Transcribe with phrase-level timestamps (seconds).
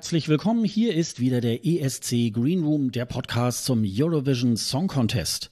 [0.00, 0.64] Herzlich willkommen.
[0.64, 5.50] Hier ist wieder der ESC Green Room, der Podcast zum Eurovision Song Contest.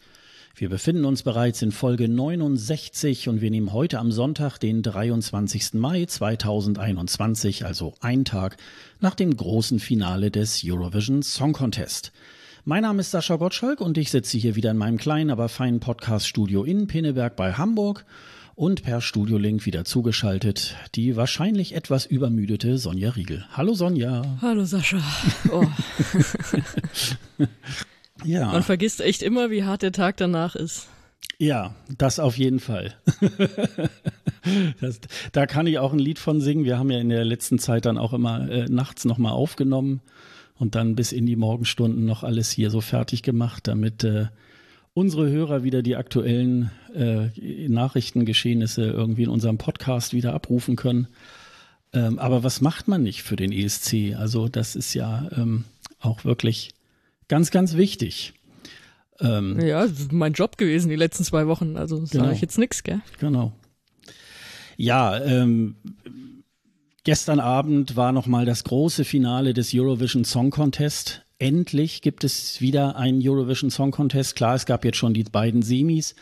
[0.55, 5.75] Wir befinden uns bereits in Folge 69 und wir nehmen heute am Sonntag, den 23.
[5.75, 8.57] Mai 2021, also ein Tag
[9.01, 12.11] nach dem großen Finale des Eurovision Song Contest.
[12.65, 15.81] Mein Name ist Sascha Gottschalk und ich sitze hier wieder in meinem kleinen, aber feinen
[15.81, 18.07] Podcast-Studio in Pinneberg bei Hamburg
[18.59, 23.45] und per Studiolink wieder zugeschaltet die wahrscheinlich etwas übermüdete Sonja Riegel.
[23.53, 24.23] Hallo Sonja.
[24.43, 25.01] Hallo Sascha.
[25.53, 25.65] Oh.
[28.25, 30.89] Ja, Man vergisst echt immer, wie hart der Tag danach ist.
[31.39, 32.97] ja, das auf jeden Fall.
[34.81, 34.99] das,
[35.31, 36.65] da kann ich auch ein Lied von singen.
[36.65, 40.01] Wir haben ja in der letzten Zeit dann auch immer äh, nachts nochmal aufgenommen
[40.57, 44.27] und dann bis in die Morgenstunden noch alles hier so fertig gemacht, damit äh,
[44.95, 47.29] unsere Hörer wieder die aktuellen äh,
[47.69, 51.09] Nachrichtengeschehnisse irgendwie in unserem Podcast wieder abrufen können.
[51.93, 54.15] Ähm, aber was macht man nicht für den ESC?
[54.17, 55.65] Also das ist ja ähm,
[56.01, 56.71] auch wirklich
[57.29, 58.35] ganz, ganz wichtig.
[59.21, 61.77] Ähm, Ja, das ist mein Job gewesen die letzten zwei Wochen.
[61.77, 62.31] Also sage Genau.
[62.33, 63.01] ich jetzt nix, gell?
[63.19, 63.53] Genau.
[64.77, 65.77] Ja, ähm,
[67.05, 71.25] gestern Abend war nochmal das große Finale des Eurovision Song Contest.
[71.39, 74.35] Endlich gibt es wieder einen Eurovision Song Contest.
[74.35, 76.17] Klar, es gab jetzt schon die beiden Semis,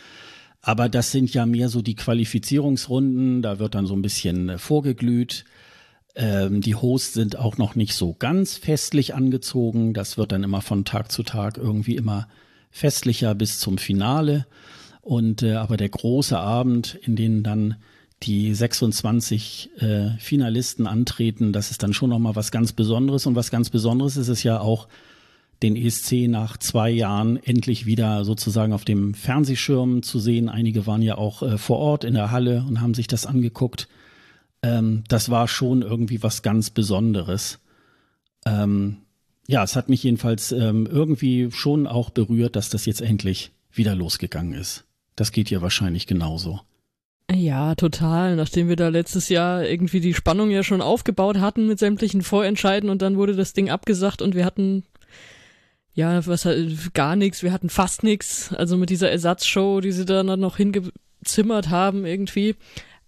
[0.60, 3.40] aber das sind ja mehr so die Qualifizierungsrunden.
[3.40, 5.46] Da wird dann so ein bisschen äh, vorgeglüht.
[6.16, 9.94] Ähm, die Hosts sind auch noch nicht so ganz festlich angezogen.
[9.94, 12.28] Das wird dann immer von Tag zu Tag irgendwie immer
[12.70, 14.46] festlicher bis zum Finale.
[15.00, 17.76] Und äh, aber der große Abend, in dem dann
[18.22, 23.26] die 26 äh, Finalisten antreten, das ist dann schon noch mal was ganz Besonderes.
[23.26, 24.88] Und was ganz Besonderes ist es ja auch,
[25.62, 30.48] den ESC nach zwei Jahren endlich wieder sozusagen auf dem Fernsehschirm zu sehen.
[30.48, 33.88] Einige waren ja auch äh, vor Ort in der Halle und haben sich das angeguckt.
[34.62, 37.58] Ähm, das war schon irgendwie was ganz Besonderes.
[38.44, 38.98] Ähm,
[39.48, 43.94] ja, es hat mich jedenfalls ähm, irgendwie schon auch berührt, dass das jetzt endlich wieder
[43.94, 44.84] losgegangen ist.
[45.14, 46.60] Das geht ja wahrscheinlich genauso.
[47.30, 48.36] Ja, total.
[48.36, 52.88] Nachdem wir da letztes Jahr irgendwie die Spannung ja schon aufgebaut hatten mit sämtlichen Vorentscheiden
[52.88, 54.84] und dann wurde das Ding abgesagt und wir hatten
[55.96, 56.46] ja, was
[56.92, 61.70] gar nichts, wir hatten fast nichts, also mit dieser Ersatzshow, die sie dann noch hingezimmert
[61.70, 62.54] haben irgendwie.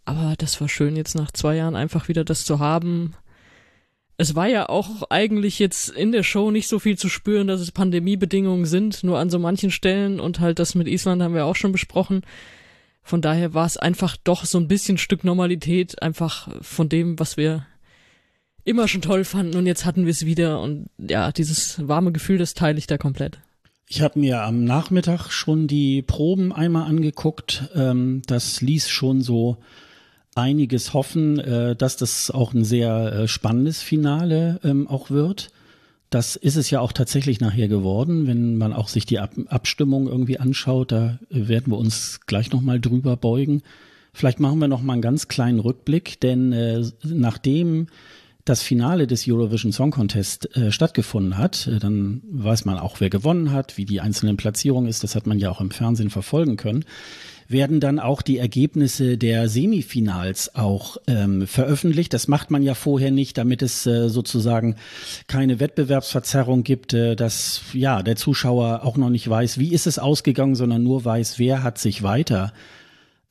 [0.06, 3.15] Aber das war schön jetzt nach zwei Jahren einfach wieder das zu haben.
[4.17, 7.61] Es war ja auch eigentlich jetzt in der Show nicht so viel zu spüren, dass
[7.61, 11.45] es Pandemiebedingungen sind, nur an so manchen Stellen und halt das mit Island haben wir
[11.45, 12.23] auch schon besprochen.
[13.09, 17.39] Von daher war es einfach doch so ein bisschen Stück Normalität, einfach von dem, was
[17.39, 17.67] wir
[18.65, 22.37] immer schon toll fanden und jetzt hatten wir es wieder und ja, dieses warme Gefühl,
[22.37, 23.39] das teile ich da komplett.
[23.87, 27.71] Ich habe mir am Nachmittag schon die Proben einmal angeguckt.
[27.75, 29.57] Ähm, das ließ schon so
[30.35, 35.49] einiges hoffen, äh, dass das auch ein sehr äh, spannendes Finale ähm, auch wird.
[36.11, 40.09] Das ist es ja auch tatsächlich nachher geworden, wenn man auch sich die Ab Abstimmung
[40.09, 40.93] irgendwie anschaut.
[40.93, 43.63] Da werden wir uns gleich nochmal drüber beugen.
[44.15, 47.89] Vielleicht machen wir noch mal einen ganz kleinen Rückblick, denn äh, nachdem
[48.49, 53.11] das Finale des Eurovision Song Contest äh, stattgefunden hat, äh, dann weiß man auch, wer
[53.11, 55.05] gewonnen hat, wie die einzelnen Platzierungen ist.
[55.05, 56.85] Das hat man ja auch im Fernsehen verfolgen können.
[57.49, 62.13] Werden dann auch die Ergebnisse der Semifinals auch ähm, veröffentlicht.
[62.13, 64.77] Das macht man ja vorher nicht, damit es äh, sozusagen
[65.29, 69.99] keine Wettbewerbsverzerrung gibt, äh, dass ja der Zuschauer auch noch nicht weiß, wie ist es
[69.99, 72.53] ausgegangen, sondern nur weiß, wer hat sich weiter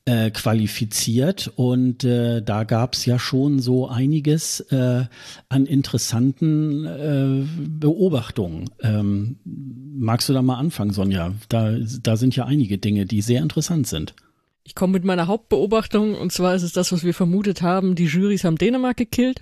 [0.07, 5.03] äh, qualifiziert und äh, da gab's ja schon so einiges äh,
[5.49, 8.69] an interessanten äh, Beobachtungen.
[8.79, 11.33] Ähm, magst du da mal anfangen, Sonja?
[11.49, 14.15] Da, da sind ja einige Dinge, die sehr interessant sind.
[14.63, 17.95] Ich komme mit meiner Hauptbeobachtung und zwar ist es das, was wir vermutet haben.
[17.95, 19.41] Die Jurys haben Dänemark gekillt.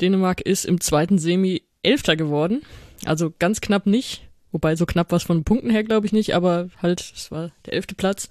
[0.00, 2.62] Dänemark ist im zweiten Semi Elfter geworden.
[3.04, 4.22] Also ganz knapp nicht.
[4.52, 7.50] Wobei so knapp war es von Punkten her, glaube ich nicht, aber halt, es war
[7.66, 8.30] der elfte Platz.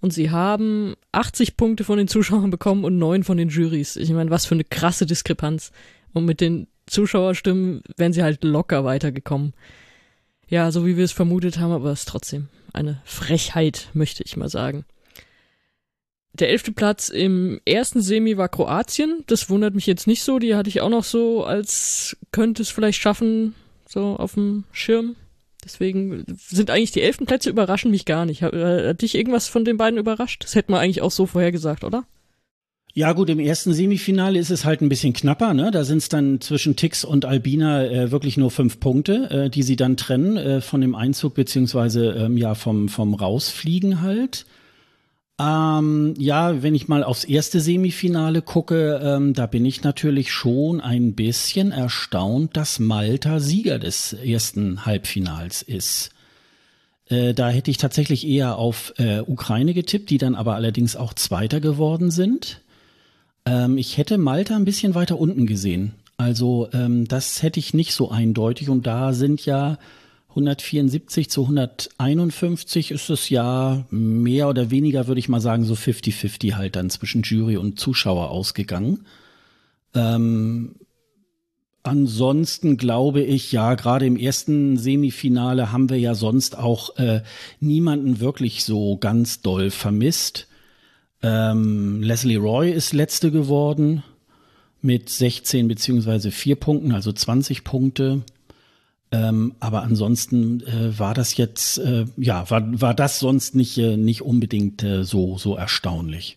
[0.00, 3.96] Und sie haben 80 Punkte von den Zuschauern bekommen und neun von den Jurys.
[3.96, 5.72] Ich meine, was für eine krasse Diskrepanz.
[6.12, 9.54] Und mit den Zuschauerstimmen wären sie halt locker weitergekommen.
[10.48, 14.36] Ja, so wie wir es vermutet haben, aber es ist trotzdem eine Frechheit, möchte ich
[14.36, 14.84] mal sagen.
[16.32, 19.24] der elfte Platz im ersten Semi war Kroatien.
[19.26, 20.38] Das wundert mich jetzt nicht so.
[20.38, 23.54] Die hatte ich auch noch so als könnte es vielleicht schaffen,
[23.88, 25.16] so auf dem Schirm.
[25.64, 28.42] Deswegen sind eigentlich die elften Plätze überraschen mich gar nicht.
[28.42, 30.44] Hat, äh, hat dich irgendwas von den beiden überrascht?
[30.44, 32.04] Das hätte man eigentlich auch so vorhergesagt, oder?
[32.94, 35.54] Ja gut, im ersten Semifinale ist es halt ein bisschen knapper.
[35.54, 35.70] Ne?
[35.70, 39.62] Da sind es dann zwischen Tix und Albina äh, wirklich nur fünf Punkte, äh, die
[39.62, 44.46] sie dann trennen äh, von dem Einzug beziehungsweise ähm, ja vom vom Rausfliegen halt.
[45.40, 50.80] Ähm, ja, wenn ich mal aufs erste Semifinale gucke, ähm, da bin ich natürlich schon
[50.80, 56.10] ein bisschen erstaunt, dass Malta Sieger des ersten Halbfinals ist.
[57.06, 61.14] Äh, da hätte ich tatsächlich eher auf äh, Ukraine getippt, die dann aber allerdings auch
[61.14, 62.60] Zweiter geworden sind.
[63.46, 65.94] Ähm, ich hätte Malta ein bisschen weiter unten gesehen.
[66.16, 68.68] Also ähm, das hätte ich nicht so eindeutig.
[68.68, 69.78] Und da sind ja
[70.30, 76.54] 174 zu 151 ist es ja mehr oder weniger, würde ich mal sagen, so 50-50
[76.54, 79.06] halt dann zwischen Jury und Zuschauer ausgegangen.
[79.94, 80.76] Ähm,
[81.82, 87.22] ansonsten glaube ich, ja, gerade im ersten Semifinale haben wir ja sonst auch äh,
[87.60, 90.46] niemanden wirklich so ganz doll vermisst.
[91.22, 94.04] Ähm, Leslie Roy ist letzte geworden
[94.80, 98.22] mit 16 beziehungsweise 4 Punkten, also 20 Punkte.
[99.10, 103.96] Ähm, aber ansonsten äh, war das jetzt, äh, ja, war, war das sonst nicht, äh,
[103.96, 106.36] nicht unbedingt äh, so, so erstaunlich.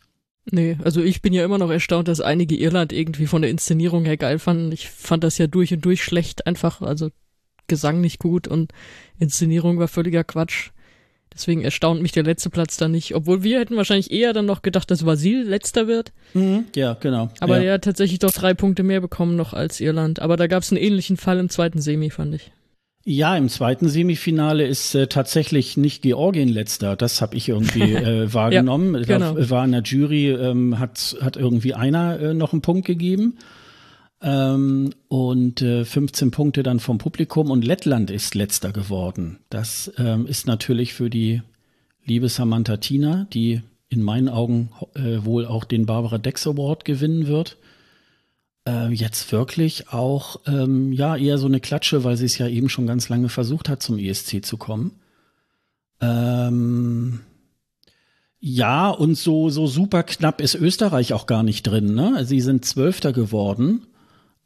[0.50, 4.06] Nee, also ich bin ja immer noch erstaunt, dass einige Irland irgendwie von der Inszenierung
[4.06, 4.72] her geil fanden.
[4.72, 7.10] Ich fand das ja durch und durch schlecht einfach, also
[7.68, 8.72] Gesang nicht gut und
[9.20, 10.72] Inszenierung war völliger Quatsch.
[11.34, 13.16] Deswegen erstaunt mich der letzte Platz da nicht.
[13.16, 16.12] Obwohl wir hätten wahrscheinlich eher dann noch gedacht, dass Vasil letzter wird.
[16.34, 17.30] Mhm, ja, genau.
[17.40, 17.64] Aber ja.
[17.64, 20.20] er hat tatsächlich doch drei Punkte mehr bekommen noch als Irland.
[20.20, 22.52] Aber da gab es einen ähnlichen Fall im zweiten Semi, fand ich.
[23.04, 26.96] Ja, im zweiten Semifinale ist äh, tatsächlich nicht Georgien letzter.
[26.96, 28.94] Das habe ich irgendwie äh, wahrgenommen.
[28.96, 29.34] ja, genau.
[29.34, 33.38] Da war in der Jury, ähm, hat, hat irgendwie einer äh, noch einen Punkt gegeben.
[34.22, 39.40] Ähm, und äh, 15 Punkte dann vom Publikum und Lettland ist letzter geworden.
[39.50, 41.42] Das ähm, ist natürlich für die
[42.06, 47.26] liebe Samantha Tina, die in meinen Augen äh, wohl auch den Barbara Dex Award gewinnen
[47.28, 47.58] wird.
[48.68, 52.70] Äh, jetzt wirklich auch ähm, ja eher so eine Klatsche, weil sie es ja eben
[52.70, 55.00] schon ganz lange versucht hat, zum ESC zu kommen.
[56.00, 57.22] Ähm,
[58.40, 61.94] ja, und so, so super knapp ist Österreich auch gar nicht drin.
[61.94, 62.26] Ne?
[62.26, 63.86] Sie sind Zwölfter geworden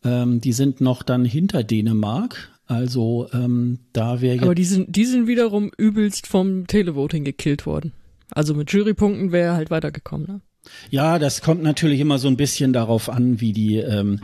[0.05, 2.51] ähm, die sind noch dann hinter Dänemark.
[2.67, 4.43] Also ähm, da wäre.
[4.43, 7.91] Aber die sind, die sind wiederum übelst vom Televoting gekillt worden.
[8.31, 10.41] Also mit Jurypunkten wäre er halt weitergekommen, ne?
[10.89, 14.19] Ja, das kommt natürlich immer so ein bisschen darauf an, wie die ähm,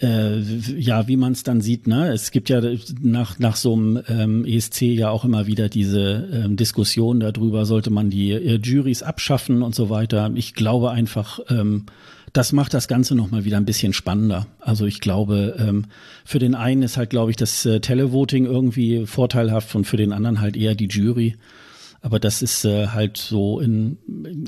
[0.00, 2.12] äh, ja, wie man es dann sieht, ne?
[2.12, 2.60] Es gibt ja
[3.00, 7.90] nach, nach so einem ähm, ESC ja auch immer wieder diese ähm, Diskussion darüber, sollte
[7.90, 10.30] man die äh, Juries abschaffen und so weiter.
[10.34, 11.86] Ich glaube einfach, ähm,
[12.32, 14.46] das macht das Ganze nochmal wieder ein bisschen spannender.
[14.60, 15.86] Also ich glaube, ähm,
[16.24, 20.12] für den einen ist halt, glaube ich, das äh, Televoting irgendwie vorteilhaft und für den
[20.12, 21.36] anderen halt eher die Jury.
[22.00, 23.98] Aber das ist äh, halt so in,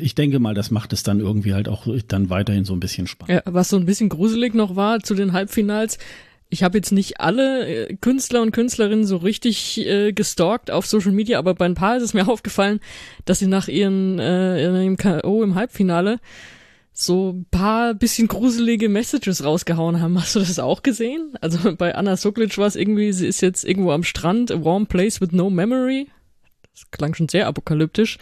[0.00, 3.06] ich denke mal, das macht es dann irgendwie halt auch dann weiterhin so ein bisschen
[3.06, 3.42] spannend.
[3.44, 5.98] Ja, was so ein bisschen gruselig noch war zu den Halbfinals,
[6.50, 11.12] ich habe jetzt nicht alle äh, Künstler und Künstlerinnen so richtig äh, gestalkt auf Social
[11.12, 12.80] Media, aber bei ein paar ist es mir aufgefallen,
[13.24, 15.42] dass sie nach ihren äh, ihrem K.O.
[15.42, 16.18] im Halbfinale
[16.92, 20.16] so ein paar bisschen gruselige Messages rausgehauen haben.
[20.20, 21.34] Hast du das auch gesehen?
[21.40, 24.86] Also bei Anna Soklic war es irgendwie, sie ist jetzt irgendwo am Strand, a warm
[24.86, 26.08] place with no memory.
[26.72, 28.18] Das klang schon sehr apokalyptisch.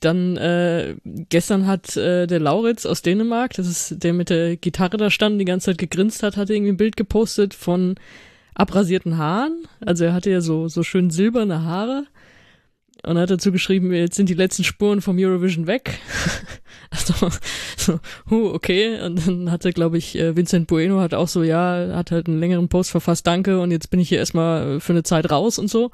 [0.00, 4.96] Dann äh, gestern hat äh, der Lauritz aus Dänemark, das ist der mit der Gitarre
[4.96, 7.96] da stand, die ganze Zeit gegrinst hat, hatte irgendwie ein Bild gepostet von
[8.54, 9.66] abrasierten Haaren.
[9.80, 12.06] Also er hatte ja so so schön silberne Haare
[13.04, 15.98] und hat dazu geschrieben, jetzt sind die letzten Spuren vom Eurovision weg.
[16.90, 17.30] also,
[17.76, 19.00] so, huh, okay.
[19.00, 22.40] Und dann hatte, glaube ich, äh, Vincent Bueno hat auch so, ja, hat halt einen
[22.40, 25.68] längeren Post verfasst, danke, und jetzt bin ich hier erstmal für eine Zeit raus und
[25.68, 25.90] so.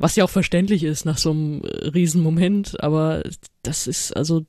[0.00, 3.22] Was ja auch verständlich ist nach so einem Riesenmoment, aber
[3.62, 4.46] das ist, also,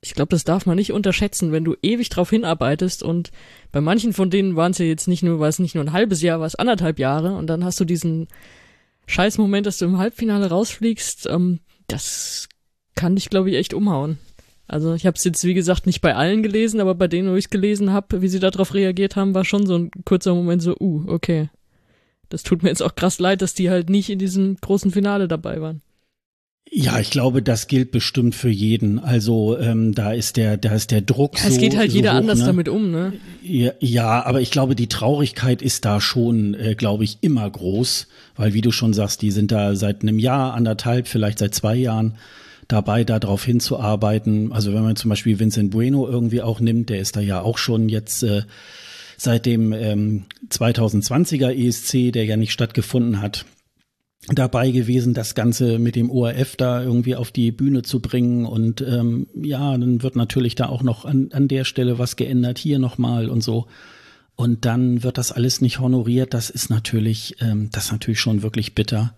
[0.00, 3.30] ich glaube, das darf man nicht unterschätzen, wenn du ewig drauf hinarbeitest und
[3.70, 5.92] bei manchen von denen waren es ja jetzt nicht nur, war es nicht nur ein
[5.92, 8.28] halbes Jahr, war es anderthalb Jahre und dann hast du diesen
[9.06, 12.48] scheiß Moment, dass du im Halbfinale rausfliegst, ähm, das
[12.94, 14.16] kann dich, glaube ich, echt umhauen.
[14.66, 17.34] Also ich habe es jetzt, wie gesagt, nicht bei allen gelesen, aber bei denen, wo
[17.34, 20.62] ich es gelesen habe, wie sie darauf reagiert haben, war schon so ein kurzer Moment
[20.62, 21.50] so, uh, okay.
[22.34, 25.28] Das tut mir jetzt auch krass leid, dass die halt nicht in diesem großen Finale
[25.28, 25.82] dabei waren.
[26.68, 28.98] Ja, ich glaube, das gilt bestimmt für jeden.
[28.98, 31.38] Also ähm, da ist der, da ist der Druck.
[31.38, 32.46] Ja, es so, geht halt so jeder hoch, anders ne?
[32.46, 33.12] damit um, ne?
[33.42, 38.08] Ja, ja, aber ich glaube, die Traurigkeit ist da schon, äh, glaube ich, immer groß,
[38.34, 41.76] weil wie du schon sagst, die sind da seit einem Jahr, anderthalb, vielleicht seit zwei
[41.76, 42.16] Jahren
[42.66, 44.52] dabei, darauf hinzuarbeiten.
[44.52, 47.58] Also wenn man zum Beispiel Vincent Bueno irgendwie auch nimmt, der ist da ja auch
[47.58, 48.42] schon jetzt äh,
[49.16, 53.46] seit dem ähm, 2020er ESC, der ja nicht stattgefunden hat,
[54.28, 58.46] dabei gewesen, das Ganze mit dem ORF da irgendwie auf die Bühne zu bringen.
[58.46, 62.58] Und ähm, ja, dann wird natürlich da auch noch an, an der Stelle was geändert,
[62.58, 63.66] hier nochmal und so.
[64.36, 66.34] Und dann wird das alles nicht honoriert.
[66.34, 69.14] Das ist natürlich, ähm, das ist natürlich schon wirklich bitter.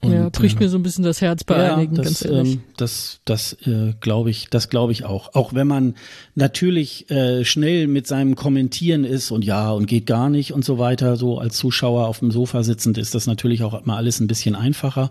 [0.00, 2.24] Und, ja, bricht äh, mir so ein bisschen das Herz bei ja, einigen, das, ganz
[2.24, 2.54] ehrlich.
[2.54, 5.34] Ähm, das, das äh, glaube ich, das glaube ich auch.
[5.34, 5.94] Auch wenn man
[6.34, 10.78] natürlich äh, schnell mit seinem Kommentieren ist und ja und geht gar nicht und so
[10.78, 14.26] weiter, so als Zuschauer auf dem Sofa sitzend, ist das natürlich auch immer alles ein
[14.26, 15.10] bisschen einfacher.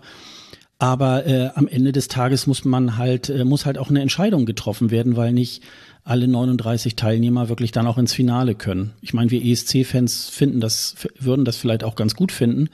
[0.78, 4.44] Aber äh, am Ende des Tages muss man halt, äh, muss halt auch eine Entscheidung
[4.44, 5.62] getroffen werden, weil nicht
[6.02, 8.92] alle 39 Teilnehmer wirklich dann auch ins Finale können.
[9.00, 12.68] Ich meine, wir ESC-Fans finden das, würden das vielleicht auch ganz gut finden.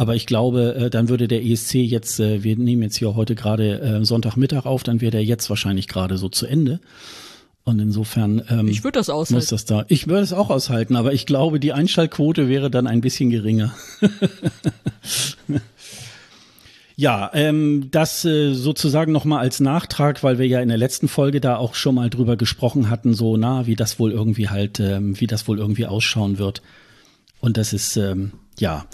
[0.00, 3.34] Aber ich glaube, äh, dann würde der ESC jetzt, äh, wir nehmen jetzt hier heute
[3.34, 6.80] gerade äh, Sonntagmittag auf, dann wäre der jetzt wahrscheinlich gerade so zu Ende.
[7.64, 9.34] Und insofern ähm, ich würde das aushalten.
[9.34, 9.84] Muss das da.
[9.88, 13.74] Ich würde es auch aushalten, aber ich glaube, die Einschaltquote wäre dann ein bisschen geringer.
[16.96, 21.42] ja, ähm, das äh, sozusagen nochmal als Nachtrag, weil wir ja in der letzten Folge
[21.42, 25.20] da auch schon mal drüber gesprochen hatten, so na, wie das wohl irgendwie halt, ähm,
[25.20, 26.62] wie das wohl irgendwie ausschauen wird.
[27.42, 28.86] Und das ist ähm, ja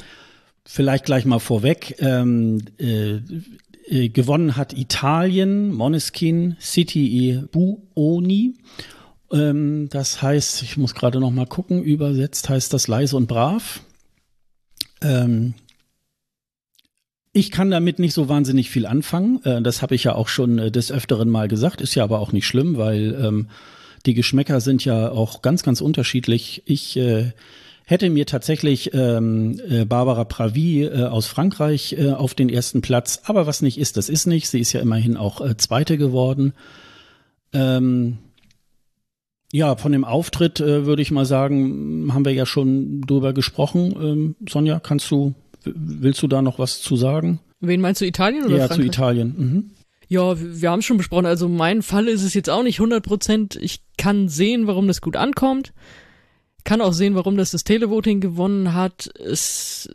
[0.67, 1.97] vielleicht gleich mal vorweg.
[2.01, 3.21] Ähm, äh,
[3.89, 8.55] äh, gewonnen hat Italien, Moneskin, City e Buoni.
[9.33, 13.81] Ähm, das heißt, ich muss gerade noch mal gucken, übersetzt heißt das leise und brav.
[15.03, 15.55] Ähm,
[17.33, 19.43] ich kann damit nicht so wahnsinnig viel anfangen.
[19.45, 22.19] Äh, das habe ich ja auch schon äh, des Öfteren mal gesagt, ist ja aber
[22.19, 23.49] auch nicht schlimm, weil ähm,
[24.05, 26.63] die Geschmäcker sind ja auch ganz, ganz unterschiedlich.
[26.67, 27.33] Ich äh,
[27.87, 33.23] hätte mir tatsächlich ähm, äh, Barbara Pravi äh, aus Frankreich äh, auf den ersten Platz,
[33.25, 34.49] aber was nicht ist, das ist nicht.
[34.49, 36.53] Sie ist ja immerhin auch äh, Zweite geworden.
[37.53, 38.19] Ähm,
[39.53, 43.95] ja, von dem Auftritt äh, würde ich mal sagen, haben wir ja schon drüber gesprochen.
[44.03, 47.39] Ähm, Sonja, kannst du, willst du da noch was zu sagen?
[47.61, 48.77] Wen meinst du, Italien oder Ja, Frankreich?
[48.79, 49.35] zu Italien.
[49.39, 49.71] Mhm.
[50.09, 53.57] Ja, wir haben schon besprochen, also mein Fall ist es jetzt auch nicht 100 Prozent.
[53.57, 55.73] Ich kann sehen, warum das gut ankommt
[56.67, 59.09] kann auch sehen, warum das das Televoting gewonnen hat.
[59.19, 59.89] Es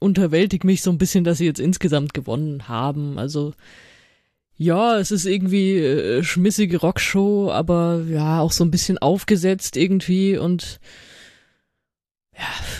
[0.00, 3.18] unterwältigt mich so ein bisschen, dass sie jetzt insgesamt gewonnen haben.
[3.18, 3.54] Also
[4.56, 10.36] ja, es ist irgendwie äh, schmissige Rockshow, aber ja, auch so ein bisschen aufgesetzt irgendwie
[10.36, 10.80] und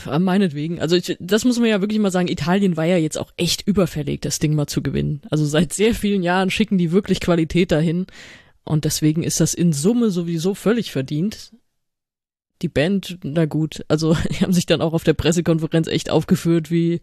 [0.04, 0.80] ja, meinetwegen.
[0.80, 3.62] Also ich, das muss man ja wirklich mal sagen, Italien war ja jetzt auch echt
[3.66, 5.22] überfällig, das Ding mal zu gewinnen.
[5.30, 8.06] Also seit sehr vielen Jahren schicken die wirklich Qualität dahin.
[8.64, 11.52] Und deswegen ist das in Summe sowieso völlig verdient
[12.62, 16.70] die Band, na gut, also die haben sich dann auch auf der Pressekonferenz echt aufgeführt
[16.70, 17.00] wie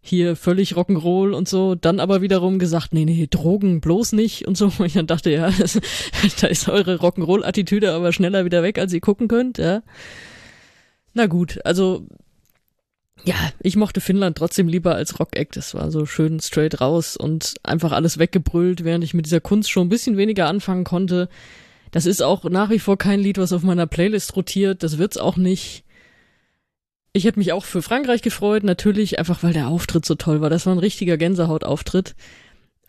[0.00, 4.56] hier völlig Rock'n'Roll und so, dann aber wiederum gesagt, nee, nee, Drogen bloß nicht und
[4.56, 4.66] so.
[4.78, 5.80] Und ich dann dachte, ja, das,
[6.40, 9.82] da ist eure Rock'n'Roll-Attitüde aber schneller wieder weg, als ihr gucken könnt, ja.
[11.12, 12.06] Na gut, also
[13.24, 15.56] ja, ich mochte Finnland trotzdem lieber als Rock-Act.
[15.56, 19.70] Das war so schön straight raus und einfach alles weggebrüllt, während ich mit dieser Kunst
[19.70, 21.28] schon ein bisschen weniger anfangen konnte.
[21.96, 24.82] Das ist auch nach wie vor kein Lied, was auf meiner Playlist rotiert.
[24.82, 25.82] Das wird's auch nicht.
[27.14, 30.50] Ich hätte mich auch für Frankreich gefreut, natürlich, einfach weil der Auftritt so toll war.
[30.50, 32.14] Das war ein richtiger Gänsehautauftritt.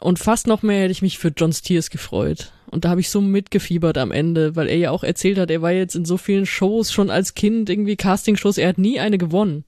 [0.02, 2.52] Und fast noch mehr hätte ich mich für John Steers gefreut.
[2.70, 5.62] Und da habe ich so mitgefiebert am Ende, weil er ja auch erzählt hat, er
[5.62, 9.18] war jetzt in so vielen Shows schon als Kind, irgendwie Castingshows, er hat nie eine
[9.18, 9.64] gewonnen.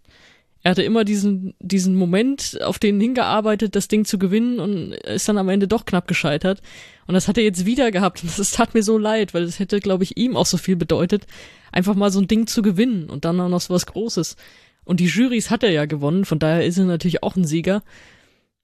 [0.61, 5.29] Er hatte immer diesen, diesen Moment, auf den hingearbeitet, das Ding zu gewinnen und ist
[5.29, 6.61] dann am Ende doch knapp gescheitert.
[7.07, 9.59] Und das hat er jetzt wieder gehabt und das tat mir so leid, weil das
[9.59, 11.27] hätte, glaube ich, ihm auch so viel bedeutet,
[11.71, 14.35] einfach mal so ein Ding zu gewinnen und dann auch noch so was Großes.
[14.83, 17.83] Und die Jurys hat er ja gewonnen, von daher ist er natürlich auch ein Sieger.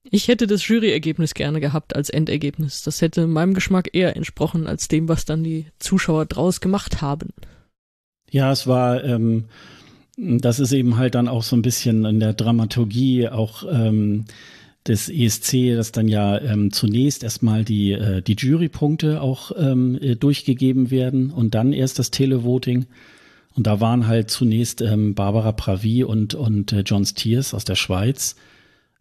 [0.04, 2.84] Ich hätte das Juryergebnis gerne gehabt als Endergebnis.
[2.84, 7.30] Das hätte meinem Geschmack eher entsprochen als dem, was dann die Zuschauer draus gemacht haben.
[8.30, 9.46] Ja, es war, ähm,
[10.18, 14.26] das ist eben halt dann auch so ein bisschen in der Dramaturgie auch ähm,
[14.88, 20.16] des ESC, dass dann ja ähm, zunächst erstmal die, äh, die Jurypunkte auch ähm, äh,
[20.16, 22.86] durchgegeben werden und dann erst das Televoting.
[23.56, 27.76] Und da waren halt zunächst ähm, Barbara Pravi und, und äh, John Stiers aus der
[27.76, 28.36] Schweiz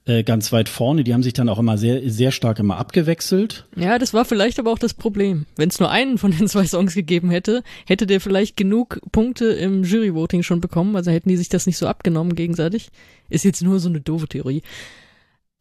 [0.07, 1.05] äh, ganz weit vorne.
[1.05, 3.67] Die haben sich dann auch immer sehr, sehr stark immer abgewechselt.
[3.75, 5.47] Ja, das war vielleicht aber auch das Problem.
[5.57, 9.47] Wenn es nur einen von den zwei Songs gegeben hätte, hätte der vielleicht genug Punkte
[9.47, 10.95] im Juryvoting schon bekommen.
[10.97, 12.91] Also hätten die sich das nicht so abgenommen gegenseitig.
[13.31, 14.63] Ist jetzt nur so eine doofe Theorie.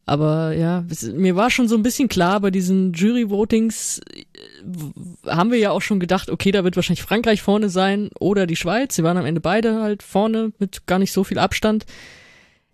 [0.06, 0.84] Aber ja,
[1.14, 5.80] mir war schon so ein bisschen klar, bei diesen Jury-Votings äh, haben wir ja auch
[5.80, 8.94] schon gedacht, okay, da wird wahrscheinlich Frankreich vorne sein oder die Schweiz.
[8.96, 11.86] Sie waren am Ende beide halt vorne mit gar nicht so viel Abstand.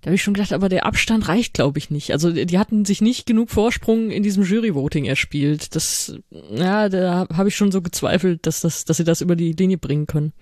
[0.01, 2.13] Da habe ich schon gedacht, aber der Abstand reicht, glaube ich, nicht.
[2.13, 5.75] Also die hatten sich nicht genug Vorsprung in diesem Jury-Voting erspielt.
[5.75, 6.15] Das,
[6.55, 9.77] ja, da habe ich schon so gezweifelt, dass, das, dass sie das über die Linie
[9.77, 10.33] bringen können.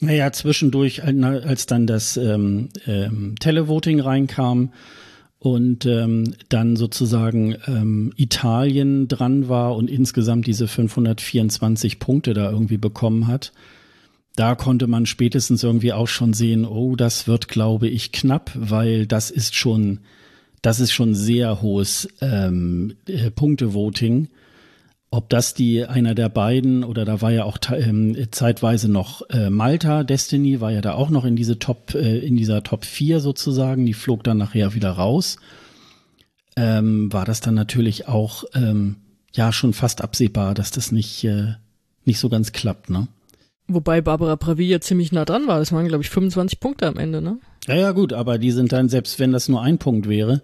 [0.00, 4.72] Naja, zwischendurch, als dann das ähm, ähm, Televoting reinkam
[5.38, 12.78] und ähm, dann sozusagen ähm, Italien dran war und insgesamt diese 524 Punkte da irgendwie
[12.78, 13.52] bekommen hat,
[14.38, 19.04] da konnte man spätestens irgendwie auch schon sehen, oh, das wird, glaube ich, knapp, weil
[19.04, 19.98] das ist schon,
[20.62, 24.28] das ist schon sehr hohes ähm, äh, Punktevoting.
[25.10, 29.50] Ob das die einer der beiden oder da war ja auch ähm, zeitweise noch äh,
[29.50, 33.18] Malta, Destiny war ja da auch noch in diese Top, äh, in dieser Top 4
[33.18, 35.38] sozusagen, die flog dann nachher wieder raus.
[36.54, 38.96] Ähm, war das dann natürlich auch ähm,
[39.34, 41.54] ja schon fast absehbar, dass das nicht, äh,
[42.04, 43.08] nicht so ganz klappt, ne?
[43.68, 45.58] Wobei Barbara Pravilla ziemlich nah dran war.
[45.58, 47.38] Das waren, glaube ich, 25 Punkte am Ende, ne?
[47.66, 50.40] Ja, ja, gut, aber die sind dann, selbst wenn das nur ein Punkt wäre,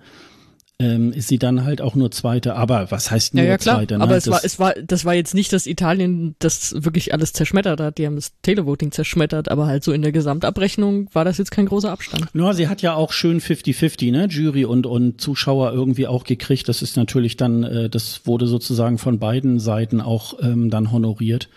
[0.79, 2.57] ähm, ist sie dann halt auch nur Zweite.
[2.57, 3.77] Aber was heißt nur ja, ja, klar.
[3.77, 3.99] Zweite?
[3.99, 4.05] Ne?
[4.05, 7.81] Aber es war, es war, das war jetzt nicht, dass Italien das wirklich alles zerschmettert
[7.81, 7.99] hat.
[7.99, 11.67] Die haben das Televoting zerschmettert, aber halt so in der Gesamtabrechnung war das jetzt kein
[11.67, 12.27] großer Abstand.
[12.35, 14.27] Ja, sie hat ja auch schön 50-50, ne?
[14.29, 16.69] Jury und, und Zuschauer irgendwie auch gekriegt.
[16.69, 21.49] Das ist natürlich dann, äh, das wurde sozusagen von beiden Seiten auch ähm, dann honoriert.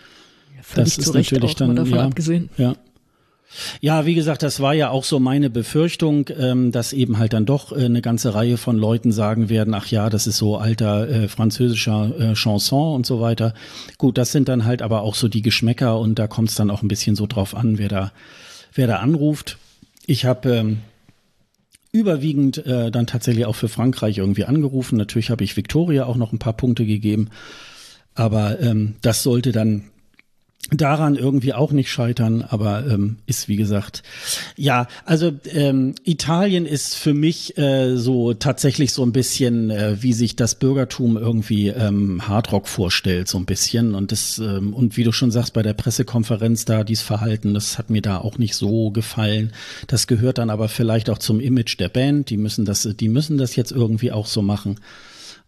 [0.68, 2.50] Völlig das ist natürlich dann davon ja, abgesehen.
[2.58, 2.74] Ja.
[3.80, 7.46] Ja, wie gesagt, das war ja auch so meine Befürchtung, ähm, dass eben halt dann
[7.46, 11.08] doch äh, eine ganze Reihe von Leuten sagen werden, ach ja, das ist so alter
[11.08, 13.54] äh, französischer äh, Chanson und so weiter.
[13.96, 16.70] Gut, das sind dann halt aber auch so die Geschmäcker und da kommt es dann
[16.70, 18.12] auch ein bisschen so drauf an, wer da,
[18.74, 19.56] wer da anruft.
[20.06, 20.78] Ich habe ähm,
[21.90, 24.98] überwiegend äh, dann tatsächlich auch für Frankreich irgendwie angerufen.
[24.98, 27.30] Natürlich habe ich Victoria auch noch ein paar Punkte gegeben,
[28.14, 29.84] aber ähm, das sollte dann
[30.70, 34.02] daran irgendwie auch nicht scheitern, aber ähm, ist wie gesagt,
[34.56, 40.12] ja, also ähm, Italien ist für mich äh, so tatsächlich so ein bisschen, äh, wie
[40.12, 45.04] sich das Bürgertum irgendwie ähm, Hardrock vorstellt, so ein bisschen und das ähm, und wie
[45.04, 48.54] du schon sagst bei der Pressekonferenz da dies Verhalten, das hat mir da auch nicht
[48.54, 49.52] so gefallen.
[49.86, 52.28] Das gehört dann aber vielleicht auch zum Image der Band.
[52.28, 54.76] Die müssen das, die müssen das jetzt irgendwie auch so machen.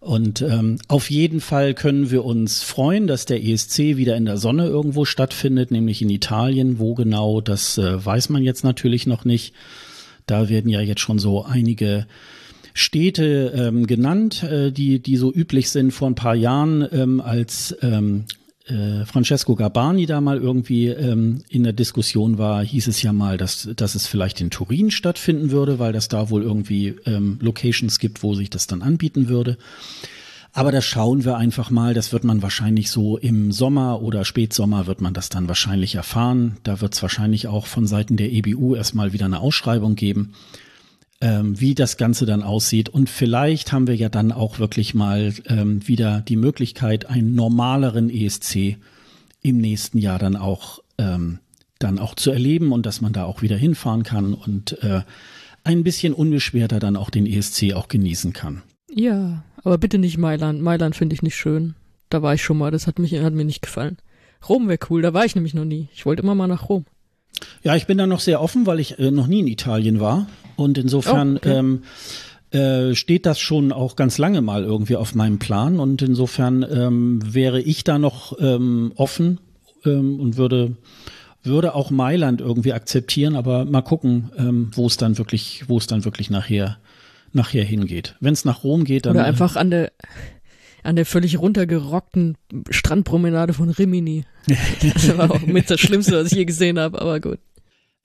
[0.00, 4.38] Und ähm, auf jeden Fall können wir uns freuen, dass der ESC wieder in der
[4.38, 6.78] Sonne irgendwo stattfindet, nämlich in Italien.
[6.78, 9.54] Wo genau, das äh, weiß man jetzt natürlich noch nicht.
[10.26, 12.06] Da werden ja jetzt schon so einige
[12.72, 17.76] Städte ähm, genannt, äh, die, die so üblich sind vor ein paar Jahren ähm, als
[17.82, 18.24] ähm,
[18.70, 23.36] äh, Francesco Gabani da mal irgendwie ähm, in der Diskussion war, hieß es ja mal,
[23.36, 27.98] dass, dass es vielleicht in Turin stattfinden würde, weil das da wohl irgendwie ähm, Locations
[27.98, 29.58] gibt, wo sich das dann anbieten würde.
[30.52, 34.86] Aber da schauen wir einfach mal, das wird man wahrscheinlich so im Sommer oder Spätsommer
[34.86, 36.56] wird man das dann wahrscheinlich erfahren.
[36.64, 40.32] Da wird es wahrscheinlich auch von Seiten der EBU erstmal wieder eine Ausschreibung geben
[41.20, 42.88] ähm, wie das Ganze dann aussieht.
[42.88, 48.10] Und vielleicht haben wir ja dann auch wirklich mal ähm, wieder die Möglichkeit, einen normaleren
[48.10, 48.76] ESC
[49.42, 51.38] im nächsten Jahr dann auch, ähm,
[51.78, 55.02] dann auch zu erleben und dass man da auch wieder hinfahren kann und äh,
[55.64, 58.62] ein bisschen unbeschwerter dann auch den ESC auch genießen kann.
[58.92, 60.62] Ja, aber bitte nicht Mailand.
[60.62, 61.74] Mailand finde ich nicht schön.
[62.08, 63.98] Da war ich schon mal, das hat, mich, hat mir nicht gefallen.
[64.48, 65.88] Rom wäre cool, da war ich nämlich noch nie.
[65.94, 66.86] Ich wollte immer mal nach Rom.
[67.62, 70.26] Ja, ich bin da noch sehr offen, weil ich äh, noch nie in Italien war.
[70.60, 71.58] Und insofern oh, okay.
[71.58, 71.82] ähm,
[72.50, 75.80] äh, steht das schon auch ganz lange mal irgendwie auf meinem Plan.
[75.80, 79.38] Und insofern ähm, wäre ich da noch ähm, offen
[79.84, 80.76] ähm, und würde
[81.42, 85.86] würde auch Mailand irgendwie akzeptieren, aber mal gucken, ähm, wo es dann wirklich, wo es
[85.86, 86.76] dann wirklich nachher
[87.32, 88.16] nachher hingeht.
[88.20, 89.92] Wenn es nach Rom geht, dann oder einfach an der
[90.82, 92.36] an der völlig runtergerockten
[92.70, 94.24] Strandpromenade von Rimini.
[94.82, 97.38] Das war auch mit das Schlimmste, was ich je gesehen habe, aber gut.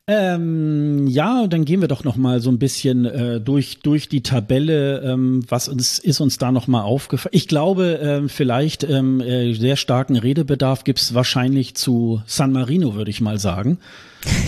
[0.07, 4.21] Ähm, ja, dann gehen wir doch noch mal so ein bisschen äh, durch durch die
[4.21, 5.01] Tabelle.
[5.01, 7.33] Ähm, was uns ist uns da noch mal aufgefallen?
[7.33, 13.09] Ich glaube, ähm, vielleicht ähm, äh, sehr starken Redebedarf gibt's wahrscheinlich zu San Marino, würde
[13.09, 13.79] ich mal sagen.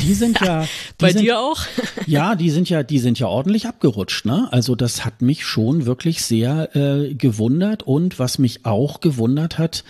[0.04, 0.67] Die sind ja die
[1.00, 1.62] bei sind, dir auch.
[2.06, 4.28] ja, die sind ja die sind ja ordentlich abgerutscht.
[4.28, 4.48] Ne?
[4.52, 9.84] Also das hat mich schon wirklich sehr äh, gewundert und was mich auch gewundert hat,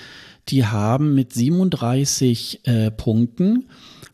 [0.48, 3.66] die haben mit 37 äh, Punkten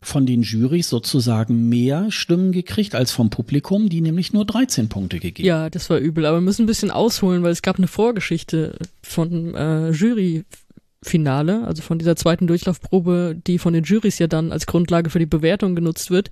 [0.04, 5.18] von den Jurys sozusagen mehr Stimmen gekriegt als vom Publikum, die nämlich nur 13 Punkte
[5.18, 5.46] gegeben.
[5.46, 8.78] Ja, das war übel, aber wir müssen ein bisschen ausholen, weil es gab eine Vorgeschichte
[9.02, 14.66] von äh, Juryfinale, also von dieser zweiten Durchlaufprobe, die von den Jurys ja dann als
[14.66, 16.30] Grundlage für die Bewertung genutzt wird.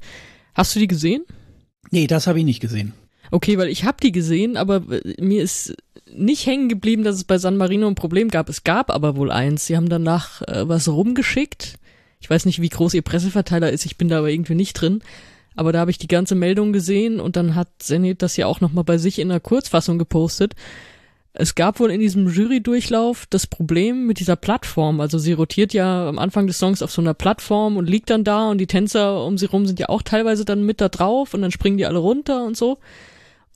[0.54, 1.24] Hast du die gesehen?
[1.90, 2.92] Nee, das habe ich nicht gesehen.
[3.30, 4.82] Okay, weil ich habe die gesehen, aber
[5.18, 5.74] mir ist
[6.14, 8.50] nicht hängen geblieben, dass es bei San Marino ein Problem gab.
[8.50, 9.66] Es gab aber wohl eins.
[9.66, 11.78] Sie haben danach äh, was rumgeschickt
[12.22, 15.02] ich weiß nicht, wie groß ihr Presseverteiler ist, ich bin da aber irgendwie nicht drin.
[15.54, 18.60] Aber da habe ich die ganze Meldung gesehen und dann hat Zenit das ja auch
[18.60, 20.54] nochmal bei sich in der Kurzfassung gepostet.
[21.34, 25.00] Es gab wohl in diesem Jury-Durchlauf das Problem mit dieser Plattform.
[25.00, 28.22] Also sie rotiert ja am Anfang des Songs auf so einer Plattform und liegt dann
[28.22, 31.34] da und die Tänzer um sie rum sind ja auch teilweise dann mit da drauf
[31.34, 32.78] und dann springen die alle runter und so.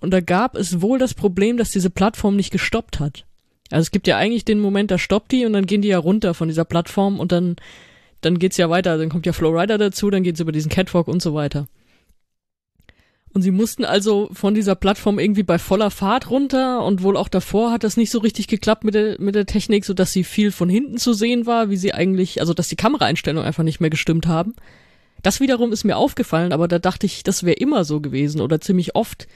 [0.01, 3.25] Und da gab es wohl das Problem, dass diese Plattform nicht gestoppt hat.
[3.71, 5.99] Also es gibt ja eigentlich den Moment, da stoppt die und dann gehen die ja
[5.99, 7.57] runter von dieser Plattform und dann,
[8.27, 8.99] dann geht's ja weiter.
[8.99, 11.69] Dann kommt ja Flowrider dazu, dann geht's über diesen Catwalk und so weiter.
[13.33, 17.29] Und sie mussten also von dieser Plattform irgendwie bei voller Fahrt runter und wohl auch
[17.29, 20.25] davor hat das nicht so richtig geklappt mit der, mit der Technik, so dass sie
[20.25, 23.79] viel von hinten zu sehen war, wie sie eigentlich, also dass die Kameraeinstellungen einfach nicht
[23.79, 24.55] mehr gestimmt haben.
[25.23, 28.61] Das wiederum ist mir aufgefallen, aber da dachte ich, das wäre immer so gewesen oder
[28.61, 29.29] ziemlich oft,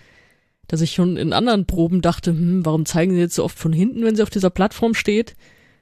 [0.67, 3.73] dass ich schon in anderen Proben dachte, hm, warum zeigen sie jetzt so oft von
[3.73, 5.37] hinten, wenn sie auf dieser Plattform steht?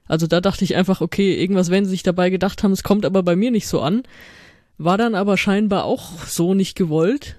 [0.09, 3.05] Also da dachte ich einfach, okay, irgendwas werden sie sich dabei gedacht haben, es kommt
[3.05, 4.03] aber bei mir nicht so an.
[4.79, 7.37] War dann aber scheinbar auch so nicht gewollt.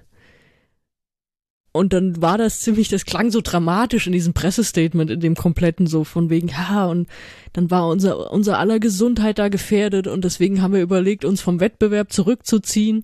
[1.72, 5.86] Und dann war das ziemlich, das klang so dramatisch in diesem Pressestatement, in dem kompletten
[5.86, 7.08] so von wegen, ja, und
[7.52, 11.60] dann war unser, unser aller Gesundheit da gefährdet und deswegen haben wir überlegt, uns vom
[11.60, 13.02] Wettbewerb zurückzuziehen.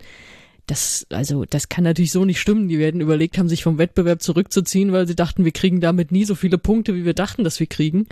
[0.67, 2.69] Das, also, das kann natürlich so nicht stimmen.
[2.69, 6.25] Die werden überlegt haben, sich vom Wettbewerb zurückzuziehen, weil sie dachten, wir kriegen damit nie
[6.25, 8.07] so viele Punkte, wie wir dachten, dass wir kriegen.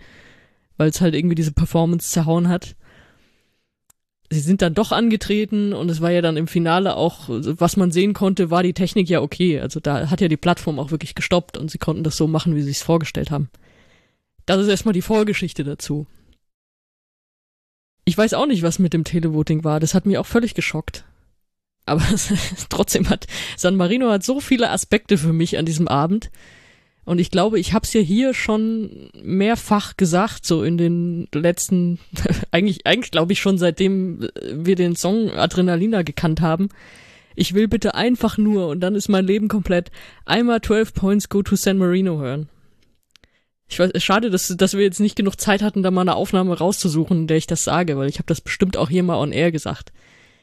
[0.77, 2.75] Weil es halt irgendwie diese Performance zerhauen hat
[4.35, 7.91] sie sind dann doch angetreten und es war ja dann im Finale auch, was man
[7.91, 9.61] sehen konnte, war die Technik ja okay.
[9.61, 12.55] Also da hat ja die Plattform auch wirklich gestoppt und sie konnten das so machen,
[12.55, 13.49] wie sie es vorgestellt haben.
[14.47, 16.07] Das ist erstmal die Vorgeschichte dazu.
[18.05, 19.81] Ich weiß auch nicht, was mit dem Televoting war.
[19.81, 21.05] Das hat mich auch völlig geschockt.
[21.87, 22.03] Aber
[22.69, 26.31] trotzdem hat San Marino hat so viele Aspekte für mich an diesem Abend.
[27.05, 31.99] Und ich glaube, ich habe es ja hier schon mehrfach gesagt, so in den letzten,
[32.51, 36.69] eigentlich, eigentlich glaube ich schon seitdem wir den Song Adrenalina gekannt haben.
[37.37, 39.91] Ich will bitte einfach nur, und dann ist mein Leben komplett,
[40.25, 42.49] einmal 12 Points Go to San Marino hören.
[43.69, 46.57] Ich weiß, schade, dass, dass wir jetzt nicht genug Zeit hatten, da mal eine Aufnahme
[46.57, 49.33] rauszusuchen, in der ich das sage, weil ich habe das bestimmt auch hier mal on
[49.33, 49.93] air gesagt.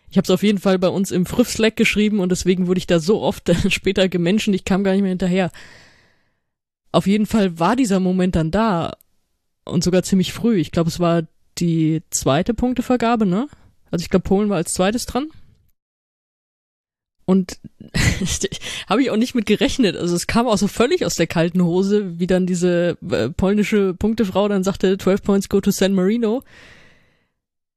[0.09, 2.79] Ich habe es auf jeden Fall bei uns im Früff Slack geschrieben und deswegen wurde
[2.79, 5.51] ich da so oft später gemenschen, ich kam gar nicht mehr hinterher.
[6.91, 8.97] Auf jeden Fall war dieser Moment dann da
[9.65, 10.57] und sogar ziemlich früh.
[10.57, 11.23] Ich glaube, es war
[11.57, 13.47] die zweite Punktevergabe, ne?
[13.91, 15.27] Also ich glaube, Polen war als zweites dran.
[17.25, 17.59] Und
[18.89, 19.95] habe ich auch nicht mit gerechnet.
[19.95, 23.93] Also es kam auch so völlig aus der kalten Hose, wie dann diese äh, polnische
[23.93, 26.43] Punktefrau dann sagte, 12 Points go to San Marino.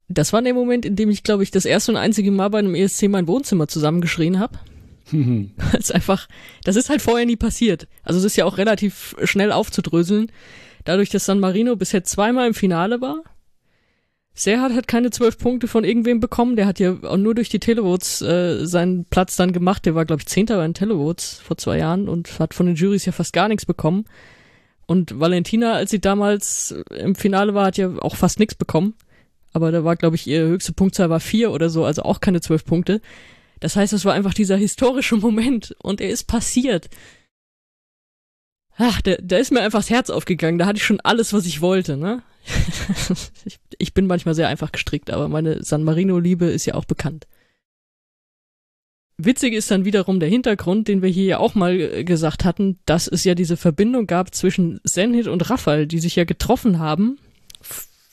[0.08, 2.58] Das war der Moment, in dem ich, glaube ich, das erste und einzige Mal bei
[2.58, 4.58] einem ESC mein Wohnzimmer zusammengeschrien habe.
[5.12, 5.52] Mhm.
[5.78, 6.28] ist einfach,
[6.64, 7.88] das ist halt vorher nie passiert.
[8.02, 10.32] Also es ist ja auch relativ schnell aufzudröseln.
[10.84, 13.22] Dadurch, dass San Marino bisher zweimal im Finale war.
[14.36, 16.56] Serhat hat keine zwölf Punkte von irgendwem bekommen.
[16.56, 19.86] Der hat ja nur durch die Televotes äh, seinen Platz dann gemacht.
[19.86, 22.74] Der war, glaube ich, Zehnter bei den Televotes vor zwei Jahren und hat von den
[22.74, 24.06] Juries ja fast gar nichts bekommen.
[24.86, 28.94] Und Valentina, als sie damals im Finale war, hat ja auch fast nichts bekommen.
[29.52, 32.40] Aber da war, glaube ich, ihre höchste Punktzahl war vier oder so, also auch keine
[32.40, 33.00] zwölf Punkte.
[33.64, 36.90] Das heißt, es war einfach dieser historische Moment und er ist passiert.
[38.76, 40.58] Ach, da, da ist mir einfach das Herz aufgegangen.
[40.58, 42.22] Da hatte ich schon alles, was ich wollte, ne?
[43.46, 47.26] ich, ich bin manchmal sehr einfach gestrickt, aber meine San Marino-Liebe ist ja auch bekannt.
[49.16, 52.78] Witzig ist dann wiederum der Hintergrund, den wir hier ja auch mal äh, gesagt hatten,
[52.84, 57.18] dass es ja diese Verbindung gab zwischen Zenit und Raphael, die sich ja getroffen haben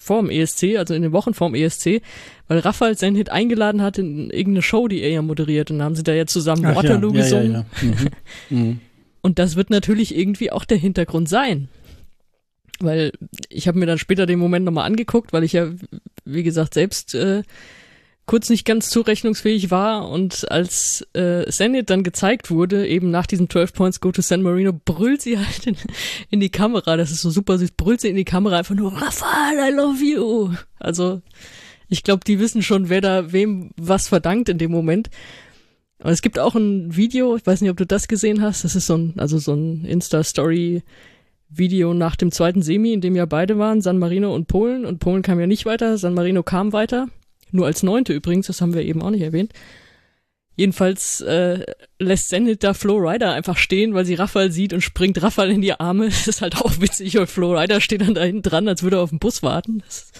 [0.01, 2.01] vorm ESC, also in den Wochen vorm ESC,
[2.47, 5.85] weil Raphael seinen Hit eingeladen hat in irgendeine Show, die er ja moderiert und dann
[5.85, 7.51] haben sie da ja zusammen Ach, Waterloo ja, gesungen.
[7.51, 8.09] Ja, ja, mhm.
[8.49, 8.79] Mhm.
[9.21, 11.69] Und das wird natürlich irgendwie auch der Hintergrund sein.
[12.79, 13.11] Weil
[13.49, 15.69] ich habe mir dann später den Moment nochmal angeguckt, weil ich ja,
[16.25, 17.43] wie gesagt, selbst äh,
[18.25, 23.49] kurz nicht ganz zurechnungsfähig war und als äh, Zenit dann gezeigt wurde, eben nach diesem
[23.49, 25.75] 12 Points Go to San Marino, brüllt sie halt in,
[26.29, 28.93] in die Kamera, das ist so super süß, brüllt sie in die Kamera einfach nur,
[28.93, 30.53] Rafael, I love you.
[30.79, 31.21] Also
[31.89, 35.09] ich glaube, die wissen schon, wer da wem was verdankt in dem Moment.
[35.99, 38.75] Und es gibt auch ein Video, ich weiß nicht, ob du das gesehen hast, das
[38.75, 40.83] ist so ein, also so ein Insta-Story
[41.53, 44.85] Video nach dem zweiten Semi, in dem ja beide waren, San Marino und Polen.
[44.85, 47.07] Und Polen kam ja nicht weiter, San Marino kam weiter.
[47.51, 49.53] Nur als Neunte übrigens, das haben wir eben auch nicht erwähnt.
[50.55, 51.65] Jedenfalls äh,
[51.97, 55.61] lässt Zenit da Flo Rider einfach stehen, weil sie Raphael sieht und springt Raphael in
[55.61, 56.05] die Arme.
[56.09, 58.97] Das ist halt auch witzig, weil Flo Rider steht dann da hinten dran, als würde
[58.97, 59.79] er auf den Bus warten.
[59.79, 60.11] Das,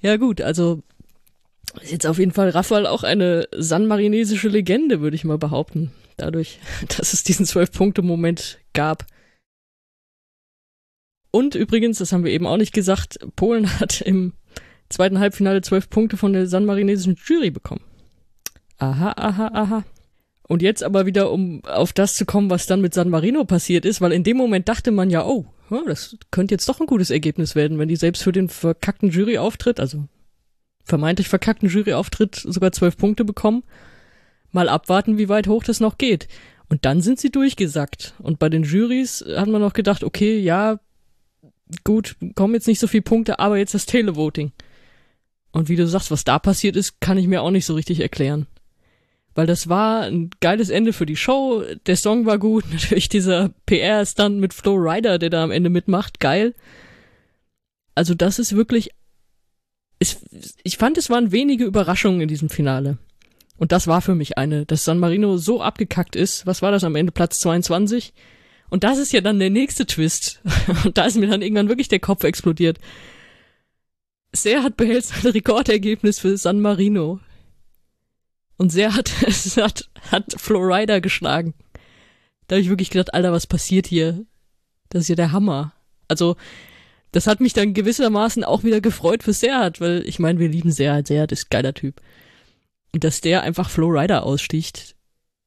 [0.00, 0.82] ja gut, also
[1.80, 5.92] ist jetzt auf jeden Fall Raphael auch eine sanmarinesische Legende, würde ich mal behaupten.
[6.16, 6.58] Dadurch,
[6.96, 9.06] dass es diesen Zwölf-Punkte-Moment gab.
[11.30, 14.34] Und übrigens, das haben wir eben auch nicht gesagt, Polen hat im
[14.92, 17.82] zweiten Halbfinale zwölf Punkte von der sanmarinesischen Jury bekommen.
[18.78, 19.84] Aha, aha, aha.
[20.48, 23.84] Und jetzt aber wieder, um auf das zu kommen, was dann mit San Marino passiert
[23.84, 25.46] ist, weil in dem Moment dachte man ja, oh,
[25.86, 29.80] das könnte jetzt doch ein gutes Ergebnis werden, wenn die selbst für den verkackten Juryauftritt,
[29.80, 30.08] also
[30.84, 33.62] vermeintlich verkackten Juryauftritt sogar zwölf Punkte bekommen.
[34.50, 36.28] Mal abwarten, wie weit hoch das noch geht.
[36.68, 38.14] Und dann sind sie durchgesackt.
[38.18, 40.78] Und bei den Jurys hat man noch gedacht, okay, ja,
[41.84, 44.52] gut, kommen jetzt nicht so viele Punkte, aber jetzt das Televoting.
[45.52, 48.00] Und wie du sagst, was da passiert ist, kann ich mir auch nicht so richtig
[48.00, 48.46] erklären.
[49.34, 53.50] Weil das war ein geiles Ende für die Show, der Song war gut, natürlich dieser
[53.66, 56.54] PR-Stunt mit Flo Rider, der da am Ende mitmacht, geil.
[57.94, 58.90] Also das ist wirklich,
[59.98, 60.24] es,
[60.64, 62.98] ich fand, es waren wenige Überraschungen in diesem Finale.
[63.56, 66.46] Und das war für mich eine, dass San Marino so abgekackt ist.
[66.46, 67.12] Was war das am Ende?
[67.12, 68.12] Platz 22?
[68.70, 70.40] Und das ist ja dann der nächste Twist.
[70.84, 72.78] Und da ist mir dann irgendwann wirklich der Kopf explodiert.
[74.34, 77.20] Sehr hat behält sein Rekordergebnis für San Marino.
[78.56, 79.10] Und sehr hat,
[79.56, 81.54] hat, hat Florida geschlagen.
[82.46, 84.24] Da habe ich wirklich gedacht, Alter, was passiert hier?
[84.88, 85.72] Das ist ja der Hammer.
[86.08, 86.36] Also,
[87.12, 90.72] das hat mich dann gewissermaßen auch wieder gefreut für Serhat, weil ich meine, wir lieben
[90.72, 92.00] Serhat, Serhat ist geiler Typ.
[92.92, 94.96] Und dass der einfach Flowrider aussticht,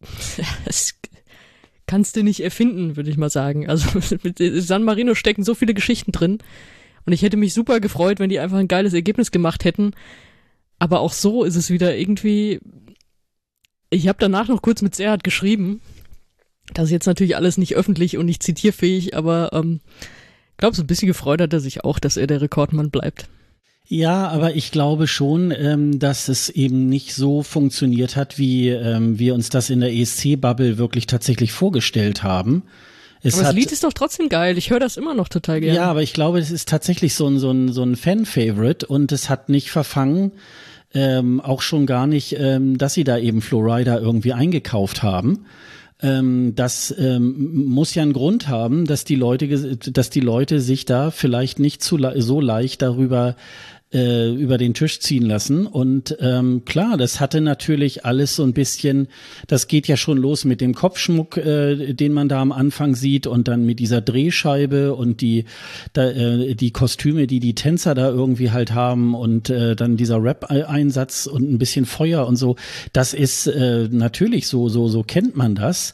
[0.65, 0.93] das
[1.87, 3.67] kannst du nicht erfinden, würde ich mal sagen.
[3.69, 3.87] Also
[4.23, 6.39] mit San Marino stecken so viele Geschichten drin.
[7.05, 9.91] Und ich hätte mich super gefreut, wenn die einfach ein geiles Ergebnis gemacht hätten.
[10.79, 12.59] Aber auch so ist es wieder irgendwie.
[13.89, 15.81] Ich habe danach noch kurz mit Serhat geschrieben.
[16.73, 19.81] Das ist jetzt natürlich alles nicht öffentlich und nicht zitierfähig, aber ähm,
[20.57, 23.27] glaube, so ein bisschen gefreut hat er sich auch, dass er der Rekordmann bleibt.
[23.87, 29.19] Ja, aber ich glaube schon, ähm, dass es eben nicht so funktioniert hat, wie ähm,
[29.19, 32.63] wir uns das in der ESC-Bubble wirklich tatsächlich vorgestellt haben.
[33.25, 34.57] Es aber das hat, Lied ist doch trotzdem geil.
[34.57, 35.75] Ich höre das immer noch total gerne.
[35.75, 39.11] Ja, aber ich glaube, es ist tatsächlich so ein, so ein, so ein Fan-Favorite und
[39.11, 40.31] es hat nicht verfangen,
[40.93, 45.45] ähm, auch schon gar nicht, ähm, dass sie da eben Florida irgendwie eingekauft haben
[46.01, 50.85] ähm, das ähm, muss ja einen Grund haben, dass die Leute, dass die Leute sich
[50.85, 53.35] da vielleicht nicht zu, so leicht darüber
[53.95, 55.65] äh, über den Tisch ziehen lassen.
[55.65, 59.07] Und ähm, klar, das hatte natürlich alles so ein bisschen,
[59.47, 63.25] das geht ja schon los mit dem Kopfschmuck, äh, den man da am Anfang sieht
[63.25, 65.45] und dann mit dieser Drehscheibe und die,
[65.93, 70.21] da, äh, die Kostüme, die die Tänzer da irgendwie halt haben und äh, dann dieser
[70.21, 72.57] Rap-Einsatz und ein bisschen Feuer und so.
[72.91, 75.93] Das ist äh, natürlich so, so, so kennt man das.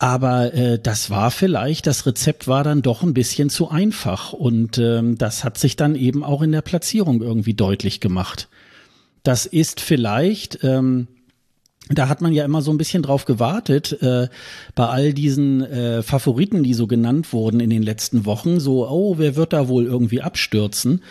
[0.00, 4.78] Aber äh, das war vielleicht, das Rezept war dann doch ein bisschen zu einfach und
[4.78, 8.48] ähm, das hat sich dann eben auch in der Platzierung irgendwie deutlich gemacht.
[9.24, 11.06] Das ist vielleicht, ähm,
[11.90, 14.28] da hat man ja immer so ein bisschen drauf gewartet, äh,
[14.74, 19.18] bei all diesen äh, Favoriten, die so genannt wurden in den letzten Wochen, so, oh,
[19.18, 21.02] wer wird da wohl irgendwie abstürzen?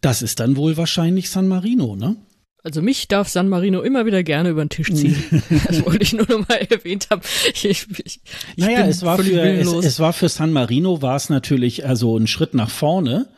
[0.00, 2.16] Das ist dann wohl wahrscheinlich San Marino, ne?
[2.64, 5.16] Also mich darf San Marino immer wieder gerne über den Tisch ziehen.
[5.66, 7.22] das wollte ich nur noch mal erwähnt haben.
[7.52, 8.20] Ich, ich,
[8.56, 12.26] naja, es war, für, es, es, war für San Marino war es natürlich also ein
[12.26, 13.28] Schritt nach vorne.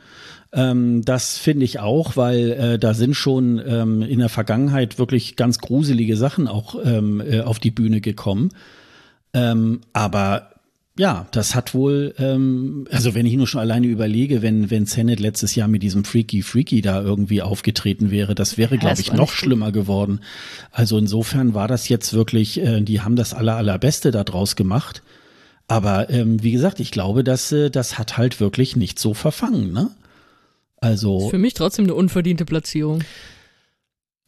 [0.53, 5.37] Ähm, das finde ich auch, weil äh, da sind schon ähm, in der Vergangenheit wirklich
[5.37, 8.51] ganz gruselige Sachen auch ähm, äh, auf die Bühne gekommen.
[9.33, 10.50] Ähm, aber
[11.01, 15.19] ja, das hat wohl, ähm, also wenn ich nur schon alleine überlege, wenn, wenn Sennett
[15.19, 19.33] letztes Jahr mit diesem Freaky Freaky da irgendwie aufgetreten wäre, das wäre, glaube ich, noch
[19.33, 20.21] schlimmer geworden.
[20.73, 25.03] Also insofern war das jetzt wirklich, äh, die haben das aller, allerbeste da draus gemacht.
[25.69, 29.73] Aber ähm, wie gesagt, ich glaube, dass äh, das hat halt wirklich nicht so verfangen,
[29.73, 29.91] ne?
[30.83, 31.31] Also.
[31.31, 33.03] Für mich trotzdem eine unverdiente Platzierung.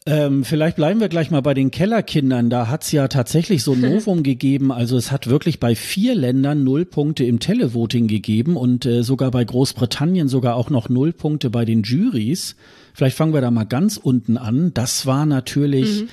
[0.05, 2.51] Ähm, vielleicht bleiben wir gleich mal bei den Kellerkindern.
[2.51, 4.73] Da hat es ja tatsächlich so ein Novum gegeben.
[4.73, 9.31] Also es hat wirklich bei vier Ländern null Punkte im Televoting gegeben und äh, sogar
[9.31, 12.57] bei Großbritannien sogar auch noch null Punkte bei den Juries.
[12.95, 14.75] Vielleicht fangen wir da mal ganz unten an.
[14.75, 16.09] Das war natürlich, mhm.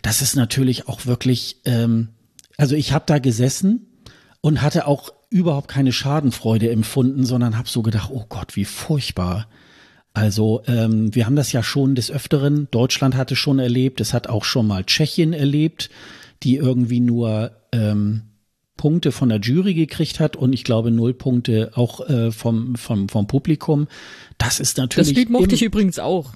[0.00, 2.08] das ist natürlich auch wirklich, ähm,
[2.56, 3.86] also ich habe da gesessen
[4.40, 9.46] und hatte auch überhaupt keine Schadenfreude empfunden, sondern habe so gedacht, oh Gott, wie furchtbar
[10.16, 14.28] also ähm, wir haben das ja schon des Öfteren, Deutschland hatte schon erlebt, es hat
[14.28, 15.90] auch schon mal Tschechien erlebt,
[16.42, 18.22] die irgendwie nur ähm,
[18.78, 23.10] Punkte von der Jury gekriegt hat und ich glaube null Punkte auch äh, vom, vom,
[23.10, 23.88] vom Publikum.
[24.38, 25.10] Das ist natürlich.
[25.10, 26.32] Das Lied mochte ich übrigens auch.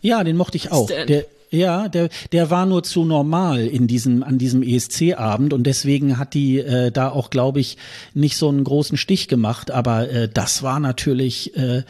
[0.00, 0.86] Ja, den mochte ich auch.
[0.86, 6.18] Der, ja, der, der war nur zu normal in diesem, an diesem ESC-Abend und deswegen
[6.18, 7.78] hat die äh, da auch, glaube ich,
[8.12, 9.72] nicht so einen großen Stich gemacht.
[9.72, 11.82] Aber äh, das war natürlich äh,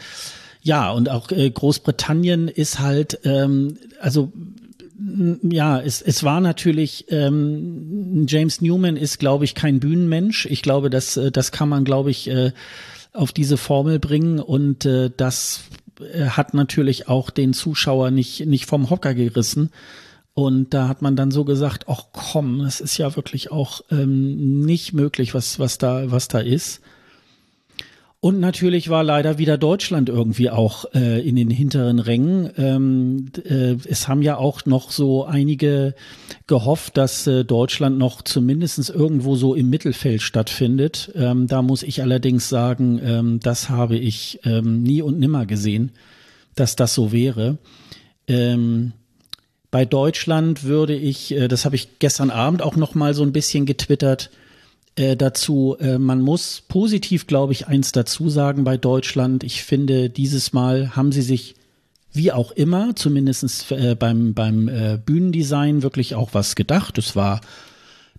[0.65, 4.33] ja, und auch äh, Großbritannien ist halt, ähm, also
[5.43, 10.47] ja, es, es war natürlich, ähm, James Newman ist, glaube ich, kein Bühnenmensch.
[10.47, 12.51] Ich glaube, das, äh, das kann man, glaube ich, äh,
[13.13, 15.65] auf diese Formel bringen und äh, das
[15.99, 19.69] äh, hat natürlich auch den Zuschauer nicht, nicht vom Hocker gerissen.
[20.33, 24.65] Und da hat man dann so gesagt, ach komm, es ist ja wirklich auch ähm,
[24.65, 26.81] nicht möglich, was, was da, was da ist.
[28.25, 32.49] Und natürlich war leider wieder Deutschland irgendwie auch äh, in den hinteren Rängen.
[32.57, 35.93] Ähm, äh, es haben ja auch noch so einige
[36.47, 41.11] gehofft, dass äh, Deutschland noch zumindestens irgendwo so im Mittelfeld stattfindet.
[41.13, 45.91] Ähm, da muss ich allerdings sagen, ähm, das habe ich ähm, nie und nimmer gesehen,
[46.55, 47.59] dass das so wäre.
[48.27, 48.93] Ähm,
[49.69, 53.33] bei Deutschland würde ich, äh, das habe ich gestern Abend auch noch mal so ein
[53.33, 54.31] bisschen getwittert,
[54.97, 59.43] äh, dazu, äh, man muss positiv, glaube ich, eins dazu sagen bei Deutschland.
[59.43, 61.55] Ich finde, dieses Mal haben sie sich
[62.13, 64.71] wie auch immer, zumindest äh, beim, beim
[65.05, 66.97] Bühnendesign, wirklich auch was gedacht.
[66.97, 67.41] Es war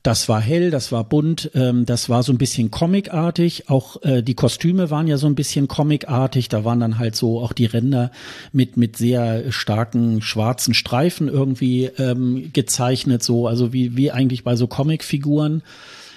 [0.03, 3.69] das war hell, das war bunt, ähm, das war so ein bisschen comicartig.
[3.69, 6.49] Auch die Kostüme waren ja so ein bisschen comicartig.
[6.49, 8.13] Da waren dann halt so auch die Ränder
[8.53, 14.55] mit mit sehr starken schwarzen Streifen irgendwie ähm, gezeichnet, so also wie wie eigentlich bei
[14.55, 15.63] so Comicfiguren.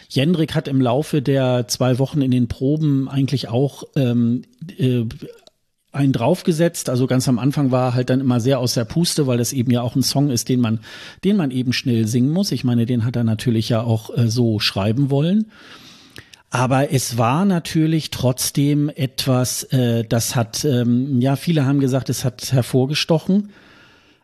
[0.10, 4.42] Jendrik hat im Laufe der zwei Wochen in den Proben eigentlich auch ähm,
[4.78, 5.06] äh,
[5.92, 6.90] einen draufgesetzt.
[6.90, 9.72] Also ganz am Anfang war halt dann immer sehr aus der Puste, weil das eben
[9.72, 10.80] ja auch ein Song ist, den man,
[11.24, 12.52] den man eben schnell singen muss.
[12.52, 15.52] Ich meine, den hat er natürlich ja auch äh, so schreiben wollen.
[16.52, 22.26] Aber es war natürlich trotzdem etwas, äh, das hat, ähm, ja, viele haben gesagt, es
[22.26, 23.52] hat hervorgestochen.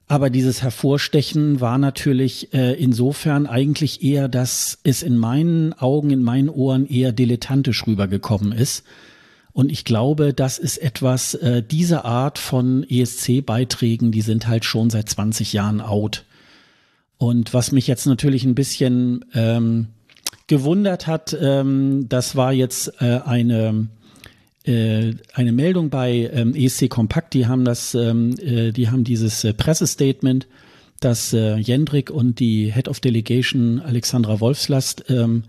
[0.08, 6.22] Aber dieses Hervorstechen war natürlich äh, insofern eigentlich eher, dass es in meinen Augen, in
[6.22, 8.84] meinen Ohren eher dilettantisch rübergekommen ist.
[9.52, 14.90] Und ich glaube, das ist etwas, äh, diese Art von ESC-Beiträgen, die sind halt schon
[14.90, 16.26] seit 20 Jahren out.
[17.18, 19.88] Und was mich jetzt natürlich ein bisschen ähm,
[20.48, 23.88] gewundert hat, ähm, das war jetzt äh, eine
[24.68, 29.54] eine Meldung bei ähm, ESC Kompakt, die haben das, ähm, äh, die haben dieses äh,
[29.54, 30.48] Pressestatement,
[31.00, 35.44] das äh, Jendrik und die Head of Delegation Alexandra Wolfslast ähm,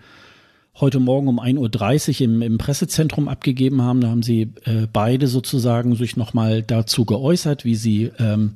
[0.78, 4.00] heute Morgen um 1.30 Uhr im, im Pressezentrum abgegeben haben.
[4.00, 8.54] Da haben sie äh, beide sozusagen sich nochmal dazu geäußert, wie sie, ähm,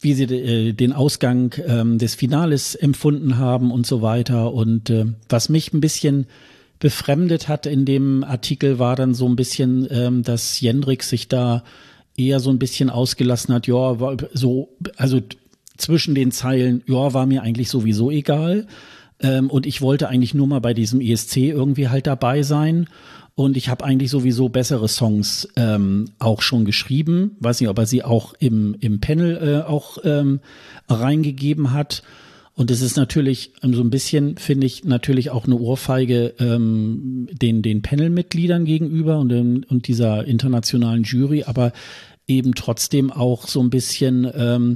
[0.00, 4.52] wie sie äh, den Ausgang ähm, des Finales empfunden haben und so weiter.
[4.52, 6.26] Und äh, was mich ein bisschen
[6.78, 11.64] befremdet hat in dem Artikel, war dann so ein bisschen, ähm, dass Jendrik sich da
[12.16, 13.96] eher so ein bisschen ausgelassen hat, ja,
[14.32, 15.20] so, also
[15.76, 18.66] zwischen den Zeilen, ja, war mir eigentlich sowieso egal.
[19.20, 22.88] Ähm, und ich wollte eigentlich nur mal bei diesem ESC irgendwie halt dabei sein.
[23.34, 27.36] Und ich habe eigentlich sowieso bessere Songs ähm, auch schon geschrieben.
[27.38, 30.40] Weiß nicht, ob er sie auch im, im Panel äh, auch ähm,
[30.88, 32.02] reingegeben hat.
[32.58, 37.28] Und es ist natürlich ähm, so ein bisschen, finde ich, natürlich auch eine Ohrfeige ähm,
[37.30, 41.72] den, den Panel-Mitgliedern gegenüber und, ähm, und dieser internationalen Jury, aber
[42.26, 44.74] eben trotzdem auch so ein bisschen, ähm,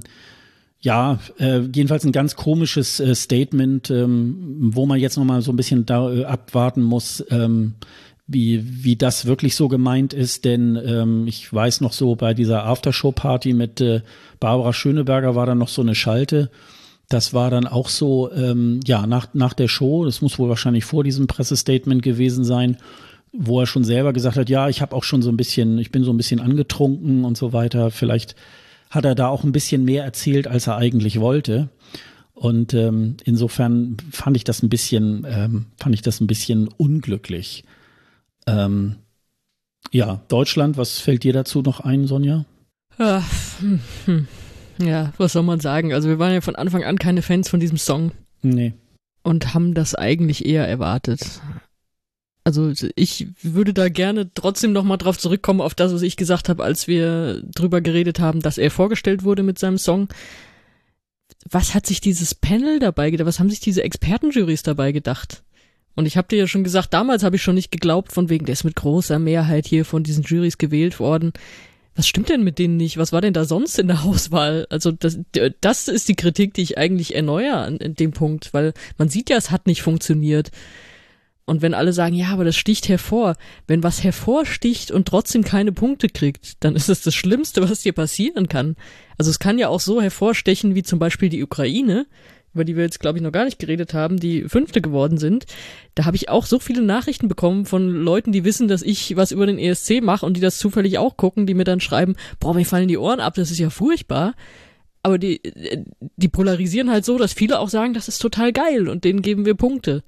[0.81, 5.57] ja, äh, jedenfalls ein ganz komisches äh, Statement, ähm, wo man jetzt nochmal so ein
[5.57, 7.75] bisschen da äh, abwarten muss, ähm,
[8.29, 12.65] wie, wie das wirklich so gemeint ist, denn ähm, ich weiß noch so, bei dieser
[12.65, 14.03] Aftershow-Party mit äh,
[14.39, 16.49] Barbara Schöneberger war da noch so eine Schalte
[17.13, 20.85] das war dann auch so, ähm, ja, nach, nach der Show, das muss wohl wahrscheinlich
[20.85, 22.77] vor diesem Pressestatement gewesen sein,
[23.33, 25.91] wo er schon selber gesagt hat, ja, ich habe auch schon so ein bisschen, ich
[25.91, 27.91] bin so ein bisschen angetrunken und so weiter.
[27.91, 28.37] Vielleicht
[28.91, 31.71] hat er da auch ein bisschen mehr erzählt, als er eigentlich wollte.
[32.35, 37.65] Und ähm, insofern fand ich das ein bisschen, ähm, fand ich das ein bisschen unglücklich.
[38.47, 38.97] Ähm,
[39.91, 42.45] ja, Deutschland, was fällt dir dazu noch ein, Sonja?
[42.99, 43.25] Ja,
[43.61, 44.29] hm, hm.
[44.79, 45.93] Ja, was soll man sagen?
[45.93, 48.13] Also wir waren ja von Anfang an keine Fans von diesem Song.
[48.43, 48.75] Nee.
[49.23, 51.41] Und haben das eigentlich eher erwartet.
[52.45, 56.65] Also ich würde da gerne trotzdem nochmal drauf zurückkommen, auf das, was ich gesagt habe,
[56.65, 60.09] als wir drüber geredet haben, dass er vorgestellt wurde mit seinem Song.
[61.49, 63.27] Was hat sich dieses Panel dabei gedacht?
[63.27, 65.45] Was haben sich diese Expertenjuries dabei gedacht?
[65.95, 68.47] Und ich habe dir ja schon gesagt, damals habe ich schon nicht geglaubt, von wegen,
[68.47, 71.33] der ist mit großer Mehrheit hier von diesen Juries gewählt worden
[71.95, 72.97] was stimmt denn mit denen nicht?
[72.97, 74.67] Was war denn da sonst in der Auswahl?
[74.71, 75.19] Also das,
[75.61, 79.37] das ist die Kritik, die ich eigentlich erneuere an, dem Punkt, weil man sieht ja,
[79.37, 80.51] es hat nicht funktioniert.
[81.45, 85.73] Und wenn alle sagen, ja, aber das sticht hervor, wenn was hervorsticht und trotzdem keine
[85.73, 88.77] Punkte kriegt, dann ist es das Schlimmste, was dir passieren kann.
[89.19, 92.07] Also es kann ja auch so hervorstechen wie zum Beispiel die Ukraine,
[92.55, 95.47] über die wir jetzt, glaube ich, noch gar nicht geredet haben, die fünfte geworden sind.
[95.95, 99.33] Da habe ich auch so viele Nachrichten bekommen von Leuten, die wissen, dass ich was
[99.33, 102.55] über den ESC mache und die das zufällig auch gucken, die mir dann schreiben, boah,
[102.55, 104.35] mir fallen die Ohren ab, das ist ja furchtbar.
[105.03, 105.41] Aber die,
[106.17, 109.47] die polarisieren halt so, dass viele auch sagen, das ist total geil und denen geben
[109.47, 110.05] wir Punkte.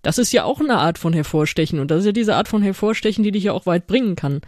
[0.00, 2.62] Das ist ja auch eine Art von Hervorstechen und das ist ja diese Art von
[2.62, 4.40] Hervorstechen, die dich ja auch weit bringen kann.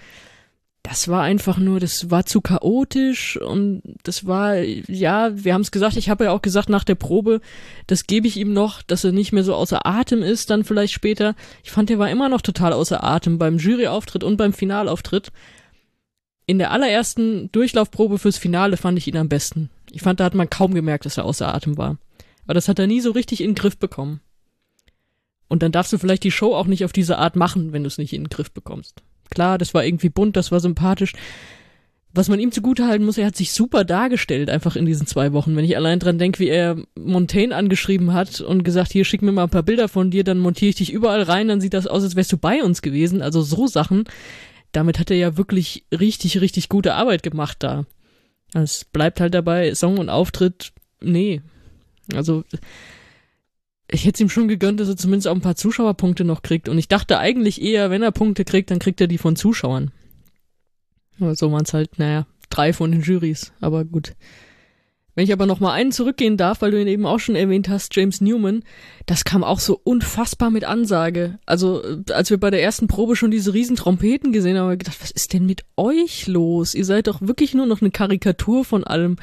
[0.85, 5.71] Das war einfach nur, das war zu chaotisch und das war, ja, wir haben es
[5.71, 7.41] gesagt, ich habe ja auch gesagt nach der Probe,
[7.87, 10.93] das gebe ich ihm noch, dass er nicht mehr so außer Atem ist, dann vielleicht
[10.93, 11.37] später.
[11.63, 15.33] Ich fand, er war immer noch total außer Atem beim Juryauftritt und beim Finalauftritt.
[16.45, 19.71] In der allerersten Durchlaufprobe fürs Finale fand ich ihn am besten.
[19.91, 21.97] Ich fand, da hat man kaum gemerkt, dass er außer Atem war.
[22.45, 24.21] Aber das hat er nie so richtig in den Griff bekommen.
[25.49, 27.87] Und dann darfst du vielleicht die Show auch nicht auf diese Art machen, wenn du
[27.87, 29.03] es nicht in den Griff bekommst.
[29.31, 31.13] Klar, das war irgendwie bunt, das war sympathisch.
[32.13, 35.57] Was man ihm zugutehalten muss, er hat sich super dargestellt, einfach in diesen zwei Wochen.
[35.57, 39.33] Wenn ich allein dran denke, wie er Montaigne angeschrieben hat und gesagt, hier schick mir
[39.33, 41.89] mal ein paar Bilder von dir, dann montiere ich dich überall rein, dann sieht das
[41.89, 43.21] aus, als wärst du bei uns gewesen.
[43.21, 44.05] Also so Sachen.
[44.71, 47.85] Damit hat er ja wirklich richtig, richtig gute Arbeit gemacht da.
[48.55, 51.43] Es bleibt halt dabei, Song und Auftritt, nee.
[52.15, 52.45] Also,
[53.95, 56.69] ich hätte es ihm schon gegönnt, dass er zumindest auch ein paar Zuschauerpunkte noch kriegt.
[56.69, 59.93] Und ich dachte eigentlich eher, wenn er Punkte kriegt, dann kriegt er die von Zuschauern.
[61.21, 63.53] Aber so waren es halt, naja, drei von den Juries.
[63.61, 64.15] Aber gut.
[65.15, 67.69] Wenn ich aber noch mal einen zurückgehen darf, weil du ihn eben auch schon erwähnt
[67.69, 68.65] hast, James Newman,
[69.07, 71.39] das kam auch so unfassbar mit Ansage.
[71.47, 74.77] Also, als wir bei der ersten Probe schon diese riesen Trompeten gesehen haben, haben wir
[74.79, 76.75] gedacht, was ist denn mit euch los?
[76.75, 79.17] Ihr seid doch wirklich nur noch eine Karikatur von allem.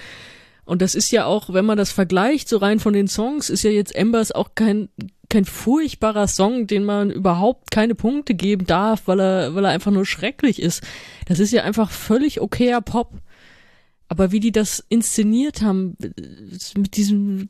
[0.65, 3.63] Und das ist ja auch, wenn man das vergleicht, so rein von den Songs, ist
[3.63, 4.89] ja jetzt Embers auch kein,
[5.29, 9.91] kein furchtbarer Song, den man überhaupt keine Punkte geben darf, weil er, weil er einfach
[9.91, 10.83] nur schrecklich ist.
[11.25, 13.13] Das ist ja einfach völlig okayer Pop.
[14.07, 15.95] Aber wie die das inszeniert haben,
[16.75, 17.49] mit diesem,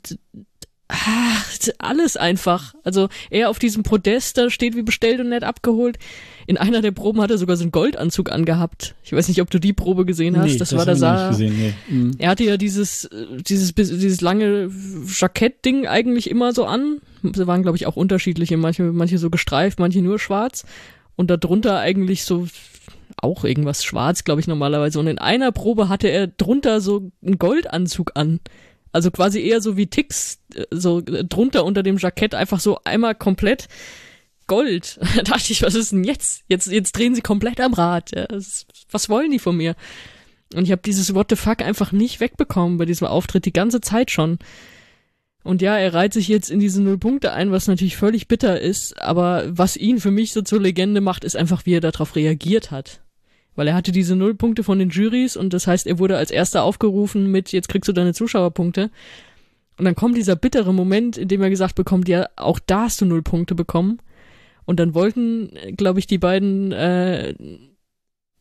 [0.91, 1.45] ach,
[1.79, 2.73] alles einfach.
[2.83, 5.97] Also er auf diesem Podest, da steht wie bestellt und nett abgeholt.
[6.47, 8.95] In einer der Proben hat er sogar so einen Goldanzug angehabt.
[9.03, 10.51] Ich weiß nicht, ob du die Probe gesehen hast.
[10.51, 11.29] Nee, das, das war der habe ich Sa.
[11.29, 11.95] nicht gesehen, nee.
[11.95, 12.11] Mhm.
[12.17, 13.09] Er hatte ja dieses,
[13.47, 14.69] dieses, dieses lange
[15.07, 16.99] Jackettding eigentlich immer so an.
[17.23, 18.57] Sie waren, glaube ich, auch unterschiedliche.
[18.57, 20.65] Manche, manche so gestreift, manche nur schwarz.
[21.15, 22.47] Und darunter eigentlich so
[23.17, 24.99] auch irgendwas schwarz, glaube ich, normalerweise.
[24.99, 28.39] Und in einer Probe hatte er drunter so einen Goldanzug an.
[28.91, 33.15] Also quasi eher so wie Ticks, äh, so drunter unter dem Jackett, einfach so einmal
[33.15, 33.67] komplett
[34.47, 34.99] Gold.
[35.15, 36.43] Da dachte ich, was ist denn jetzt?
[36.47, 38.11] Jetzt, jetzt drehen sie komplett am Rad.
[38.13, 39.75] Ja, das, was wollen die von mir?
[40.53, 43.79] Und ich habe dieses What the fuck einfach nicht wegbekommen bei diesem Auftritt die ganze
[43.79, 44.39] Zeit schon.
[45.43, 48.59] Und ja, er reiht sich jetzt in diese Null Punkte ein, was natürlich völlig bitter
[48.59, 52.15] ist, aber was ihn für mich so zur Legende macht, ist einfach, wie er darauf
[52.15, 53.01] reagiert hat.
[53.55, 56.31] Weil er hatte diese Null Punkte von den Juries und das heißt, er wurde als
[56.31, 58.89] erster aufgerufen mit, jetzt kriegst du deine Zuschauerpunkte.
[59.77, 63.01] Und dann kommt dieser bittere Moment, in dem er gesagt bekommt, ja, auch da hast
[63.01, 63.99] du Null Punkte bekommen.
[64.65, 67.33] Und dann wollten, glaube ich, die beiden äh,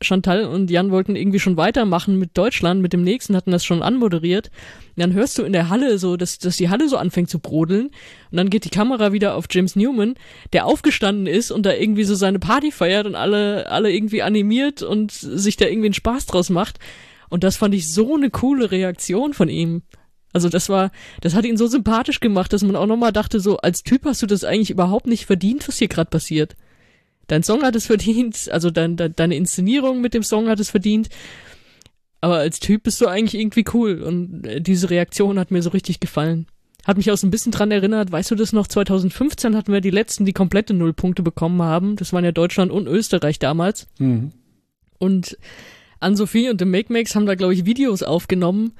[0.02, 3.82] Chantal und Jan wollten irgendwie schon weitermachen mit Deutschland, mit dem nächsten, hatten das schon
[3.82, 4.50] anmoderiert.
[4.96, 7.38] Und dann hörst du in der Halle so, dass, dass die Halle so anfängt zu
[7.38, 7.86] brodeln.
[8.30, 10.14] Und dann geht die Kamera wieder auf James Newman,
[10.52, 14.82] der aufgestanden ist und da irgendwie so seine Party feiert und alle, alle irgendwie animiert
[14.82, 16.78] und sich da irgendwie einen Spaß draus macht.
[17.28, 19.82] Und das fand ich so eine coole Reaktion von ihm.
[20.32, 20.90] Also das war,
[21.20, 24.22] das hat ihn so sympathisch gemacht, dass man auch nochmal dachte, so als Typ hast
[24.22, 26.56] du das eigentlich überhaupt nicht verdient, was hier gerade passiert.
[27.30, 30.70] Dein Song hat es verdient, also dein, dein, deine Inszenierung mit dem Song hat es
[30.70, 31.08] verdient.
[32.20, 35.70] Aber als Typ bist du eigentlich irgendwie cool und äh, diese Reaktion hat mir so
[35.70, 36.46] richtig gefallen.
[36.84, 39.80] Hat mich auch so ein bisschen dran erinnert, weißt du das noch, 2015 hatten wir
[39.80, 41.94] die letzten, die komplette Nullpunkte bekommen haben.
[41.94, 43.86] Das waren ja Deutschland und Österreich damals.
[44.00, 44.32] Mhm.
[44.98, 45.38] Und
[46.00, 48.72] Ann-Sophie und The Make Makes haben da, glaube ich, Videos aufgenommen,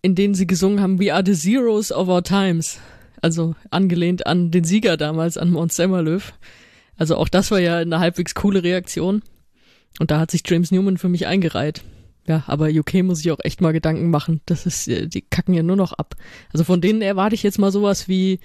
[0.00, 2.80] in denen sie gesungen haben, We are the Zeros of our times.
[3.20, 6.22] Also angelehnt an den Sieger damals, an Mount Semmerlöw.
[7.00, 9.22] Also auch das war ja eine halbwegs coole Reaktion.
[9.98, 11.82] Und da hat sich James Newman für mich eingereiht.
[12.26, 14.42] Ja, aber UK muss ich auch echt mal Gedanken machen.
[14.44, 16.14] Das ist, äh, die kacken ja nur noch ab.
[16.52, 18.38] Also von denen erwarte ich jetzt mal sowas wie,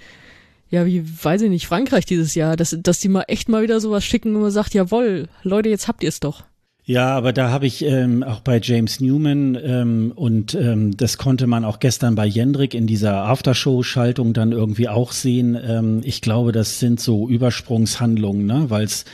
[0.70, 3.78] ja, wie, weiß ich nicht, Frankreich dieses Jahr, dass, dass die mal echt mal wieder
[3.78, 6.44] sowas schicken und man sagt, jawohl, Leute, jetzt habt ihr es doch.
[6.88, 11.48] Ja, aber da habe ich ähm, auch bei James Newman ähm, und ähm, das konnte
[11.48, 15.58] man auch gestern bei Jendrik in dieser Aftershow-Schaltung dann irgendwie auch sehen.
[15.60, 18.66] Ähm, ich glaube, das sind so Übersprungshandlungen, ne?
[18.68, 19.04] weil es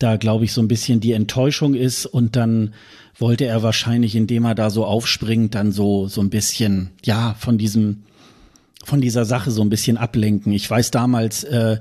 [0.00, 2.74] da, glaube ich, so ein bisschen die Enttäuschung ist und dann
[3.16, 7.58] wollte er wahrscheinlich, indem er da so aufspringt, dann so so ein bisschen ja von
[7.58, 8.02] diesem
[8.82, 10.52] von dieser Sache so ein bisschen ablenken.
[10.52, 11.78] Ich weiß damals äh,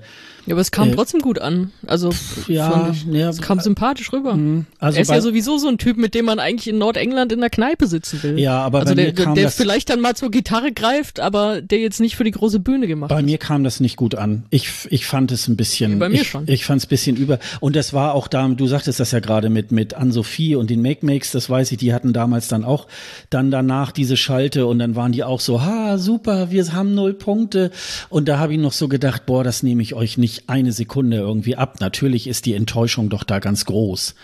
[0.50, 1.72] Ja, aber es kam Äh, trotzdem gut an.
[1.86, 2.10] Also,
[2.48, 4.32] ja, ich, ja, es kam sympathisch rüber.
[4.80, 7.40] also er ist ja sowieso so ein Typ, mit dem man eigentlich in Nordengland in
[7.40, 8.40] der Kneipe sitzen will.
[8.40, 12.00] Ja, aber also bei der, der vielleicht dann mal zur Gitarre greift, aber der jetzt
[12.00, 13.26] nicht für die große Bühne gemacht Bei ist.
[13.26, 14.44] mir kam das nicht gut an.
[14.50, 16.00] Ich, ich fand es ein bisschen.
[16.00, 16.46] Bei mir ich, schon.
[16.48, 17.38] Ich fand es ein bisschen über.
[17.60, 20.82] Und das war auch da, du sagtest das ja gerade mit, mit Ann-Sophie und den
[20.82, 22.88] Make-Makes, das weiß ich, die hatten damals dann auch
[23.30, 27.14] dann danach diese Schalte und dann waren die auch so, ha, super, wir haben null
[27.14, 27.70] Punkte.
[28.10, 31.18] Und da habe ich noch so gedacht, boah, das nehme ich euch nicht eine Sekunde
[31.18, 31.80] irgendwie ab.
[31.80, 34.16] Natürlich ist die Enttäuschung doch da ganz groß.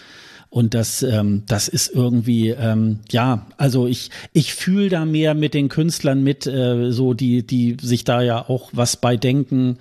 [0.49, 5.53] Und das, ähm, das ist irgendwie, ähm, ja, also ich, ich fühle da mehr mit
[5.53, 9.79] den Künstlern mit, äh, so die, die sich da ja auch was bei denken,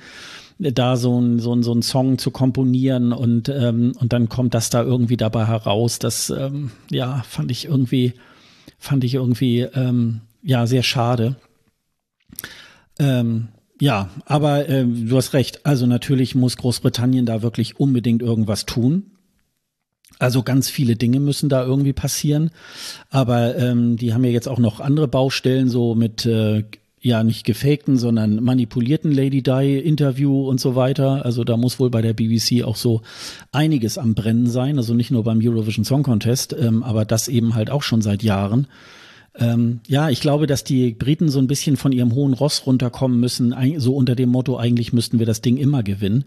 [0.58, 4.54] da so ein, so ein, so ein Song zu komponieren und, ähm, und dann kommt
[4.54, 5.98] das da irgendwie dabei heraus.
[5.98, 8.14] Das, ähm, ja, fand ich irgendwie,
[8.78, 11.36] fand ich irgendwie, ähm, ja, sehr schade.
[12.98, 13.48] Ähm,
[13.84, 15.66] ja, aber äh, du hast recht.
[15.66, 19.10] Also natürlich muss Großbritannien da wirklich unbedingt irgendwas tun.
[20.18, 22.50] Also ganz viele Dinge müssen da irgendwie passieren.
[23.10, 26.64] Aber ähm, die haben ja jetzt auch noch andere Baustellen, so mit äh,
[27.02, 31.22] ja nicht gefakten, sondern manipulierten Lady Di Interview und so weiter.
[31.26, 33.02] Also da muss wohl bei der BBC auch so
[33.52, 34.78] einiges am Brennen sein.
[34.78, 38.22] Also nicht nur beim Eurovision Song Contest, ähm, aber das eben halt auch schon seit
[38.22, 38.66] Jahren.
[39.36, 43.18] Ähm, ja, ich glaube, dass die Briten so ein bisschen von ihrem hohen Ross runterkommen
[43.18, 46.24] müssen, so unter dem Motto, eigentlich müssten wir das Ding immer gewinnen.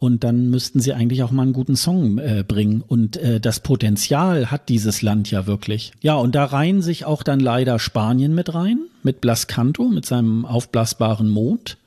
[0.00, 2.84] Und dann müssten sie eigentlich auch mal einen guten Song äh, bringen.
[2.86, 5.90] Und äh, das Potenzial hat dieses Land ja wirklich.
[6.00, 10.06] Ja, und da reihen sich auch dann leider Spanien mit rein, mit Blas Canto, mit
[10.06, 11.78] seinem aufblasbaren Mond.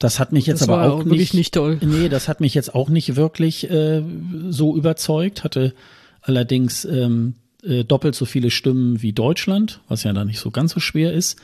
[0.00, 1.78] Das hat mich jetzt das aber auch nicht, nicht toll.
[1.82, 4.02] Nee, das hat mich jetzt auch nicht wirklich äh,
[4.48, 5.44] so überzeugt.
[5.44, 5.72] Hatte
[6.20, 7.34] allerdings ähm,
[7.66, 11.12] äh, doppelt so viele Stimmen wie Deutschland, was ja da nicht so ganz so schwer
[11.12, 11.38] ist.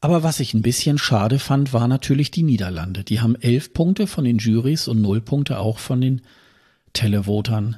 [0.00, 3.04] Aber was ich ein bisschen schade fand, war natürlich die Niederlande.
[3.04, 6.22] Die haben elf Punkte von den Juries und null Punkte auch von den
[6.94, 7.76] Televotern.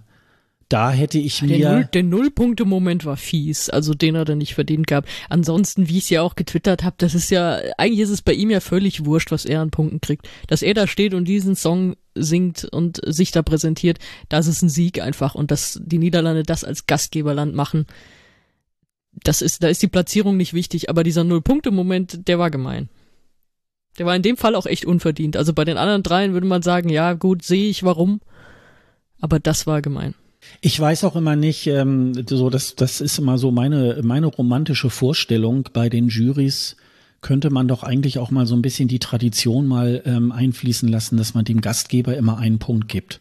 [0.73, 1.59] Da hätte ich mir.
[1.59, 5.05] Der, Null, der Nullpunkte-Moment war fies, also den er dann nicht verdient gab.
[5.29, 8.33] Ansonsten, wie ich es ja auch getwittert habe, das ist ja, eigentlich ist es bei
[8.33, 10.31] ihm ja völlig wurscht, was er an Punkten kriegt.
[10.47, 13.99] Dass er da steht und diesen Song singt und sich da präsentiert,
[14.31, 15.35] das ist ein Sieg einfach.
[15.35, 17.85] Und dass die Niederlande das als Gastgeberland machen,
[19.13, 22.89] das ist, da ist die Platzierung nicht wichtig, aber dieser Null-Punkte-Moment, der war gemein.
[23.99, 25.37] Der war in dem Fall auch echt unverdient.
[25.37, 28.23] Also bei den anderen dreien würde man sagen, ja, gut, sehe ich warum.
[29.21, 30.15] Aber das war gemein.
[30.61, 34.91] Ich weiß auch immer nicht, ähm, so das, das ist immer so meine, meine romantische
[34.91, 36.77] Vorstellung bei den Juries
[37.21, 41.17] könnte man doch eigentlich auch mal so ein bisschen die Tradition mal ähm, einfließen lassen,
[41.17, 43.21] dass man dem Gastgeber immer einen Punkt gibt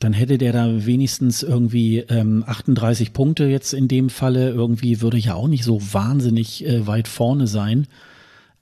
[0.00, 4.48] dann hätte der da wenigstens irgendwie ähm, 38 Punkte jetzt in dem Falle.
[4.48, 7.86] Irgendwie würde ja auch nicht so wahnsinnig äh, weit vorne sein.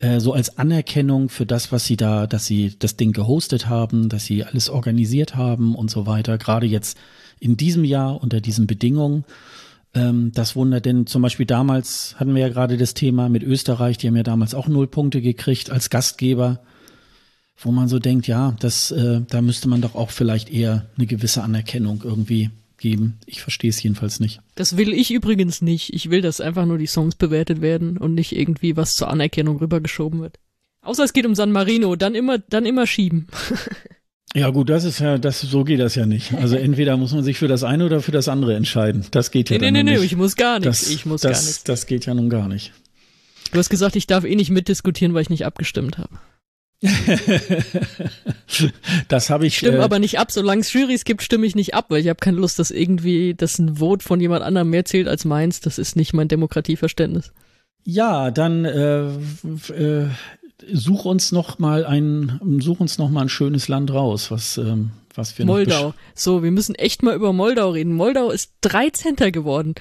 [0.00, 4.08] Äh, so als Anerkennung für das, was sie da, dass sie das Ding gehostet haben,
[4.08, 6.38] dass sie alles organisiert haben und so weiter.
[6.38, 6.98] Gerade jetzt
[7.41, 9.24] in diesem Jahr unter diesen Bedingungen.
[9.95, 13.99] Ähm, das Wunder, denn zum Beispiel damals hatten wir ja gerade das Thema mit Österreich,
[13.99, 16.61] die haben ja damals auch null Punkte gekriegt als Gastgeber
[17.61, 21.07] wo man so denkt, ja, das, äh, da müsste man doch auch vielleicht eher eine
[21.07, 23.18] gewisse Anerkennung irgendwie geben.
[23.26, 24.41] Ich verstehe es jedenfalls nicht.
[24.55, 25.93] Das will ich übrigens nicht.
[25.93, 29.57] Ich will, dass einfach nur die Songs bewertet werden und nicht irgendwie was zur Anerkennung
[29.59, 30.39] rübergeschoben wird.
[30.82, 33.26] Außer es geht um San Marino, dann immer, dann immer schieben.
[34.35, 36.35] Ja gut, das ist ja, das so geht das ja nicht.
[36.35, 39.07] Also entweder muss man sich für das eine oder für das andere entscheiden.
[39.11, 40.01] Das geht ja nee, dann nee, nee, nicht.
[40.01, 40.81] Nee, ich muss gar nichts.
[40.81, 41.64] Das, ich muss das, gar nichts.
[41.64, 42.72] Das geht ja nun gar nicht.
[43.53, 46.18] Du hast gesagt, ich darf eh nicht mitdiskutieren, weil ich nicht abgestimmt habe.
[49.09, 49.55] das habe ich.
[49.55, 52.01] Ich stimme äh, aber nicht ab, solange es Jurys gibt, stimme ich nicht ab, weil
[52.01, 55.24] ich habe keine Lust, dass irgendwie, dass ein Vote von jemand anderem mehr zählt als
[55.24, 55.61] meins.
[55.61, 57.33] Das ist nicht mein Demokratieverständnis.
[57.85, 59.07] Ja, dann äh,
[59.72, 60.09] äh,
[60.72, 64.90] such uns noch mal ein, such uns noch mal ein schönes Land raus, was ähm,
[65.14, 65.94] was wir Moldau.
[66.14, 67.92] So, wir müssen echt mal über Moldau reden.
[67.92, 69.16] Moldau ist 13.
[69.32, 69.74] geworden.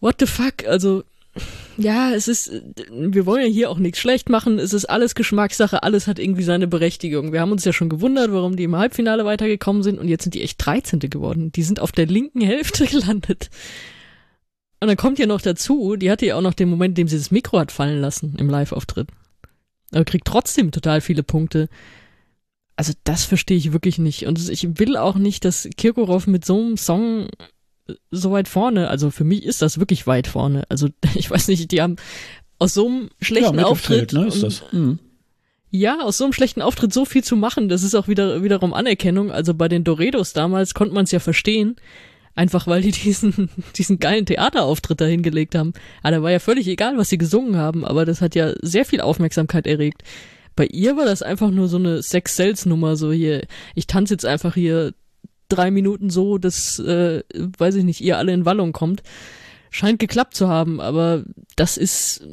[0.00, 0.66] What the fuck?
[0.66, 1.04] Also
[1.76, 2.50] ja, es ist,
[2.90, 6.42] wir wollen ja hier auch nichts schlecht machen, es ist alles Geschmackssache, alles hat irgendwie
[6.42, 7.32] seine Berechtigung.
[7.32, 10.34] Wir haben uns ja schon gewundert, warum die im Halbfinale weitergekommen sind und jetzt sind
[10.34, 10.98] die echt 13.
[10.98, 11.52] geworden.
[11.52, 13.50] Die sind auf der linken Hälfte gelandet.
[14.80, 17.08] Und dann kommt ja noch dazu, die hatte ja auch noch den Moment, in dem
[17.08, 19.08] sie das Mikro hat fallen lassen im Live-Auftritt.
[19.92, 21.68] Aber kriegt trotzdem total viele Punkte.
[22.76, 24.26] Also das verstehe ich wirklich nicht.
[24.26, 27.28] Und ich will auch nicht, dass Kirkorov mit so einem Song
[28.10, 28.88] so weit vorne.
[28.88, 30.64] Also für mich ist das wirklich weit vorne.
[30.68, 31.96] Also ich weiß nicht, die haben
[32.58, 34.12] aus so einem schlechten ja, Auftritt.
[34.12, 34.62] Ne, ist das.
[34.72, 34.98] Mhm.
[35.70, 38.72] Ja, aus so einem schlechten Auftritt so viel zu machen, das ist auch wieder wiederum
[38.72, 39.30] Anerkennung.
[39.30, 41.76] Also bei den Doredos damals konnte man es ja verstehen,
[42.38, 45.72] einfach weil die diesen diesen geilen Theaterauftritt da hingelegt haben.
[46.02, 48.84] Aber da war ja völlig egal, was sie gesungen haben, aber das hat ja sehr
[48.84, 50.02] viel Aufmerksamkeit erregt.
[50.54, 54.14] Bei ihr war das einfach nur so eine Sex Sales Nummer, so hier, ich tanze
[54.14, 54.92] jetzt einfach hier
[55.48, 59.02] drei Minuten so, dass, äh, weiß ich nicht, ihr alle in Wallung kommt.
[59.70, 61.24] Scheint geklappt zu haben, aber
[61.56, 62.26] das ist,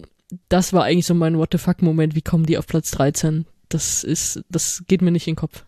[0.50, 2.16] das war eigentlich so mein What the fuck Moment.
[2.16, 3.46] Wie kommen die auf Platz 13?
[3.70, 5.66] Das ist, das geht mir nicht in den Kopf.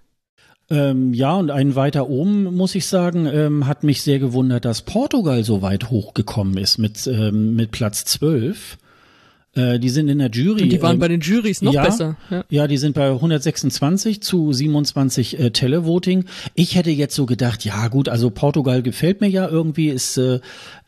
[0.69, 4.81] Ähm, ja, und einen weiter oben, muss ich sagen, ähm, hat mich sehr gewundert, dass
[4.81, 8.77] Portugal so weit hochgekommen ist mit, ähm, mit Platz 12.
[9.57, 10.63] Äh, die sind in der Jury.
[10.63, 12.15] Und die waren ähm, bei den Jurys noch ja, besser.
[12.29, 12.43] Ja.
[12.49, 16.25] Ja, die sind bei 126 zu 27 äh, Televoting.
[16.53, 20.39] Ich hätte jetzt so gedacht, ja gut, also Portugal gefällt mir ja irgendwie, ist äh,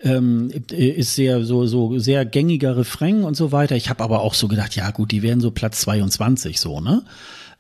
[0.01, 3.75] ähm, ist sehr so so sehr gängiger Refrain und so weiter.
[3.75, 7.01] Ich habe aber auch so gedacht, ja gut, die wären so Platz 22 so, ne?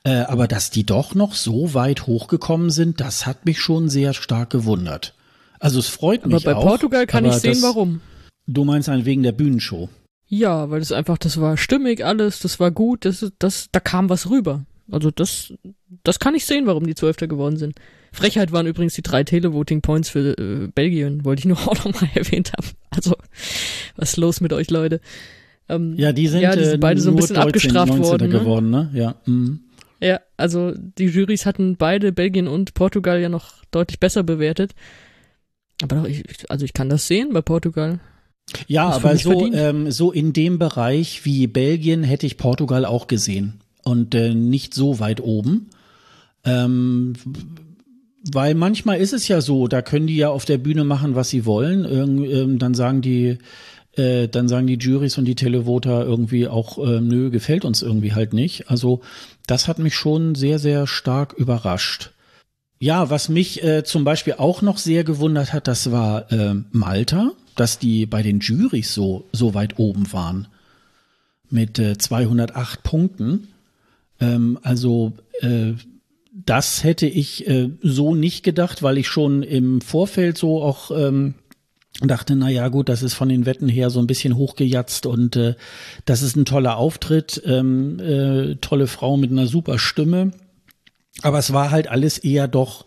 [0.03, 4.13] Äh, aber dass die doch noch so weit hochgekommen sind, das hat mich schon sehr
[4.13, 5.13] stark gewundert.
[5.59, 6.65] Also es freut Aber mich bei auch.
[6.65, 8.01] Portugal kann ich aber sehen, das, warum.
[8.47, 9.89] Du meinst einen wegen der Bühnenshow.
[10.27, 14.09] Ja, weil das einfach, das war stimmig alles, das war gut, das, das, da kam
[14.09, 14.63] was rüber.
[14.91, 15.53] Also das,
[16.03, 17.75] das kann ich sehen, warum die Zwölfter geworden sind.
[18.11, 22.09] Frechheit waren übrigens die drei Televoting Points für äh, Belgien, wollte ich nur auch nochmal
[22.15, 22.67] erwähnt haben.
[22.89, 23.15] Also,
[23.95, 25.01] was ist los mit euch, Leute?
[25.67, 28.05] Ähm, Ja, die sind, Ja, die sind äh, beide so ein bisschen 19, abgestraft 19.
[28.05, 28.39] worden, ne?
[28.39, 28.89] geworden, ne?
[28.93, 29.15] Ja.
[29.25, 29.59] Mhm.
[30.01, 34.73] Ja, also die Jurys hatten beide Belgien und Portugal ja noch deutlich besser bewertet.
[35.81, 37.99] Aber doch, ich, also ich kann das sehen bei Portugal.
[38.67, 43.61] Ja, aber so, ähm, so in dem Bereich wie Belgien hätte ich Portugal auch gesehen.
[43.83, 45.69] Und äh, nicht so weit oben.
[46.43, 47.13] Ähm,
[48.31, 51.29] weil manchmal ist es ja so, da können die ja auf der Bühne machen, was
[51.29, 51.85] sie wollen.
[51.85, 53.37] Ähm, dann sagen die,
[53.99, 58.13] äh, dann sagen die Juries und die Televoter irgendwie auch, äh, nö, gefällt uns irgendwie
[58.13, 58.69] halt nicht.
[58.69, 59.01] Also
[59.45, 62.11] das hat mich schon sehr, sehr stark überrascht.
[62.79, 67.31] Ja, was mich äh, zum Beispiel auch noch sehr gewundert hat, das war äh, Malta,
[67.55, 70.47] dass die bei den Juries so, so weit oben waren.
[71.49, 73.49] Mit äh, 208 Punkten.
[74.21, 75.73] Ähm, also äh,
[76.31, 81.33] das hätte ich äh, so nicht gedacht, weil ich schon im Vorfeld so auch ähm,
[82.01, 85.35] dachte, na ja, gut, das ist von den Wetten her so ein bisschen hochgejatzt und
[85.35, 85.55] äh,
[86.05, 90.31] das ist ein toller Auftritt, ähm, äh, tolle Frau mit einer super Stimme.
[91.21, 92.85] Aber es war halt alles eher doch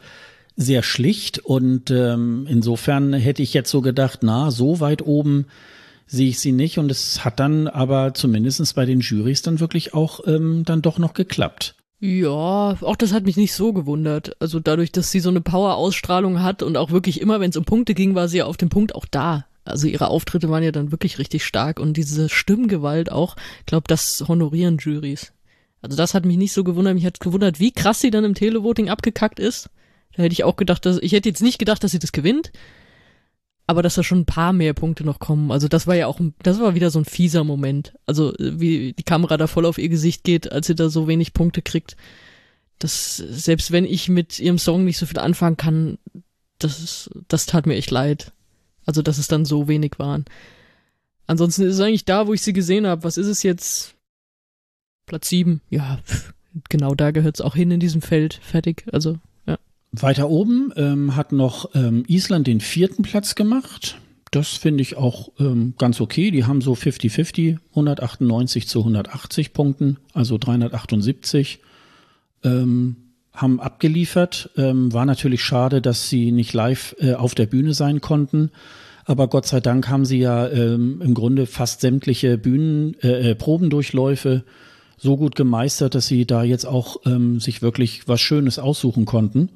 [0.56, 5.46] sehr schlicht und ähm, insofern hätte ich jetzt so gedacht, na, so weit oben
[6.06, 9.94] sehe ich sie nicht und es hat dann aber zumindestens bei den Jurys dann wirklich
[9.94, 11.74] auch ähm, dann doch noch geklappt.
[12.05, 14.34] Ja, auch das hat mich nicht so gewundert.
[14.40, 17.64] Also dadurch, dass sie so eine Power-Ausstrahlung hat und auch wirklich immer, wenn es um
[17.64, 19.46] Punkte ging, war sie ja auf dem Punkt auch da.
[19.64, 23.36] Also ihre Auftritte waren ja dann wirklich richtig stark und diese Stimmgewalt auch,
[23.66, 25.32] glaube, das honorieren Jurys.
[25.80, 26.94] Also das hat mich nicht so gewundert.
[26.94, 29.70] Mich hat gewundert, wie krass sie dann im Televoting abgekackt ist.
[30.16, 32.50] Da hätte ich auch gedacht, dass ich hätte jetzt nicht gedacht, dass sie das gewinnt,
[33.66, 35.50] aber dass da schon ein paar mehr Punkte noch kommen.
[35.50, 37.94] Also das war ja auch, das war wieder so ein fieser Moment.
[38.06, 41.06] Also äh, wie die Kamera da voll auf ihr Gesicht geht, als sie da so
[41.08, 41.96] wenig Punkte kriegt.
[42.78, 45.98] Das, selbst wenn ich mit ihrem Song nicht so viel anfangen kann,
[46.58, 48.32] das, ist, das tat mir echt leid.
[48.84, 50.24] Also, dass es dann so wenig waren.
[51.26, 53.04] Ansonsten ist es eigentlich da, wo ich sie gesehen habe.
[53.04, 53.94] Was ist es jetzt?
[55.06, 55.60] Platz sieben.
[55.70, 56.34] Ja, pff,
[56.68, 58.40] genau da gehört es auch hin in diesem Feld.
[58.42, 58.84] Fertig.
[58.92, 59.18] Also.
[59.93, 63.99] Weiter oben ähm, hat noch ähm, Island den vierten Platz gemacht.
[64.30, 66.30] Das finde ich auch ähm, ganz okay.
[66.30, 71.61] Die haben so 50-50, 198 zu 180 Punkten, also 378.
[72.43, 72.97] Ähm,
[73.34, 74.51] haben abgeliefert.
[74.57, 78.51] Ähm, war natürlich schade, dass sie nicht live äh, auf der Bühne sein konnten.
[79.05, 83.34] Aber Gott sei Dank haben sie ja ähm, im Grunde fast sämtliche Bühnen, äh, äh,
[83.34, 84.45] Probendurchläufe
[84.97, 89.51] so gut gemeistert, dass sie da jetzt auch ähm, sich wirklich was Schönes aussuchen konnten.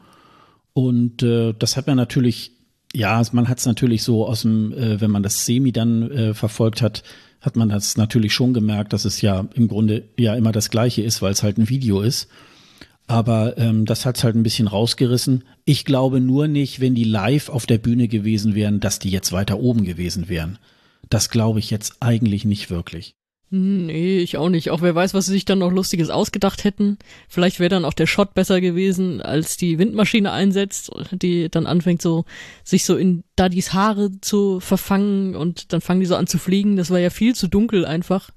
[0.76, 2.52] Und äh, das hat man natürlich,
[2.92, 6.34] ja, man hat es natürlich so aus dem, äh, wenn man das Semi dann äh,
[6.34, 7.02] verfolgt hat,
[7.40, 11.00] hat man das natürlich schon gemerkt, dass es ja im Grunde ja immer das Gleiche
[11.00, 12.28] ist, weil es halt ein Video ist.
[13.06, 15.44] Aber ähm, das hat's halt ein bisschen rausgerissen.
[15.64, 19.32] Ich glaube nur nicht, wenn die live auf der Bühne gewesen wären, dass die jetzt
[19.32, 20.58] weiter oben gewesen wären.
[21.08, 23.14] Das glaube ich jetzt eigentlich nicht wirklich.
[23.49, 24.70] Nee, ich auch nicht.
[24.70, 26.99] Auch wer weiß, was sie sich dann noch Lustiges ausgedacht hätten.
[27.28, 32.03] Vielleicht wäre dann auch der Shot besser gewesen, als die Windmaschine einsetzt, die dann anfängt
[32.03, 32.24] so,
[32.64, 36.76] sich so in Daddys Haare zu verfangen und dann fangen die so an zu fliegen.
[36.76, 38.30] Das war ja viel zu dunkel einfach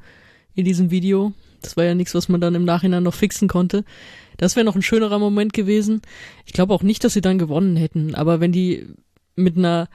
[0.53, 1.33] in diesem Video.
[1.63, 3.85] Das war ja nichts, was man dann im Nachhinein noch fixen konnte.
[4.37, 6.03] Das wäre noch ein schönerer Moment gewesen.
[6.45, 8.85] Ich glaube auch nicht, dass sie dann gewonnen hätten, aber wenn die
[9.35, 9.89] mit einer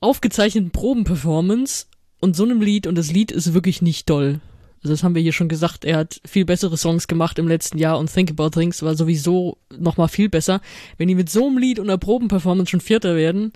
[0.00, 1.86] aufgezeichneten Probenperformance
[2.20, 4.40] und so einem Lied, und das Lied ist wirklich nicht doll.
[4.82, 7.78] Also das haben wir hier schon gesagt, er hat viel bessere Songs gemacht im letzten
[7.78, 10.60] Jahr und Think About Things war sowieso nochmal viel besser.
[10.96, 13.52] Wenn die mit so einem Lied und einer Probenperformance schon Vierter werden,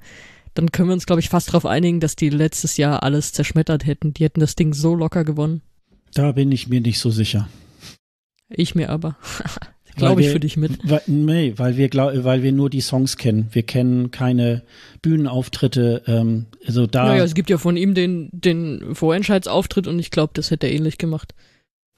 [0.54, 3.86] dann können wir uns, glaube ich, fast darauf einigen, dass die letztes Jahr alles zerschmettert
[3.86, 4.12] hätten.
[4.14, 5.62] Die hätten das Ding so locker gewonnen.
[6.14, 7.48] Da bin ich mir nicht so sicher.
[8.48, 9.16] Ich mir aber.
[10.00, 10.72] Glaube ich wir- für dich mit.
[10.82, 13.48] Weil, nee, weil wir, glaub, weil wir nur die Songs kennen.
[13.52, 14.62] Wir kennen keine
[15.02, 16.02] Bühnenauftritte.
[16.06, 17.06] Ähm, also da.
[17.06, 20.72] Naja, es gibt ja von ihm den, den Vorentscheidsauftritt und ich glaube, das hätte er
[20.72, 21.34] ähnlich gemacht.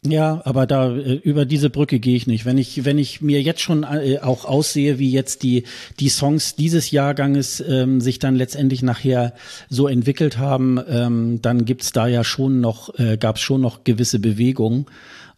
[0.04, 2.44] Ja, aber da äh, über diese Brücke gehe ich nicht.
[2.44, 5.62] Wenn ich wenn ich mir jetzt schon äh, auch aussehe, wie jetzt die
[6.00, 9.32] die Songs dieses Jahrganges ähm, sich dann letztendlich nachher
[9.68, 14.18] so entwickelt haben, ähm, dann gibt's da ja schon noch äh, gab's schon noch gewisse
[14.18, 14.86] Bewegungen.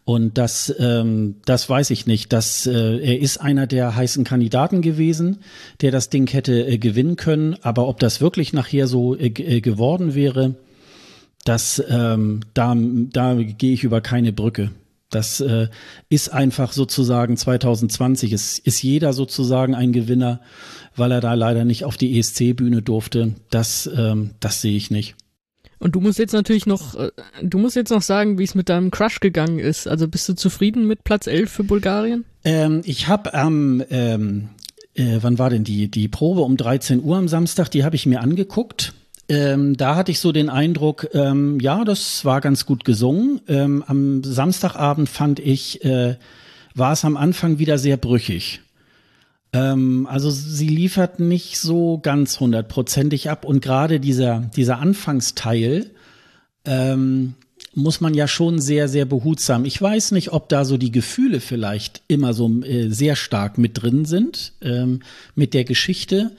[0.05, 2.31] Und das, ähm, das weiß ich nicht.
[2.31, 5.39] Das, äh, er ist einer der heißen Kandidaten gewesen,
[5.81, 7.55] der das Ding hätte äh, gewinnen können.
[7.63, 10.55] Aber ob das wirklich nachher so äh, äh geworden wäre,
[11.43, 14.71] das, ähm, da, da gehe ich über keine Brücke.
[15.09, 15.69] Das äh,
[16.09, 18.31] ist einfach sozusagen 2020.
[18.31, 20.41] Es ist jeder sozusagen ein Gewinner,
[20.95, 23.35] weil er da leider nicht auf die ESC-Bühne durfte.
[23.49, 25.15] Das, ähm, das sehe ich nicht.
[25.79, 27.11] Und du musst jetzt natürlich noch, äh,
[27.41, 29.87] du musst jetzt noch sagen, wie es mit deinem Crush gegangen ist.
[29.87, 32.25] Also bist du zufrieden mit Platz 11 für Bulgarien?
[32.43, 34.49] Ähm, ich habe am, ähm,
[34.93, 38.05] äh, wann war denn die, die Probe um 13 Uhr am Samstag, die habe ich
[38.05, 38.93] mir angeguckt.
[39.27, 43.41] Ähm, da hatte ich so den Eindruck, ähm, ja, das war ganz gut gesungen.
[43.47, 46.15] Ähm, am Samstagabend fand ich, äh,
[46.75, 48.61] war es am Anfang wieder sehr brüchig.
[49.55, 55.91] Ähm, also sie liefert nicht so ganz hundertprozentig ab und gerade dieser, dieser Anfangsteil
[56.65, 57.35] ähm,
[57.73, 59.65] muss man ja schon sehr, sehr behutsam.
[59.65, 63.81] Ich weiß nicht, ob da so die Gefühle vielleicht immer so äh, sehr stark mit
[63.81, 65.01] drin sind ähm,
[65.35, 66.35] mit der Geschichte.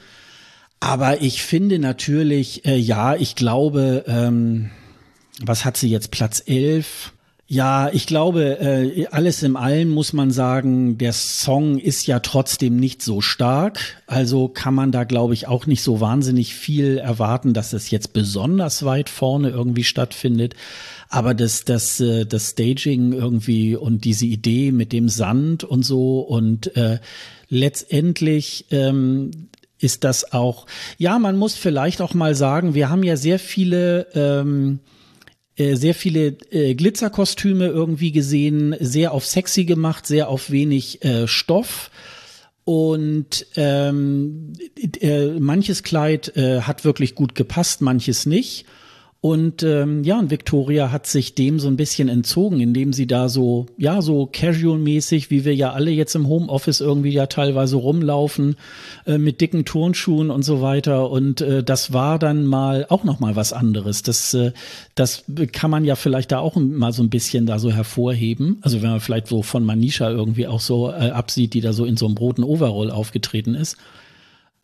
[0.81, 4.71] Aber ich finde natürlich, äh, ja, ich glaube, ähm,
[5.43, 7.13] was hat sie jetzt, Platz 11?
[7.49, 12.77] Ja, ich glaube, äh, alles im Allen muss man sagen, der Song ist ja trotzdem
[12.77, 14.03] nicht so stark.
[14.09, 18.13] Also kann man da, glaube ich, auch nicht so wahnsinnig viel erwarten, dass es jetzt
[18.13, 20.57] besonders weit vorne irgendwie stattfindet.
[21.09, 26.19] Aber das, das, äh, das Staging irgendwie und diese Idee mit dem Sand und so
[26.23, 26.99] und äh,
[27.49, 29.31] letztendlich ähm,
[29.79, 30.67] ist das auch,
[30.99, 34.96] ja, man muss vielleicht auch mal sagen, wir haben ja sehr viele ähm, äh,
[35.57, 41.91] sehr viele äh, Glitzerkostüme irgendwie gesehen, sehr auf sexy gemacht, sehr auf wenig äh, Stoff.
[42.65, 44.53] Und ähm,
[45.01, 48.67] äh, manches Kleid äh, hat wirklich gut gepasst, manches nicht.
[49.27, 53.29] Und ähm, ja, und Victoria hat sich dem so ein bisschen entzogen, indem sie da
[53.29, 58.55] so, ja, so casual-mäßig, wie wir ja alle jetzt im Homeoffice irgendwie ja teilweise rumlaufen,
[59.05, 61.11] äh, mit dicken Turnschuhen und so weiter.
[61.11, 64.05] Und äh, das war dann mal auch noch mal was anderes.
[64.05, 64.53] Das, äh,
[64.95, 68.59] das kann man ja vielleicht da auch mal so ein bisschen da so hervorheben.
[68.61, 71.85] Also wenn man vielleicht so von Manisha irgendwie auch so äh, absieht, die da so
[71.85, 73.77] in so einem roten Overall aufgetreten ist.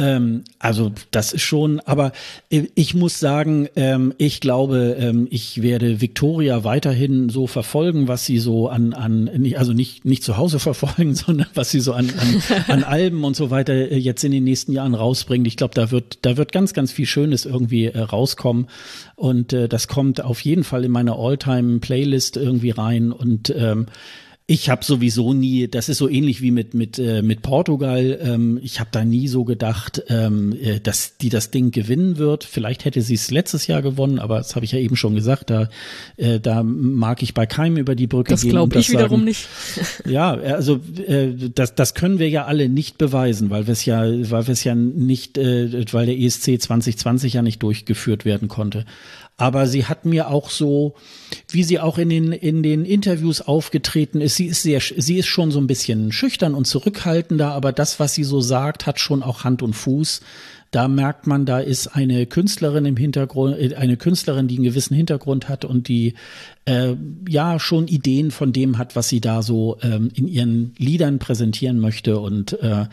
[0.03, 2.11] Ähm, also das ist schon, aber
[2.51, 8.27] äh, ich muss sagen, ähm, ich glaube, ähm, ich werde Victoria weiterhin so verfolgen, was
[8.27, 12.11] sie so an, an also nicht, nicht zu Hause verfolgen, sondern was sie so an,
[12.19, 15.47] an, an Alben und so weiter äh, jetzt in den nächsten Jahren rausbringt.
[15.47, 18.67] Ich glaube, da wird, da wird ganz, ganz viel Schönes irgendwie äh, rauskommen.
[19.15, 23.13] Und äh, das kommt auf jeden Fall in meine All-Time-Playlist irgendwie rein.
[23.13, 23.87] Und ähm,
[24.47, 28.19] ich habe sowieso nie, das ist so ähnlich wie mit mit äh, mit Portugal.
[28.21, 32.43] Ähm, ich habe da nie so gedacht, ähm, äh, dass die das Ding gewinnen wird.
[32.43, 35.51] Vielleicht hätte sie es letztes Jahr gewonnen, aber das habe ich ja eben schon gesagt.
[35.51, 35.69] Da
[36.17, 38.51] äh, da mag ich bei keinem über die Brücke das gehen.
[38.51, 39.49] Das glaube ich wiederum sagen, nicht.
[40.07, 44.03] ja, also äh, das das können wir ja alle nicht beweisen, weil wir es ja
[44.03, 48.87] weil wir es ja nicht, äh, weil der ESC 2020 ja nicht durchgeführt werden konnte
[49.37, 50.95] aber sie hat mir auch so,
[51.51, 55.27] wie sie auch in den, in den Interviews aufgetreten ist, sie ist sehr, sie ist
[55.27, 59.23] schon so ein bisschen schüchtern und zurückhaltender, aber das, was sie so sagt, hat schon
[59.23, 60.21] auch Hand und Fuß.
[60.71, 64.95] Da merkt man, da ist eine Künstlerin im Hintergrund, äh, eine Künstlerin, die einen gewissen
[64.95, 66.15] Hintergrund hat und die
[66.65, 66.95] äh,
[67.29, 71.79] ja schon Ideen von dem hat, was sie da so ähm, in ihren Liedern präsentieren
[71.79, 72.19] möchte.
[72.19, 72.87] Und äh,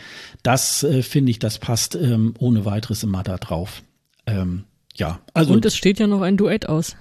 [0.43, 3.81] das äh, finde ich, das passt ähm, ohne weiteres immer da drauf.
[4.25, 4.65] Ähm,
[4.99, 5.53] ja, also.
[5.53, 6.95] Und es steht ja noch ein Duett aus.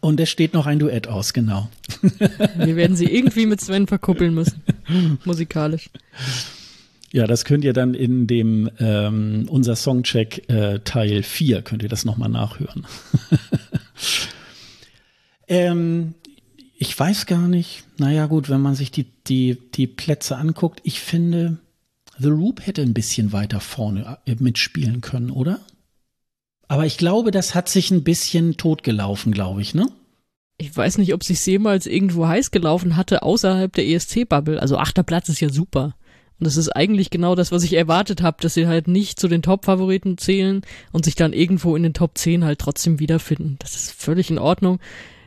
[0.00, 1.68] Und es steht noch ein Duett aus, genau.
[2.56, 4.62] Wir werden sie irgendwie mit Sven verkuppeln müssen.
[5.24, 5.90] Musikalisch.
[7.12, 11.88] Ja, das könnt ihr dann in dem ähm, unser Songcheck äh, Teil 4 könnt ihr
[11.88, 12.86] das nochmal nachhören.
[15.48, 16.14] ähm,
[16.78, 17.84] ich weiß gar nicht.
[17.96, 21.56] Naja, gut, wenn man sich die, die, die Plätze anguckt, ich finde,
[22.18, 25.60] The Loop hätte ein bisschen weiter vorne äh, mitspielen können, oder?
[26.68, 29.88] Aber ich glaube, das hat sich ein bisschen totgelaufen, glaube ich, ne?
[30.58, 34.60] Ich weiß nicht, ob sich jemals irgendwo heiß gelaufen hatte außerhalb der ESC-Bubble.
[34.60, 35.94] Also achter Platz ist ja super.
[36.38, 39.28] Und das ist eigentlich genau das, was ich erwartet habe, dass sie halt nicht zu
[39.28, 40.62] den Top-Favoriten zählen
[40.92, 43.56] und sich dann irgendwo in den Top 10 halt trotzdem wiederfinden.
[43.58, 44.80] Das ist völlig in Ordnung.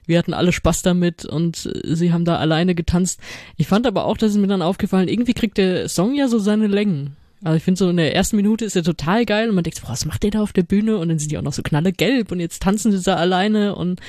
[0.06, 3.20] Wir hatten alle Spaß damit und sie haben da alleine getanzt.
[3.58, 6.40] Ich fand aber auch, dass es mir dann aufgefallen, irgendwie kriegt der Song ja so
[6.40, 7.16] seine Längen.
[7.44, 9.82] Also ich finde so in der ersten Minute ist er total geil und man denkt,
[9.82, 10.98] boah, was macht der da auf der Bühne?
[10.98, 14.02] Und dann sind die auch noch so knallegelb und jetzt tanzen sie da alleine und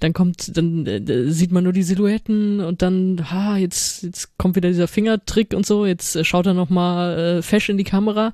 [0.00, 4.54] dann kommt, dann äh, sieht man nur die Silhouetten und dann, ha, jetzt, jetzt kommt
[4.54, 8.32] wieder dieser Fingertrick und so, jetzt äh, schaut er nochmal äh, fesch in die Kamera.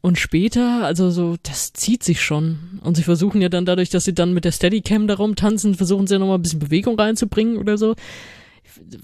[0.00, 2.78] Und später, also so, das zieht sich schon.
[2.82, 6.06] Und sie versuchen ja dann dadurch, dass sie dann mit der Steadycam darum tanzen, versuchen
[6.06, 7.94] sie ja nochmal ein bisschen Bewegung reinzubringen oder so.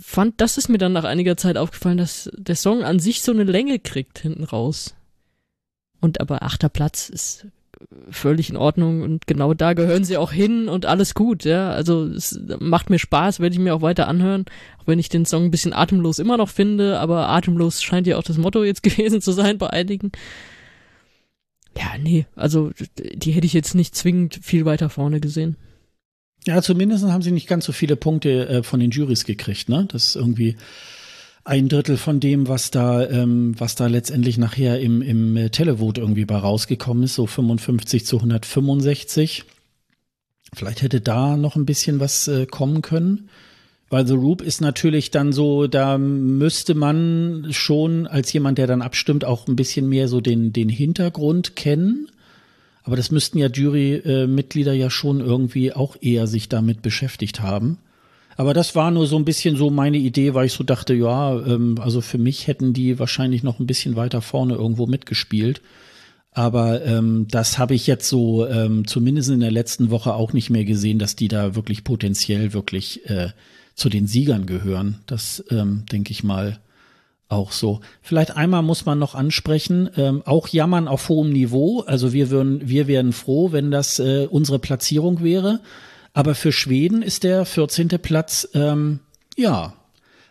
[0.00, 3.32] Fand, das ist mir dann nach einiger Zeit aufgefallen, dass der Song an sich so
[3.32, 4.94] eine Länge kriegt hinten raus.
[6.00, 7.46] Und aber achter Platz ist
[8.10, 11.70] völlig in Ordnung und genau da gehören sie auch hin und alles gut, ja.
[11.70, 14.44] Also es macht mir Spaß, werde ich mir auch weiter anhören,
[14.78, 18.18] auch wenn ich den Song ein bisschen atemlos immer noch finde, aber atemlos scheint ja
[18.18, 20.12] auch das Motto jetzt gewesen zu sein bei einigen.
[21.76, 25.56] Ja, nee, also die hätte ich jetzt nicht zwingend viel weiter vorne gesehen.
[26.46, 29.86] Ja, zumindest haben sie nicht ganz so viele Punkte äh, von den Juries gekriegt, ne?
[29.90, 30.56] Das ist irgendwie
[31.44, 36.00] ein Drittel von dem, was da, ähm, was da letztendlich nachher im, im äh, Televote
[36.00, 39.44] irgendwie bei rausgekommen ist, so 55 zu 165.
[40.52, 43.28] Vielleicht hätte da noch ein bisschen was äh, kommen können.
[43.88, 48.82] Weil The Roop ist natürlich dann so, da müsste man schon als jemand, der dann
[48.82, 52.08] abstimmt, auch ein bisschen mehr so den, den Hintergrund kennen.
[52.82, 57.78] Aber das müssten ja Jury-Mitglieder ja schon irgendwie auch eher sich damit beschäftigt haben.
[58.36, 61.38] Aber das war nur so ein bisschen so meine Idee, weil ich so dachte, ja,
[61.44, 65.60] ähm, also für mich hätten die wahrscheinlich noch ein bisschen weiter vorne irgendwo mitgespielt.
[66.32, 70.48] Aber ähm, das habe ich jetzt so ähm, zumindest in der letzten Woche auch nicht
[70.48, 73.30] mehr gesehen, dass die da wirklich potenziell wirklich äh,
[73.74, 75.00] zu den Siegern gehören.
[75.06, 76.60] Das ähm, denke ich mal
[77.30, 77.80] auch so.
[78.02, 81.80] Vielleicht einmal muss man noch ansprechen, ähm, auch jammern auf hohem Niveau.
[81.80, 85.60] Also wir würden, wir wären froh, wenn das äh, unsere Platzierung wäre.
[86.12, 87.88] Aber für Schweden ist der 14.
[88.02, 88.98] Platz, ähm,
[89.36, 89.74] ja.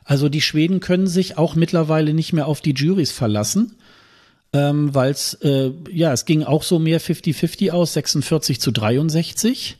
[0.03, 3.75] Also die Schweden können sich auch mittlerweile nicht mehr auf die Juries verlassen,
[4.53, 9.77] ähm, weil es, äh, ja, es ging auch so mehr 50-50 aus, 46 zu 63.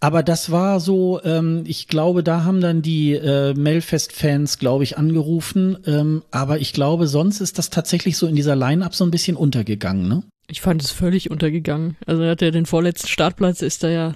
[0.00, 4.98] Aber das war so, ähm, ich glaube, da haben dann die äh, Melfest-Fans, glaube ich,
[4.98, 5.78] angerufen.
[5.86, 9.36] Ähm, aber ich glaube, sonst ist das tatsächlich so in dieser Line-Up so ein bisschen
[9.36, 10.22] untergegangen, ne?
[10.48, 11.96] Ich fand es völlig untergegangen.
[12.06, 14.14] Also er hat ja den vorletzten Startplatz, ist da ja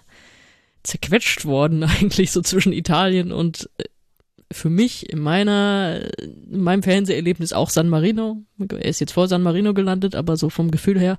[0.83, 3.85] zerquetscht worden eigentlich so zwischen Italien und äh,
[4.53, 8.43] für mich in meiner in meinem Fernseherlebnis auch San Marino.
[8.59, 11.19] Er ist jetzt vor San Marino gelandet, aber so vom Gefühl her.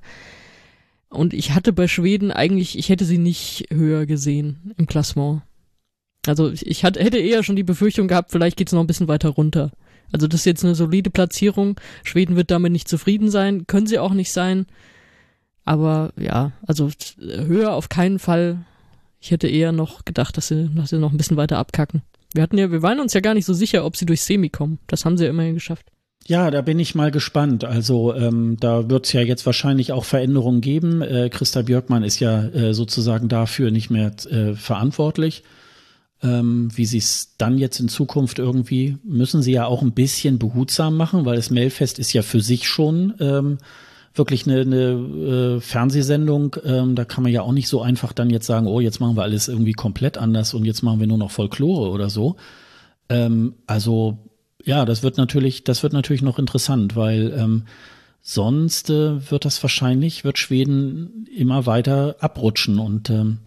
[1.12, 5.42] Und ich hatte bei Schweden eigentlich, ich hätte sie nicht höher gesehen im Klassement.
[6.26, 9.30] Also ich hatte, hätte eher schon die Befürchtung gehabt, vielleicht geht's noch ein bisschen weiter
[9.30, 9.72] runter.
[10.12, 11.80] Also das ist jetzt eine solide Platzierung.
[12.04, 14.66] Schweden wird damit nicht zufrieden sein, können sie auch nicht sein.
[15.66, 16.90] Aber ja, also
[17.20, 18.66] höher auf keinen Fall
[19.22, 22.02] ich hätte eher noch gedacht, dass sie, dass sie noch ein bisschen weiter abkacken.
[22.34, 24.50] Wir hatten ja, wir waren uns ja gar nicht so sicher, ob sie durch Semi
[24.50, 24.80] kommen.
[24.88, 25.92] Das haben sie ja immerhin geschafft.
[26.28, 27.64] Ja, da bin ich mal gespannt.
[27.64, 31.02] Also ähm, da wird es ja jetzt wahrscheinlich auch Veränderungen geben.
[31.02, 35.44] Äh, Christa Björkmann ist ja äh, sozusagen dafür nicht mehr äh, verantwortlich.
[36.24, 40.38] Ähm, wie sie es dann jetzt in Zukunft irgendwie, müssen sie ja auch ein bisschen
[40.38, 43.58] behutsam machen, weil das Mailfest ist ja für sich schon ähm,
[44.14, 48.30] wirklich eine, eine äh, Fernsehsendung, ähm, da kann man ja auch nicht so einfach dann
[48.30, 51.18] jetzt sagen, oh, jetzt machen wir alles irgendwie komplett anders und jetzt machen wir nur
[51.18, 52.36] noch Folklore oder so.
[53.10, 54.31] Ähm, also
[54.66, 57.64] ja, das wird natürlich, das wird natürlich noch interessant, weil ähm,
[58.22, 63.40] sonst äh, wird das wahrscheinlich, wird Schweden immer weiter abrutschen und ähm,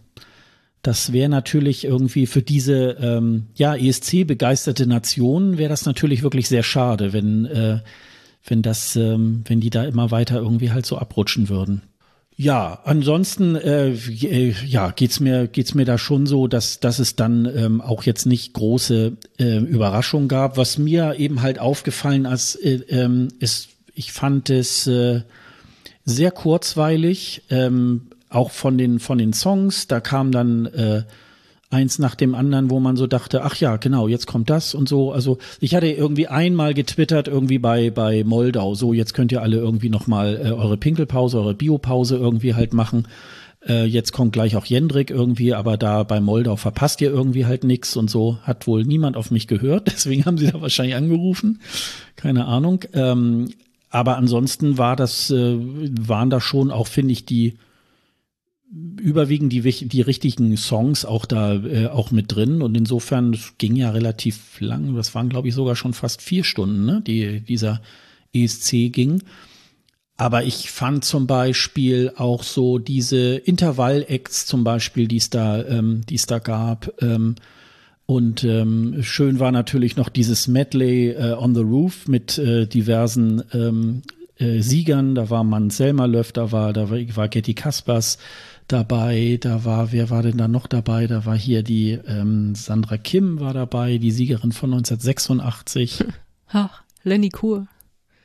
[0.81, 6.47] das wäre natürlich irgendwie für diese ähm, ja ESC begeisterte Nation wäre das natürlich wirklich
[6.47, 7.79] sehr schade, wenn äh,
[8.47, 11.81] wenn das, ähm, wenn die da immer weiter irgendwie halt so abrutschen würden.
[12.37, 17.15] Ja, ansonsten äh, äh, ja geht's mir geht's mir da schon so, dass dass es
[17.15, 20.57] dann ähm, auch jetzt nicht große äh, Überraschungen gab.
[20.57, 25.21] Was mir eben halt aufgefallen ist, äh, ähm, ist ich fand es äh,
[26.03, 29.87] sehr kurzweilig, ähm, auch von den von den Songs.
[29.87, 31.03] Da kam dann äh,
[31.69, 34.87] eins nach dem anderen, wo man so dachte, ach ja, genau, jetzt kommt das und
[34.87, 35.11] so.
[35.11, 39.57] Also ich hatte irgendwie einmal getwittert irgendwie bei bei Moldau, so jetzt könnt ihr alle
[39.57, 43.07] irgendwie noch mal äh, eure Pinkelpause, eure Biopause irgendwie halt machen.
[43.67, 47.63] Äh, jetzt kommt gleich auch Jendrik irgendwie, aber da bei Moldau verpasst ihr irgendwie halt
[47.63, 48.37] nix und so.
[48.43, 51.59] Hat wohl niemand auf mich gehört, deswegen haben sie da wahrscheinlich angerufen.
[52.15, 52.81] Keine Ahnung.
[52.93, 53.49] Ähm,
[53.89, 57.55] aber ansonsten war das, äh, waren da schon auch, finde ich, die
[58.71, 63.75] überwiegend die, die richtigen Songs auch da äh, auch mit drin und insofern das ging
[63.75, 64.95] ja relativ lang.
[64.95, 67.81] Das waren glaube ich sogar schon fast vier Stunden, ne, die dieser
[68.33, 69.21] ESC ging.
[70.17, 76.01] Aber ich fand zum Beispiel auch so diese Intervall-Acts zum Beispiel, die es da, ähm,
[76.09, 77.01] die es da gab.
[77.01, 77.35] Ähm,
[78.05, 83.43] und ähm, schön war natürlich noch dieses Medley äh, on the Roof mit äh, diversen
[83.51, 84.03] ähm,
[84.37, 88.17] äh, Siegern, da war Mans Selmerlöw, da war, da war, war Getty Kaspers
[88.67, 91.07] dabei, da war, wer war denn da noch dabei?
[91.07, 96.03] Da war hier die ähm, Sandra Kim war dabei, die Siegerin von 1986.
[96.49, 97.67] Ach, Lenny Kur.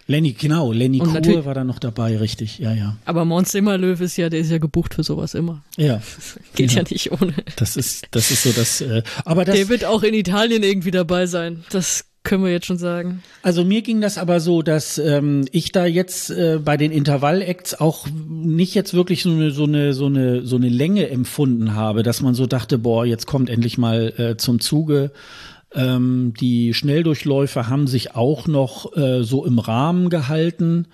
[0.06, 2.96] Lenny, genau, Lenny Kur war da noch dabei, richtig, ja, ja.
[3.04, 5.62] Aber Mons Immerlöw ist ja, der ist ja gebucht für sowas immer.
[5.76, 6.02] Ja.
[6.56, 6.78] Geht ja.
[6.78, 7.32] ja nicht ohne.
[7.54, 9.54] Das ist, das ist so das, äh, aber das.
[9.54, 11.62] Der wird auch in Italien irgendwie dabei sein.
[11.70, 13.22] Das können wir jetzt schon sagen.
[13.42, 17.80] Also mir ging das aber so, dass ähm, ich da jetzt äh, bei den Intervall-Acts
[17.80, 22.02] auch nicht jetzt wirklich so eine, so eine, so eine, so eine Länge empfunden habe,
[22.02, 25.12] dass man so dachte, boah, jetzt kommt endlich mal äh, zum Zuge.
[25.72, 30.88] Ähm, die Schnelldurchläufe haben sich auch noch äh, so im Rahmen gehalten.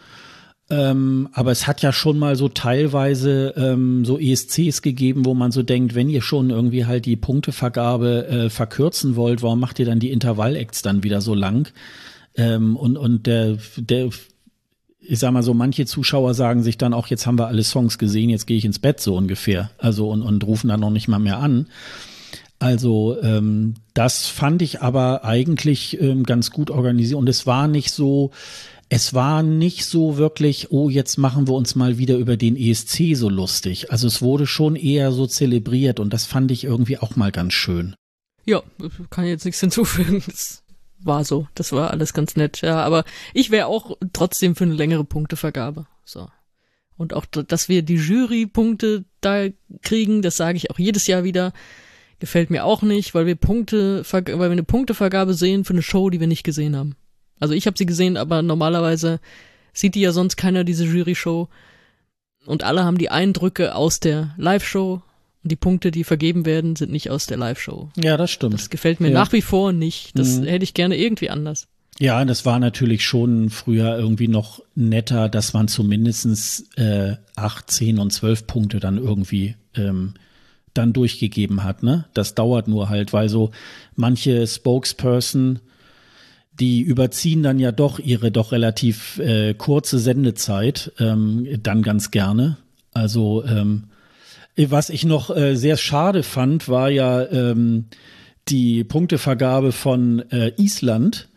[0.69, 5.53] Ähm, aber es hat ja schon mal so teilweise ähm, so ESCs gegeben, wo man
[5.53, 9.87] so denkt, wenn ihr schon irgendwie halt die Punktevergabe äh, verkürzen wollt, warum macht ihr
[9.87, 11.69] dann die Intervall-Acts dann wieder so lang?
[12.35, 14.11] Ähm, und, und der, der,
[14.99, 17.97] ich sag mal so, manche Zuschauer sagen sich dann auch, jetzt haben wir alle Songs
[17.97, 19.71] gesehen, jetzt gehe ich ins Bett so ungefähr.
[19.79, 21.69] Also und, und rufen dann noch nicht mal mehr an.
[22.59, 27.93] Also ähm, das fand ich aber eigentlich ähm, ganz gut organisiert und es war nicht
[27.93, 28.33] so,
[28.89, 33.15] es war nicht so wirklich, oh, jetzt machen wir uns mal wieder über den ESC
[33.17, 33.91] so lustig.
[33.91, 37.53] Also es wurde schon eher so zelebriert und das fand ich irgendwie auch mal ganz
[37.53, 37.97] schön.
[38.45, 38.63] Ja,
[39.11, 40.23] kann jetzt nichts hinzufügen.
[40.27, 40.63] Das
[41.01, 41.49] war so.
[41.55, 42.61] Das war alles ganz nett.
[42.63, 45.87] Ja, aber ich wäre auch trotzdem für eine längere Punktevergabe.
[46.05, 46.29] So.
[46.97, 49.49] Und auch, dass wir die Jurypunkte da
[49.83, 51.53] kriegen, das sage ich auch jedes Jahr wieder.
[52.19, 56.09] Gefällt mir auch nicht, weil wir Punkte, weil wir eine Punktevergabe sehen für eine Show,
[56.09, 56.97] die wir nicht gesehen haben.
[57.41, 59.21] Also ich habe sie gesehen, aber normalerweise
[59.73, 61.49] sieht die ja sonst keiner diese Jury-Show.
[62.47, 65.03] Und alle haben die Eindrücke aus der Live-Show.
[65.43, 67.91] Und die Punkte, die vergeben werden, sind nicht aus der Live-Show.
[67.97, 68.55] Ja, das stimmt.
[68.55, 69.15] Das gefällt mir ja.
[69.15, 70.19] nach wie vor nicht.
[70.19, 70.45] Das Mhm.
[70.45, 71.67] hätte ich gerne irgendwie anders.
[71.99, 77.99] Ja, das war natürlich schon früher irgendwie noch netter, dass man zumindestens äh, acht, zehn
[77.99, 80.15] und zwölf Punkte dann irgendwie ähm,
[80.75, 81.83] dann durchgegeben hat.
[81.83, 82.05] Ne?
[82.13, 83.51] Das dauert nur halt, weil so
[83.95, 85.61] manche Spokesperson,
[86.59, 92.57] die überziehen dann ja doch ihre doch relativ äh, kurze Sendezeit ähm, dann ganz gerne.
[92.93, 93.85] Also ähm,
[94.57, 97.87] was ich noch äh, sehr schade fand, war ja ähm,
[98.49, 101.29] die Punktevergabe von äh, Island.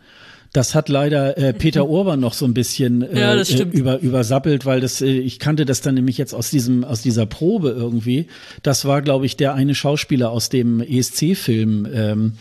[0.53, 4.79] Das hat leider äh, Peter Urban noch so ein bisschen äh, Ja, über übersappelt, weil
[4.79, 8.27] das äh, ich kannte das dann nämlich jetzt aus diesem aus dieser Probe irgendwie.
[8.63, 11.87] Das war glaube ich der eine Schauspieler aus dem ESC-Film.
[11.93, 12.33] Ähm,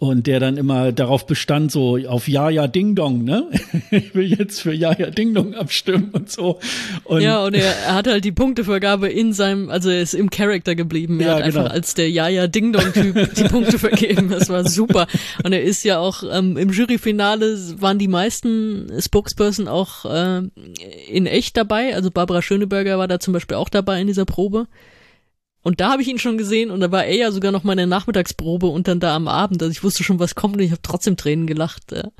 [0.00, 3.50] und der dann immer darauf bestand, so auf Ja, ja, Ding Dong, ne?
[3.90, 6.60] Ich will jetzt für Ja, ja, Ding Dong abstimmen und so.
[7.02, 10.30] Und ja, und er, er hat halt die Punktevergabe in seinem, also er ist im
[10.30, 11.18] Charakter geblieben.
[11.18, 11.74] Er Ja, hat einfach genau.
[11.74, 14.30] als der Jaja Ding Dong Typ die Punkte vergeben.
[14.30, 15.08] Das war super.
[15.42, 20.42] Und er ist ja auch ähm, im Juryfinale waren die meisten Spokesperson auch äh,
[21.10, 21.96] in echt dabei.
[21.96, 24.68] Also Barbara Schöneberger war da zum Beispiel auch dabei in dieser Probe.
[25.62, 27.72] Und da habe ich ihn schon gesehen und da war er ja sogar noch mal
[27.72, 29.62] in der Nachmittagsprobe und dann da am Abend.
[29.62, 31.92] Also ich wusste schon, was kommt und ich habe trotzdem Tränen gelacht.
[31.92, 32.10] Ja.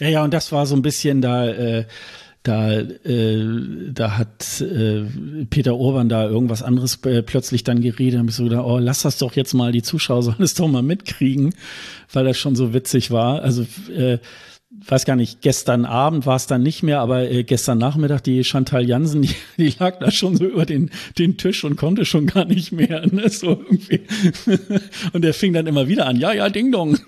[0.00, 1.84] Ja, und das war so ein bisschen da, äh,
[2.42, 3.46] da, äh,
[3.92, 5.04] da hat äh,
[5.50, 8.14] Peter Urban da irgendwas anderes äh, plötzlich dann geredet.
[8.14, 10.54] Da hab ich so gedacht, oh, lass das doch jetzt mal, die Zuschauer sollen es
[10.54, 11.54] doch mal mitkriegen,
[12.12, 13.42] weil das schon so witzig war.
[13.42, 14.18] Also äh,
[14.86, 18.42] weiß gar nicht, gestern Abend war es dann nicht mehr, aber äh, gestern Nachmittag die
[18.44, 22.26] Chantal Jansen, die, die lag da schon so über den, den Tisch und konnte schon
[22.26, 23.02] gar nicht mehr.
[23.12, 23.28] Ne?
[23.28, 24.00] So irgendwie.
[25.12, 26.98] Und der fing dann immer wieder an, ja, ja, Ding Dong.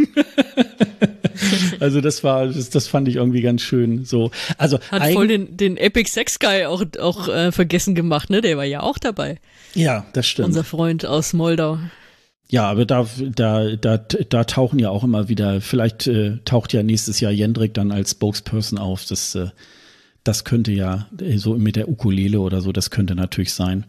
[1.81, 4.05] Also das war, das, das fand ich irgendwie ganz schön.
[4.05, 8.41] So, also Hat voll den, den Epic Sex Guy auch, auch äh, vergessen gemacht, ne?
[8.41, 9.39] Der war ja auch dabei.
[9.75, 10.49] ja, das stimmt.
[10.49, 11.79] Unser Freund aus Moldau.
[12.55, 15.61] Ja, aber da, da, da, da tauchen ja auch immer wieder.
[15.61, 19.05] Vielleicht äh, taucht ja nächstes Jahr Jendrik dann als Spokesperson auf.
[19.07, 19.48] Das, äh,
[20.22, 22.70] das könnte ja äh, so mit der Ukulele oder so.
[22.70, 23.86] Das könnte natürlich sein.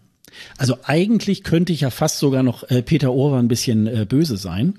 [0.57, 4.35] Also eigentlich könnte ich ja fast sogar noch äh, Peter Orwan ein bisschen äh, böse
[4.35, 4.73] sein.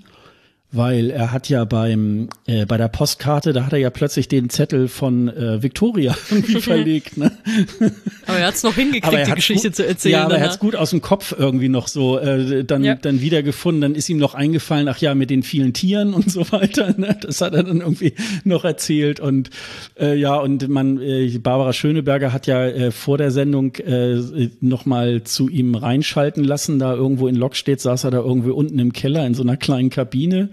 [0.72, 4.50] Weil er hat ja beim äh, bei der Postkarte, da hat er ja plötzlich den
[4.50, 7.16] Zettel von äh, Victoria irgendwie verlegt.
[7.16, 7.30] Ne?
[8.26, 10.12] Aber er hat's noch hingekriegt, die hat's Geschichte gut, zu erzählen.
[10.14, 10.50] Ja, aber er danach.
[10.52, 12.96] hat's gut aus dem Kopf irgendwie noch so äh, dann, Ja.
[12.96, 13.80] dann wiedergefunden.
[13.80, 16.94] Dann ist ihm noch eingefallen, ach ja, mit den vielen Tieren und so weiter.
[16.98, 17.16] Ne?
[17.22, 19.20] Das hat er dann irgendwie noch erzählt.
[19.20, 19.50] Und
[19.98, 24.16] äh, ja, und man, äh, Barbara Schöneberger hat ja äh, vor der Sendung äh,
[24.60, 26.80] noch mal zu ihm reinschalten lassen.
[26.80, 29.90] Da irgendwo in Lockstedt saß er da irgendwie unten im Keller in so einer kleinen
[29.90, 30.50] Kabine.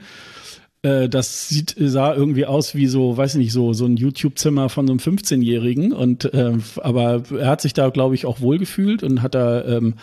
[0.84, 4.70] Äh, das sieht, sah irgendwie aus wie so, weiß ich nicht, so, so ein YouTube-Zimmer
[4.70, 5.92] von so einem 15-Jährigen.
[5.92, 9.96] Und äh, aber er hat sich da, glaube ich, auch wohlgefühlt und hat da ähm,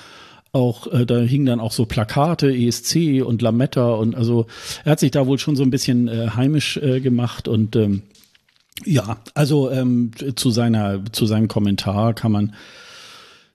[0.52, 4.46] auch, äh, da hingen dann auch so Plakate, ESC und Lametta und also
[4.84, 8.02] er hat sich da wohl schon so ein bisschen äh, heimisch äh, gemacht und ähm,
[8.84, 12.54] Ja, also ähm, zu seiner zu seinem Kommentar kann man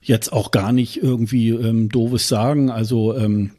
[0.02, 2.70] jetzt auch gar nicht irgendwie ähm, doofes sagen.
[2.70, 3.52] Also ähm,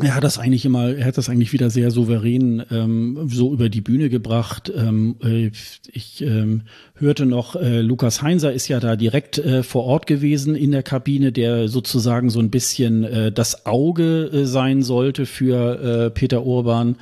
[0.00, 3.68] er hat das eigentlich immer, er hat das eigentlich wieder sehr souverän ähm, so über
[3.68, 4.72] die Bühne gebracht.
[4.74, 5.50] Ähm, äh,
[5.92, 6.62] ich ähm,
[6.94, 10.82] hörte noch, äh, Lukas Heinzer ist ja da direkt äh, vor Ort gewesen in der
[10.82, 16.44] Kabine, der sozusagen so ein bisschen äh, das Auge äh, sein sollte für äh, Peter
[16.44, 16.96] Urban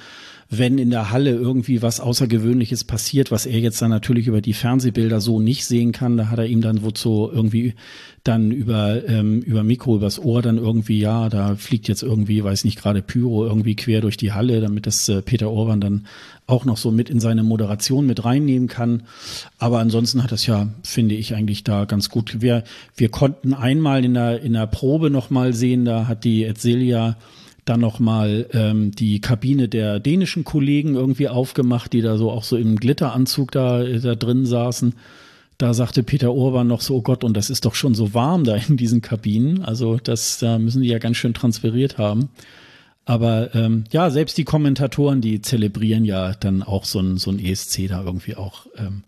[0.49, 4.53] wenn in der Halle irgendwie was Außergewöhnliches passiert, was er jetzt dann natürlich über die
[4.53, 7.75] Fernsehbilder so nicht sehen kann, da hat er ihm dann wozu irgendwie
[8.23, 12.65] dann über, ähm, über Mikro, übers Ohr dann irgendwie, ja, da fliegt jetzt irgendwie, weiß
[12.65, 16.07] nicht, gerade Pyro irgendwie quer durch die Halle, damit das äh, Peter Orban dann
[16.47, 19.03] auch noch so mit in seine Moderation mit reinnehmen kann.
[19.59, 22.41] Aber ansonsten hat das ja, finde ich, eigentlich da ganz gut.
[22.41, 22.65] Wir,
[22.97, 27.17] wir konnten einmal in der, in der Probe noch mal sehen, da hat die Etzelia
[27.67, 32.57] dann nochmal ähm, die Kabine der dänischen Kollegen irgendwie aufgemacht, die da so auch so
[32.57, 34.95] im Glitteranzug da, da drin saßen.
[35.59, 38.45] Da sagte Peter Urban noch so, oh Gott, und das ist doch schon so warm
[38.45, 39.63] da in diesen Kabinen.
[39.63, 42.29] Also das, da müssen die ja ganz schön transferiert haben.
[43.05, 47.39] Aber ähm, ja, selbst die Kommentatoren, die zelebrieren ja dann auch so ein, so ein
[47.39, 49.03] ESC da irgendwie auch ähm,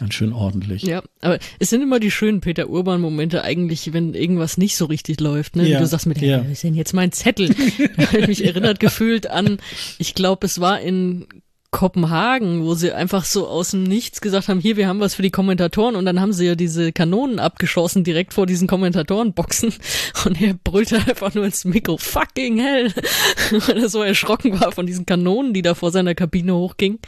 [0.00, 0.82] Ganz schön ordentlich.
[0.82, 5.20] Ja, aber es sind immer die schönen Peter Urban-Momente eigentlich, wenn irgendwas nicht so richtig
[5.20, 5.56] läuft.
[5.56, 5.68] Ne?
[5.68, 6.40] Ja, Wie du sagst mit, ja.
[6.42, 7.48] was ist denn jetzt mein Zettel?
[7.98, 9.58] da habe ich mich erinnert gefühlt an,
[9.98, 11.26] ich glaube, es war in
[11.70, 15.22] Kopenhagen, wo sie einfach so aus dem Nichts gesagt haben, hier, wir haben was für
[15.22, 15.94] die Kommentatoren.
[15.94, 19.72] Und dann haben sie ja diese Kanonen abgeschossen direkt vor diesen Kommentatorenboxen.
[20.24, 22.92] Und er brüllte einfach nur ins Mikro, fucking hell,
[23.50, 26.98] weil er so erschrocken war von diesen Kanonen, die da vor seiner Kabine hochgingen.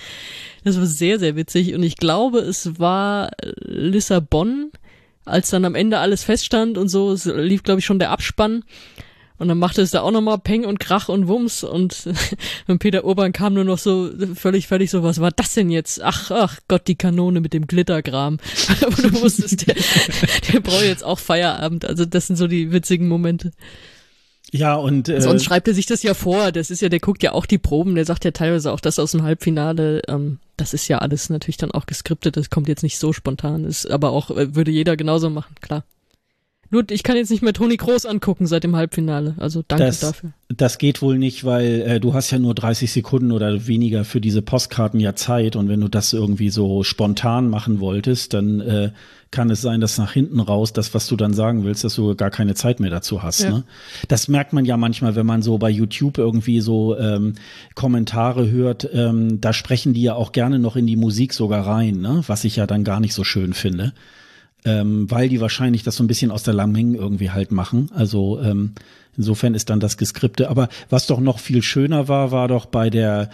[0.63, 1.75] Das war sehr, sehr witzig.
[1.75, 4.71] Und ich glaube, es war Lissabon,
[5.25, 8.63] als dann am Ende alles feststand und so, es lief, glaube ich, schon der Abspann
[9.43, 12.09] und dann machte es da auch nochmal Peng und Krach und Wumms und,
[12.68, 16.01] und Peter Urban kam nur noch so völlig, völlig so, was war das denn jetzt?
[16.01, 18.38] Ach, ach Gott, die Kanone mit dem Glittergram.
[18.82, 19.74] Aber du wusstest, der,
[20.53, 21.84] der braucht jetzt auch Feierabend.
[21.84, 23.51] Also das sind so die witzigen Momente.
[24.53, 26.53] Ja, und äh, sonst schreibt er sich das ja vor.
[26.53, 29.01] Das ist ja, der guckt ja auch die Proben, der sagt ja teilweise auch das
[29.01, 30.03] aus dem Halbfinale.
[30.07, 33.64] Ähm, das ist ja alles natürlich dann auch geskriptet, das kommt jetzt nicht so spontan,
[33.64, 35.82] ist aber auch, äh, würde jeder genauso machen, klar.
[36.73, 39.35] Nur, ich kann jetzt nicht mehr Toni Groß angucken seit dem Halbfinale.
[39.37, 40.31] Also danke das, dafür.
[40.49, 44.23] Das geht wohl nicht, weil äh, du hast ja nur 30 Sekunden oder weniger für
[44.23, 45.55] diese Postkarten ja Zeit.
[45.55, 48.91] Und wenn du das irgendwie so spontan machen wolltest, dann äh,
[49.31, 52.14] kann es sein, dass nach hinten raus, das, was du dann sagen willst, dass du
[52.16, 53.43] gar keine Zeit mehr dazu hast.
[53.43, 53.51] Ja.
[53.51, 53.64] Ne?
[54.09, 57.35] Das merkt man ja manchmal, wenn man so bei YouTube irgendwie so ähm,
[57.75, 58.89] Kommentare hört.
[58.95, 62.23] Ähm, da sprechen die ja auch gerne noch in die Musik sogar rein, ne?
[62.27, 63.93] was ich ja dann gar nicht so schön finde
[64.65, 67.91] ähm, weil die wahrscheinlich das so ein bisschen aus der Lameng irgendwie halt machen.
[67.95, 68.73] Also ähm,
[69.17, 70.49] insofern ist dann das Geskripte.
[70.49, 73.31] Aber was doch noch viel schöner war, war doch bei der,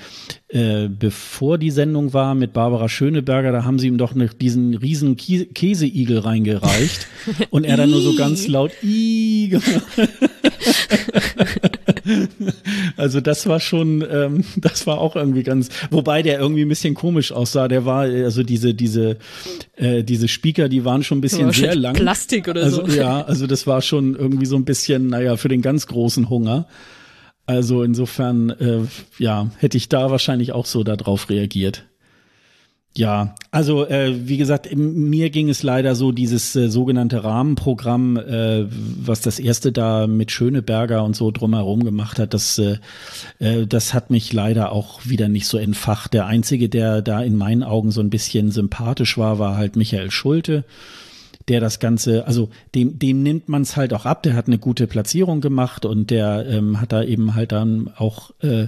[0.49, 4.75] äh, bevor die Sendung war mit Barbara Schöneberger, da haben sie ihm doch ne, diesen
[4.75, 7.07] riesen Käseigel reingereicht
[7.51, 9.83] und er dann nur so ganz laut I gemacht.
[12.97, 16.95] also das war schon, ähm, das war auch irgendwie ganz, wobei der irgendwie ein bisschen
[16.95, 17.69] komisch aussah.
[17.69, 19.19] Der war, also diese, diese,
[19.77, 21.95] äh, diese Speaker, die waren schon ein bisschen sehr lang.
[21.95, 22.97] Plastik oder also, so.
[22.97, 26.67] Ja, also das war schon irgendwie so ein bisschen, naja, für den ganz großen Hunger.
[27.47, 28.81] Also insofern, äh,
[29.19, 31.88] ja, hätte ich da wahrscheinlich auch so darauf reagiert.
[32.99, 38.67] Ja, also äh, wie gesagt, mir ging es leider so, dieses äh, sogenannte Rahmenprogramm, äh,
[38.69, 42.79] was das erste da mit Schöneberger und so drumherum gemacht hat, das, äh,
[43.39, 46.13] äh, das hat mich leider auch wieder nicht so entfacht.
[46.13, 50.11] Der Einzige, der da in meinen Augen so ein bisschen sympathisch war, war halt Michael
[50.11, 50.65] Schulte
[51.49, 54.59] der das Ganze, also dem, dem nimmt man es halt auch ab, der hat eine
[54.59, 58.67] gute Platzierung gemacht und der ähm, hat da eben halt dann auch äh,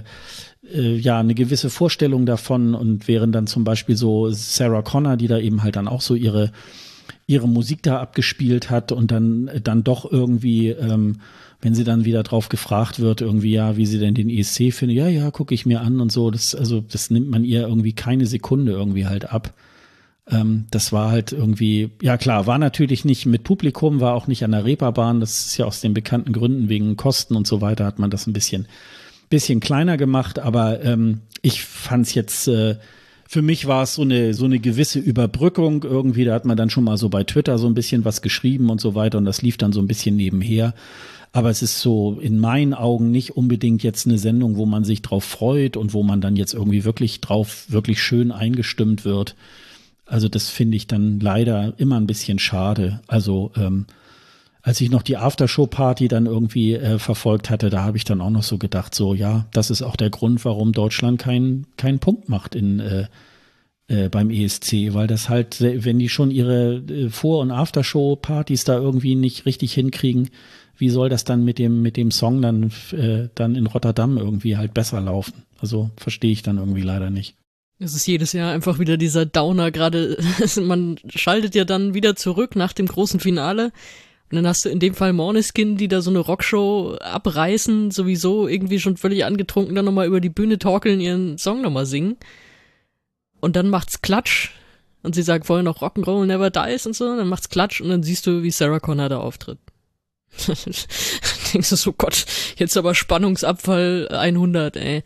[0.73, 5.27] äh, ja eine gewisse Vorstellung davon und wären dann zum Beispiel so Sarah Connor, die
[5.27, 6.51] da eben halt dann auch so ihre
[7.27, 11.17] ihre Musik da abgespielt hat und dann dann doch irgendwie ähm,
[11.61, 14.97] wenn sie dann wieder drauf gefragt wird, irgendwie, ja, wie sie denn den ESC findet,
[14.97, 17.93] ja, ja, gucke ich mir an und so, das, also, das nimmt man ihr irgendwie
[17.93, 19.53] keine Sekunde irgendwie halt ab.
[20.27, 24.43] Ähm, das war halt irgendwie, ja klar, war natürlich nicht mit Publikum, war auch nicht
[24.43, 27.85] an der Reeperbahn, das ist ja aus den bekannten Gründen wegen Kosten und so weiter,
[27.85, 28.67] hat man das ein bisschen
[29.31, 32.75] bisschen kleiner gemacht, aber ähm, ich fand es jetzt, äh,
[33.27, 36.25] für mich war es so eine, so eine gewisse Überbrückung irgendwie.
[36.25, 38.79] Da hat man dann schon mal so bei Twitter so ein bisschen was geschrieben und
[38.79, 40.75] so weiter und das lief dann so ein bisschen nebenher.
[41.33, 45.01] Aber es ist so in meinen Augen nicht unbedingt jetzt eine Sendung, wo man sich
[45.01, 49.35] drauf freut und wo man dann jetzt irgendwie wirklich drauf, wirklich schön eingestimmt wird.
[50.05, 52.99] Also das finde ich dann leider immer ein bisschen schade.
[53.07, 53.85] Also ähm,
[54.63, 58.29] als ich noch die Aftershow-Party dann irgendwie äh, verfolgt hatte, da habe ich dann auch
[58.29, 62.29] noch so gedacht, so ja, das ist auch der Grund, warum Deutschland keinen keinen Punkt
[62.29, 63.07] macht in, äh,
[63.91, 68.77] äh, beim ESC, weil das halt, wenn die schon ihre äh, Vor- und Aftershow-Partys da
[68.77, 70.29] irgendwie nicht richtig hinkriegen,
[70.77, 74.57] wie soll das dann mit dem, mit dem Song dann, äh, dann in Rotterdam irgendwie
[74.57, 75.43] halt besser laufen?
[75.59, 77.35] Also verstehe ich dann irgendwie leider nicht.
[77.79, 80.17] Es ist jedes Jahr einfach wieder dieser Downer, gerade
[80.61, 83.71] man schaltet ja dann wieder zurück nach dem großen Finale
[84.31, 88.47] und dann hast du in dem Fall Morneskin, die da so eine Rockshow abreißen, sowieso
[88.47, 92.15] irgendwie schon völlig angetrunken, dann nochmal über die Bühne torkeln, ihren Song nochmal singen.
[93.41, 94.51] Und dann macht's Klatsch.
[95.03, 97.17] Und sie sagt vorher noch Rock'n'Roll Never Dies und so.
[97.17, 99.57] Dann macht's Klatsch und dann siehst du, wie Sarah Connor da auftritt.
[100.47, 102.25] denkst du so, Gott,
[102.55, 105.03] jetzt aber Spannungsabfall 100, ey.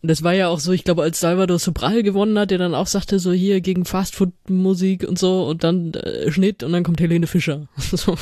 [0.00, 2.86] Das war ja auch so, ich glaube, als Salvador Sobral gewonnen hat, der dann auch
[2.86, 7.26] sagte, so hier gegen Fastfood-Musik und so und dann äh, Schnitt und dann kommt Helene
[7.26, 7.66] Fischer.
[7.76, 8.16] so.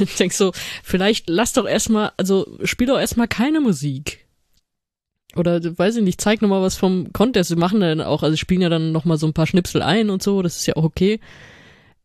[0.00, 0.52] Ich denk so,
[0.82, 4.26] vielleicht lass doch erstmal, also spiel doch erstmal keine Musik.
[5.36, 7.50] Oder weiß ich nicht, zeig nochmal was vom Contest.
[7.50, 10.24] Wir machen dann auch, also spielen ja dann nochmal so ein paar Schnipsel ein und
[10.24, 11.20] so, das ist ja auch okay.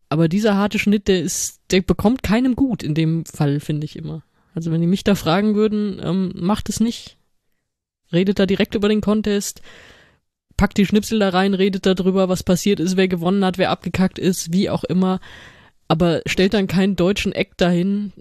[0.10, 3.96] Aber dieser harte Schnitt, der ist, der bekommt keinem gut in dem Fall, finde ich
[3.96, 4.22] immer.
[4.54, 7.18] Also wenn die mich da fragen würden, ähm, macht es nicht
[8.16, 9.62] redet da direkt über den Contest,
[10.58, 14.18] packt die Schnipsel da rein, redet darüber, was passiert ist, wer gewonnen hat, wer abgekackt
[14.18, 15.20] ist, wie auch immer,
[15.88, 18.14] aber stellt dann keinen deutschen Act dahin,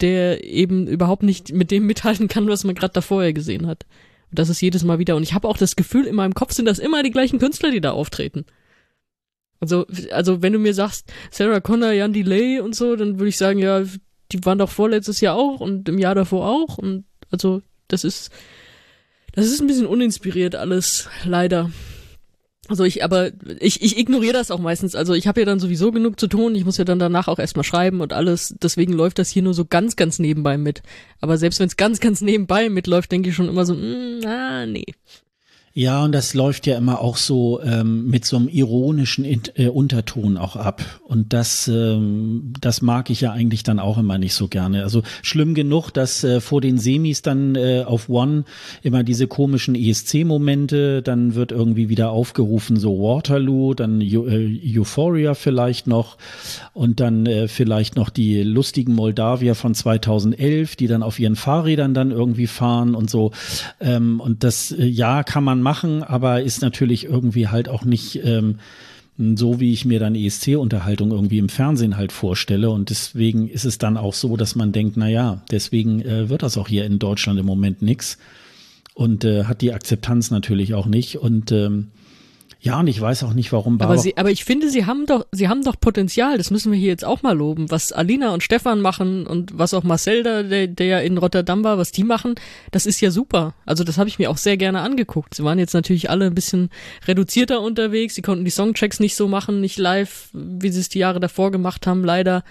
[0.00, 3.86] der eben überhaupt nicht mit dem mithalten kann, was man gerade da vorher gesehen hat.
[4.30, 5.16] Und das ist jedes Mal wieder.
[5.16, 7.70] Und ich habe auch das Gefühl, in meinem Kopf sind das immer die gleichen Künstler,
[7.70, 8.44] die da auftreten.
[9.60, 13.38] Also, also wenn du mir sagst, Sarah Connor, Jan Delay und so, dann würde ich
[13.38, 13.84] sagen, ja,
[14.32, 16.76] die waren doch vorletztes Jahr auch und im Jahr davor auch.
[16.76, 18.30] Und also, das ist,
[19.36, 21.70] das ist ein bisschen uninspiriert alles, leider.
[22.68, 23.30] Also ich, aber
[23.60, 24.96] ich, ich ignoriere das auch meistens.
[24.96, 26.54] Also ich habe ja dann sowieso genug zu tun.
[26.54, 28.56] Ich muss ja dann danach auch erstmal schreiben und alles.
[28.60, 30.82] Deswegen läuft das hier nur so ganz, ganz nebenbei mit.
[31.20, 34.66] Aber selbst wenn es ganz, ganz nebenbei mitläuft, denke ich schon immer so, mm, ah,
[34.66, 34.86] nee.
[35.78, 40.38] Ja, und das läuft ja immer auch so ähm, mit so einem ironischen äh, Unterton
[40.38, 40.82] auch ab.
[41.04, 44.84] Und das, ähm, das mag ich ja eigentlich dann auch immer nicht so gerne.
[44.84, 48.44] Also schlimm genug, dass äh, vor den Semis dann äh, auf One
[48.82, 55.86] immer diese komischen ESC-Momente, dann wird irgendwie wieder aufgerufen, so Waterloo, dann äh, Euphoria vielleicht
[55.86, 56.16] noch
[56.72, 61.92] und dann äh, vielleicht noch die lustigen Moldawier von 2011, die dann auf ihren Fahrrädern
[61.92, 63.32] dann irgendwie fahren und so.
[63.78, 68.20] Ähm, und das, äh, ja, kann man machen, aber ist natürlich irgendwie halt auch nicht
[68.24, 68.60] ähm,
[69.18, 72.70] so, wie ich mir dann ESC-Unterhaltung irgendwie im Fernsehen halt vorstelle.
[72.70, 76.44] Und deswegen ist es dann auch so, dass man denkt, na ja, deswegen äh, wird
[76.44, 78.16] das auch hier in Deutschland im Moment nix
[78.94, 81.16] und äh, hat die Akzeptanz natürlich auch nicht.
[81.16, 81.88] Und ähm,
[82.58, 83.94] ja, und ich weiß auch nicht, warum Barbara.
[83.94, 86.38] Aber, sie, aber ich finde, sie haben doch, sie haben doch Potenzial.
[86.38, 87.70] Das müssen wir hier jetzt auch mal loben.
[87.70, 91.62] Was Alina und Stefan machen und was auch Marcel da, der, der ja in Rotterdam
[91.64, 92.34] war, was die machen,
[92.72, 93.54] das ist ja super.
[93.66, 95.34] Also das habe ich mir auch sehr gerne angeguckt.
[95.34, 96.70] Sie waren jetzt natürlich alle ein bisschen
[97.06, 98.14] reduzierter unterwegs.
[98.14, 101.50] Sie konnten die Songchecks nicht so machen, nicht live, wie sie es die Jahre davor
[101.50, 102.42] gemacht haben, leider.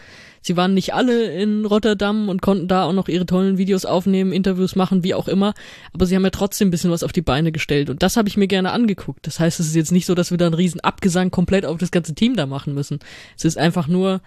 [0.45, 4.31] Sie waren nicht alle in Rotterdam und konnten da auch noch ihre tollen Videos aufnehmen,
[4.31, 5.55] Interviews machen, wie auch immer.
[5.91, 7.89] Aber sie haben ja trotzdem ein bisschen was auf die Beine gestellt.
[7.89, 9.25] Und das habe ich mir gerne angeguckt.
[9.25, 11.79] Das heißt, es ist jetzt nicht so, dass wir da einen riesen Abgesang komplett auf
[11.79, 12.99] das ganze Team da machen müssen.
[13.35, 14.21] Es ist einfach nur,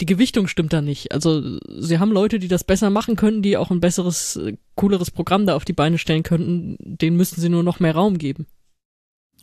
[0.00, 1.12] die Gewichtung stimmt da nicht.
[1.12, 5.12] Also sie haben Leute, die das besser machen könnten, die auch ein besseres, äh, cooleres
[5.12, 6.76] Programm da auf die Beine stellen könnten.
[6.80, 8.48] Denen müssten sie nur noch mehr Raum geben.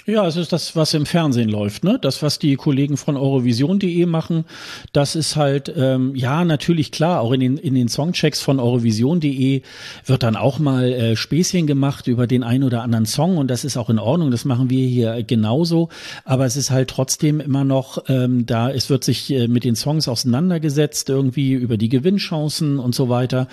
[0.10, 2.00] Ja, es ist das, was im Fernsehen läuft, ne?
[2.02, 4.46] Das, was die Kollegen von Eurovision.de machen,
[4.92, 9.62] das ist halt, ähm, ja, natürlich klar, auch in den, in den Songchecks von Eurovision.de
[10.08, 13.64] wird dann auch mal äh, Späßchen gemacht über den einen oder anderen Song und das
[13.64, 15.90] ist auch in Ordnung, das machen wir hier genauso,
[16.26, 19.76] aber es ist halt trotzdem immer noch ähm, da, es wird sich äh, mit den
[19.76, 23.48] Songs auseinandergesetzt, irgendwie über die Gewinnchancen und so weiter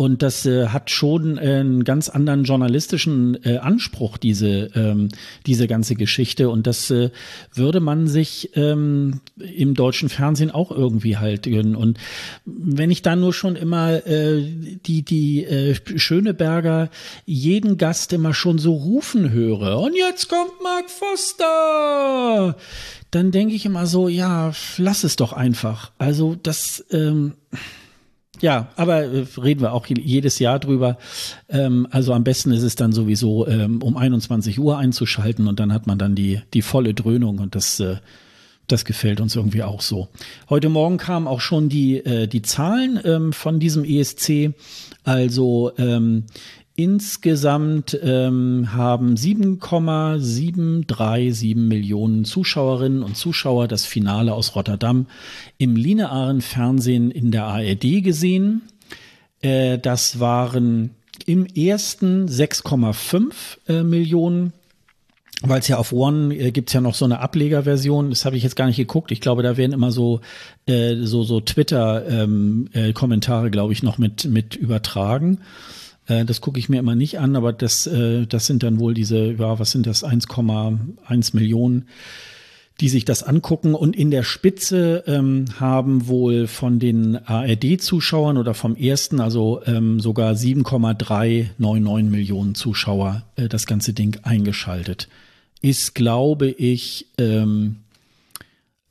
[0.00, 5.10] und das äh, hat schon einen ganz anderen journalistischen äh, Anspruch, diese, ähm,
[5.44, 6.50] diese ganze Geschichte.
[6.50, 7.10] Und das äh,
[7.52, 11.76] würde man sich ähm, im deutschen Fernsehen auch irgendwie halt gönnen.
[11.76, 11.98] Und
[12.44, 14.42] wenn ich dann nur schon immer äh,
[14.86, 16.90] die, die äh, Schöneberger
[17.26, 22.56] jeden Gast immer schon so rufen höre, und jetzt kommt Mark Foster,
[23.10, 25.92] dann denke ich immer so, ja, lass es doch einfach.
[25.98, 26.84] Also das.
[26.90, 27.34] Ähm,
[28.40, 30.98] ja, aber äh, reden wir auch jedes Jahr drüber.
[31.48, 35.72] Ähm, also am besten ist es dann sowieso ähm, um 21 Uhr einzuschalten und dann
[35.72, 37.96] hat man dann die, die volle Dröhnung und das, äh,
[38.66, 40.08] das gefällt uns irgendwie auch so.
[40.48, 44.52] Heute Morgen kamen auch schon die, äh, die Zahlen ähm, von diesem ESC.
[45.02, 45.72] Also
[46.76, 55.06] Insgesamt ähm, haben 7,737 Millionen Zuschauerinnen und Zuschauer das Finale aus Rotterdam
[55.58, 58.62] im linearen Fernsehen in der ARD gesehen.
[59.42, 60.94] Äh, das waren
[61.26, 63.32] im ersten 6,5
[63.68, 64.54] äh, Millionen
[65.42, 68.42] weil es ja auf One äh, gibt's ja noch so eine Ablegerversion, das habe ich
[68.42, 69.10] jetzt gar nicht geguckt.
[69.10, 70.20] Ich glaube, da werden immer so
[70.66, 75.38] äh, so so Twitter ähm, äh, Kommentare, glaube ich, noch mit mit übertragen.
[76.10, 78.94] Äh, das gucke ich mir immer nicht an, aber das äh, das sind dann wohl
[78.94, 81.86] diese ja, was sind das 1,1 Millionen
[82.80, 83.74] die sich das angucken.
[83.74, 90.00] Und in der Spitze ähm, haben wohl von den ARD-Zuschauern oder vom ersten, also ähm,
[90.00, 95.08] sogar 7,399 Millionen Zuschauer äh, das ganze Ding eingeschaltet.
[95.60, 97.76] Ist, glaube ich, ähm,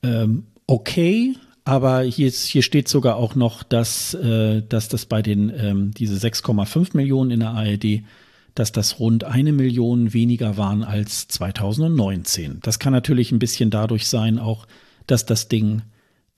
[0.04, 1.34] ähm, okay.
[1.70, 5.91] Aber hier, ist, hier steht sogar auch noch, dass, äh, dass das bei den ähm,
[5.91, 8.02] diese 6,5 Millionen in der ARD
[8.56, 12.60] dass das rund eine Million weniger waren als 2019.
[12.62, 14.68] Das kann natürlich ein bisschen dadurch sein, auch,
[15.08, 15.84] dass das Ding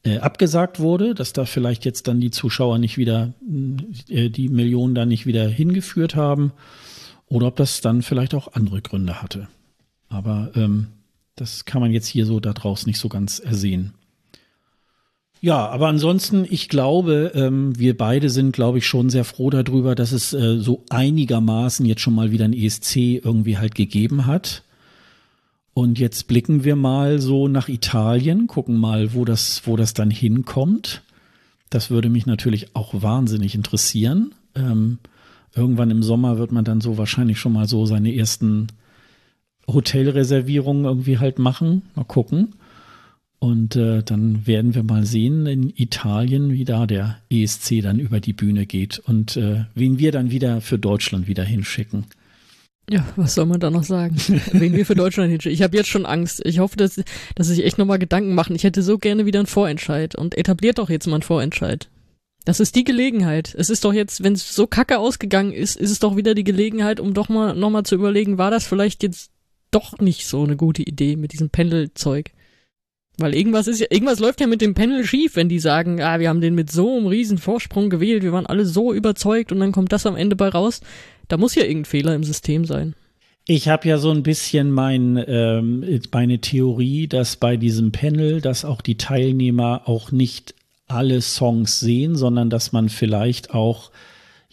[0.04, 3.34] äh, abgesagt wurde, dass da vielleicht jetzt dann die Zuschauer nicht wieder,
[4.10, 6.52] äh, die Millionen dann nicht wieder hingeführt haben.
[7.26, 9.48] Oder ob das dann vielleicht auch andere Gründe hatte.
[10.10, 10.88] Aber ähm,
[11.36, 13.94] das kann man jetzt hier so da draußen nicht so ganz ersehen.
[15.44, 19.96] Ja, aber ansonsten, ich glaube, ähm, wir beide sind, glaube ich, schon sehr froh darüber,
[19.96, 24.62] dass es äh, so einigermaßen jetzt schon mal wieder ein ESC irgendwie halt gegeben hat.
[25.74, 30.12] Und jetzt blicken wir mal so nach Italien, gucken mal, wo das, wo das dann
[30.12, 31.02] hinkommt.
[31.72, 34.36] Das würde mich natürlich auch wahnsinnig interessieren.
[34.54, 35.00] Ähm,
[35.56, 38.68] irgendwann im Sommer wird man dann so wahrscheinlich schon mal so seine ersten
[39.68, 41.82] Hotelreservierungen irgendwie halt machen.
[41.96, 42.54] Mal gucken.
[43.44, 48.20] Und äh, dann werden wir mal sehen in Italien, wie da der ESC dann über
[48.20, 52.06] die Bühne geht und äh, wen wir dann wieder für Deutschland wieder hinschicken.
[52.88, 54.16] Ja, was soll man da noch sagen?
[54.52, 55.56] wen wir für Deutschland hinschicken.
[55.56, 56.46] Ich habe jetzt schon Angst.
[56.46, 57.02] Ich hoffe, dass,
[57.34, 58.56] dass sich echt nochmal Gedanken machen.
[58.56, 61.90] Ich hätte so gerne wieder einen Vorentscheid und etabliert doch jetzt mal einen Vorentscheid.
[62.46, 63.56] Das ist die Gelegenheit.
[63.58, 66.44] Es ist doch jetzt, wenn es so kacke ausgegangen ist, ist es doch wieder die
[66.44, 69.32] Gelegenheit, um doch mal nochmal zu überlegen, war das vielleicht jetzt
[69.72, 72.34] doch nicht so eine gute Idee mit diesem Pendelzeug?
[73.18, 76.20] Weil irgendwas ist ja, irgendwas läuft ja mit dem Panel schief, wenn die sagen, ah,
[76.20, 79.60] wir haben den mit so einem riesen Vorsprung gewählt, wir waren alle so überzeugt und
[79.60, 80.82] dann kommt das am Ende bei raus.
[81.28, 82.96] Da muss ja irgendein Fehler im System sein.
[83.46, 88.66] Ich habe ja so ein bisschen mein, ähm, meine Theorie, dass bei diesem Panel, dass
[88.66, 90.54] auch die Teilnehmer auch nicht
[90.88, 93.92] alle Songs sehen, sondern dass man vielleicht auch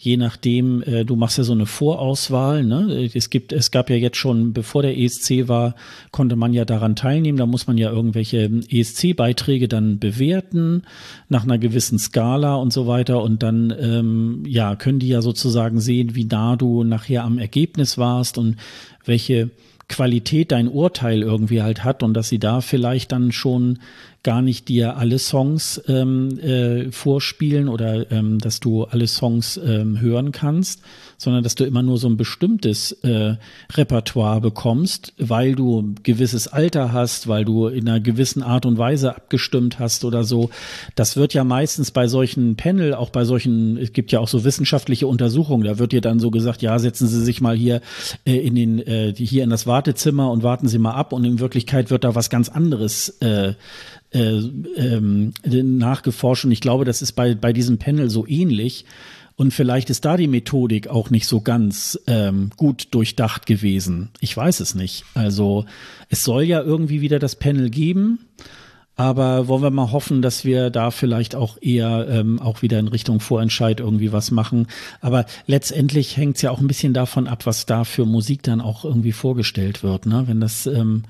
[0.01, 3.09] je nachdem, äh, du machst ja so eine Vorauswahl, ne?
[3.13, 5.75] Es gibt, es gab ja jetzt schon, bevor der ESC war,
[6.11, 7.37] konnte man ja daran teilnehmen.
[7.37, 10.83] Da muss man ja irgendwelche ESC-Beiträge dann bewerten
[11.27, 13.21] nach einer gewissen Skala und so weiter.
[13.21, 17.97] Und dann, ähm, ja, können die ja sozusagen sehen, wie nah du nachher am Ergebnis
[17.97, 18.55] warst und
[19.03, 19.49] welche
[19.89, 23.79] Qualität dein Urteil irgendwie halt hat und dass sie da vielleicht dann schon
[24.23, 30.01] gar nicht dir alle Songs ähm, äh, vorspielen oder ähm, dass du alle Songs ähm,
[30.01, 30.81] hören kannst,
[31.17, 33.35] sondern dass du immer nur so ein bestimmtes äh,
[33.73, 39.15] Repertoire bekommst, weil du gewisses Alter hast, weil du in einer gewissen Art und Weise
[39.15, 40.49] abgestimmt hast oder so.
[40.95, 44.43] Das wird ja meistens bei solchen Panel, auch bei solchen, es gibt ja auch so
[44.43, 47.81] wissenschaftliche Untersuchungen, da wird dir dann so gesagt, ja, setzen Sie sich mal hier
[48.25, 51.39] äh, in den, äh, hier in das Wartezimmer und warten Sie mal ab und in
[51.39, 53.53] Wirklichkeit wird da was ganz anderes äh,
[54.11, 54.39] äh,
[54.75, 58.85] ähm, nachgeforscht und ich glaube, das ist bei, bei diesem Panel so ähnlich.
[59.35, 64.09] Und vielleicht ist da die Methodik auch nicht so ganz ähm, gut durchdacht gewesen.
[64.19, 65.05] Ich weiß es nicht.
[65.13, 65.63] Also
[66.09, 68.19] es soll ja irgendwie wieder das Panel geben.
[68.97, 72.89] Aber wollen wir mal hoffen, dass wir da vielleicht auch eher ähm, auch wieder in
[72.89, 74.67] Richtung Vorentscheid irgendwie was machen.
[74.99, 78.59] Aber letztendlich hängt es ja auch ein bisschen davon ab, was da für Musik dann
[78.59, 80.05] auch irgendwie vorgestellt wird.
[80.05, 80.23] Ne?
[80.27, 81.03] Wenn das ähm,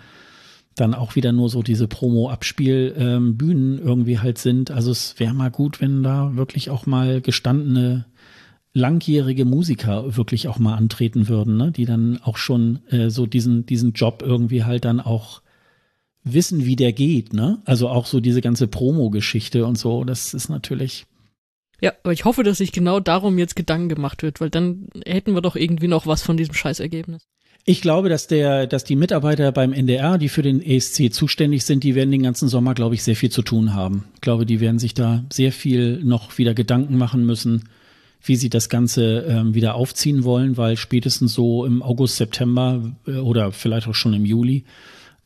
[0.76, 4.72] dann auch wieder nur so diese Promo-Abspielbühnen ähm, irgendwie halt sind.
[4.72, 8.06] Also es wäre mal gut, wenn da wirklich auch mal gestandene
[8.74, 11.72] langjährige Musiker wirklich auch mal antreten würden, ne?
[11.72, 15.42] die dann auch schon äh, so diesen, diesen Job irgendwie halt dann auch
[16.24, 17.62] wissen, wie der geht, ne?
[17.66, 21.06] Also auch so diese ganze Promo-Geschichte und so, das ist natürlich.
[21.82, 25.34] Ja, aber ich hoffe, dass sich genau darum jetzt Gedanken gemacht wird, weil dann hätten
[25.34, 27.28] wir doch irgendwie noch was von diesem Scheißergebnis.
[27.70, 31.84] Ich glaube, dass der, dass die Mitarbeiter beim NDR, die für den ESC zuständig sind,
[31.84, 34.06] die werden den ganzen Sommer, glaube ich, sehr viel zu tun haben.
[34.16, 37.70] Ich glaube, die werden sich da sehr viel noch wieder Gedanken machen müssen,
[38.24, 43.18] wie sie das Ganze ähm, wieder aufziehen wollen, weil spätestens so im August, September äh,
[43.18, 44.64] oder vielleicht auch schon im Juli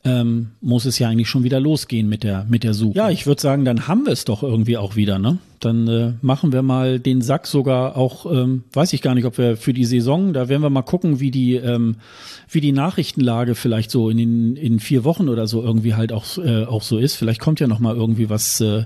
[0.06, 2.98] ähm, muss es ja eigentlich schon wieder losgehen mit der, mit der Suche.
[2.98, 5.38] Ja, ich würde sagen, dann haben wir es doch irgendwie auch wieder, ne?
[5.62, 9.38] Dann äh, machen wir mal den Sack sogar auch, ähm, weiß ich gar nicht, ob
[9.38, 11.96] wir für die Saison, da werden wir mal gucken, wie die, ähm,
[12.50, 16.38] wie die Nachrichtenlage vielleicht so in den in vier Wochen oder so irgendwie halt auch,
[16.38, 17.16] äh, auch so ist.
[17.16, 18.84] Vielleicht kommt ja noch mal irgendwie was äh,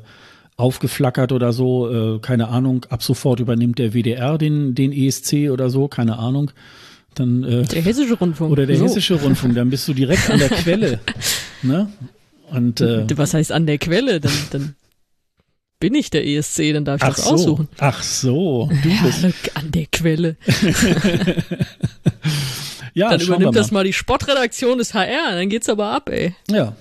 [0.56, 2.85] aufgeflackert oder so, äh, keine Ahnung.
[2.89, 6.52] Ab sofort übernimmt der WDR den, den ESC oder so, keine Ahnung
[7.18, 8.52] Dann, äh, Der hessische Rundfunk.
[8.52, 8.85] oder der so.
[8.85, 10.99] hessische Rundfunk, dann bist du direkt an der Quelle.
[11.64, 11.91] Ne?
[12.52, 14.19] Und äh, Was heißt an der Quelle?
[14.19, 14.76] Dann, dann
[15.80, 17.68] bin ich der ESC, dann darf ich das so, aussuchen.
[17.80, 19.23] ach so, du bist.
[19.23, 20.35] Ja, an der Quelle.
[22.94, 23.60] Ja, dann übernimmt mal.
[23.60, 26.34] das mal die Sportredaktion des HR, dann geht's aber ab, ey.
[26.49, 26.76] Ja,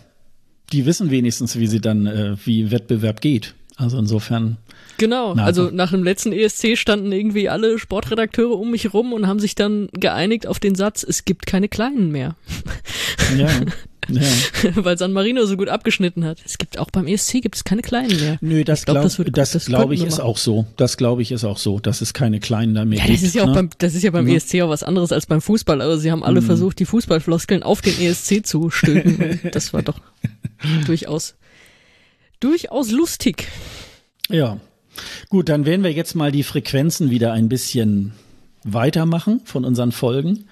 [0.73, 3.55] die wissen wenigstens, wie sie dann, äh, wie Wettbewerb geht.
[3.77, 4.57] Also insofern,
[4.99, 9.27] Genau, Na, also nach dem letzten ESC standen irgendwie alle Sportredakteure um mich rum und
[9.27, 12.35] haben sich dann geeinigt auf den Satz, es gibt keine Kleinen mehr,
[13.37, 13.49] ja,
[14.09, 14.23] ja.
[14.77, 16.39] weil San Marino so gut abgeschnitten hat.
[16.47, 18.39] Es gibt auch beim ESC gibt es keine Kleinen mehr.
[18.41, 20.65] Nö, das Ich glaub, glaube das das das glaube könnten ich ist auch so.
[20.77, 23.19] Das glaube ich ist auch so, dass es keine Kleinen da mehr Ja, gibt.
[23.19, 23.55] das ist ja auch ne?
[23.55, 24.37] beim, das ist ja beim Ne?
[24.37, 25.83] ESC auch was anderes als beim Fußball.
[25.83, 26.47] Also sie haben alle Mhm.
[26.47, 29.41] versucht, die Fußballfloskeln auf den ESC zu stülpen.
[29.53, 29.99] Das war doch
[30.87, 31.35] durchaus,
[32.41, 33.49] durchaus lustig.
[34.29, 34.59] Ja.
[35.29, 38.13] Gut, dann werden wir jetzt mal die Frequenzen wieder ein bisschen
[38.65, 40.47] weitermachen von unseren Folgen.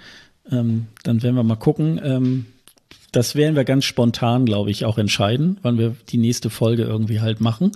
[0.51, 2.01] Ähm, dann werden wir mal gucken.
[2.03, 2.47] Ähm,
[3.13, 7.21] das werden wir ganz spontan, glaube ich, auch entscheiden, wann wir die nächste Folge irgendwie
[7.21, 7.73] halt machen.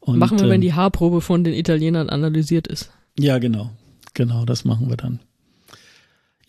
[0.00, 2.90] Und, Machen wir, wenn ähm, die Haarprobe von den Italienern analysiert ist.
[3.18, 3.70] Ja, genau.
[4.14, 5.20] Genau, das machen wir dann.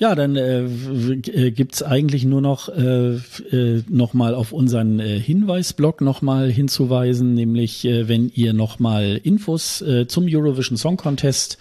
[0.01, 6.01] Ja, dann äh, äh, gibt's eigentlich nur noch äh, äh, nochmal auf unseren äh, Hinweisblock
[6.01, 11.59] nochmal hinzuweisen, nämlich äh, wenn ihr nochmal Infos äh, zum Eurovision Song Contest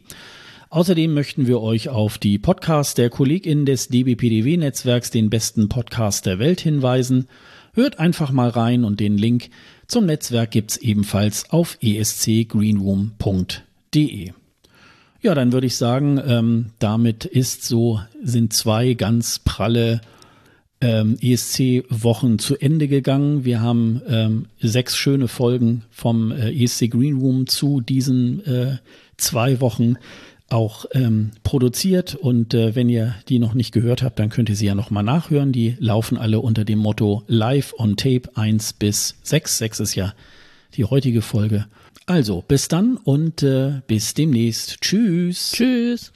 [0.69, 6.39] Außerdem möchten wir euch auf die Podcasts der KollegInnen des DBPDW-Netzwerks, den besten Podcast der
[6.39, 7.27] Welt, hinweisen.
[7.73, 9.49] Hört einfach mal rein und den Link
[9.91, 14.31] zum Netzwerk gibt's ebenfalls auf escgreenroom.de.
[15.21, 19.99] Ja, dann würde ich sagen, ähm, damit ist so, sind zwei ganz pralle
[20.79, 23.43] ähm, ESC-Wochen zu Ende gegangen.
[23.43, 28.77] Wir haben ähm, sechs schöne Folgen vom äh, ESC Green Room zu diesen äh,
[29.17, 29.97] zwei Wochen
[30.51, 34.55] auch ähm, produziert und äh, wenn ihr die noch nicht gehört habt, dann könnt ihr
[34.55, 35.51] sie ja nochmal nachhören.
[35.51, 39.57] Die laufen alle unter dem Motto Live on Tape 1 bis 6.
[39.57, 40.13] 6 ist ja
[40.75, 41.65] die heutige Folge.
[42.05, 44.81] Also, bis dann und äh, bis demnächst.
[44.81, 45.51] Tschüss.
[45.53, 46.11] Tschüss.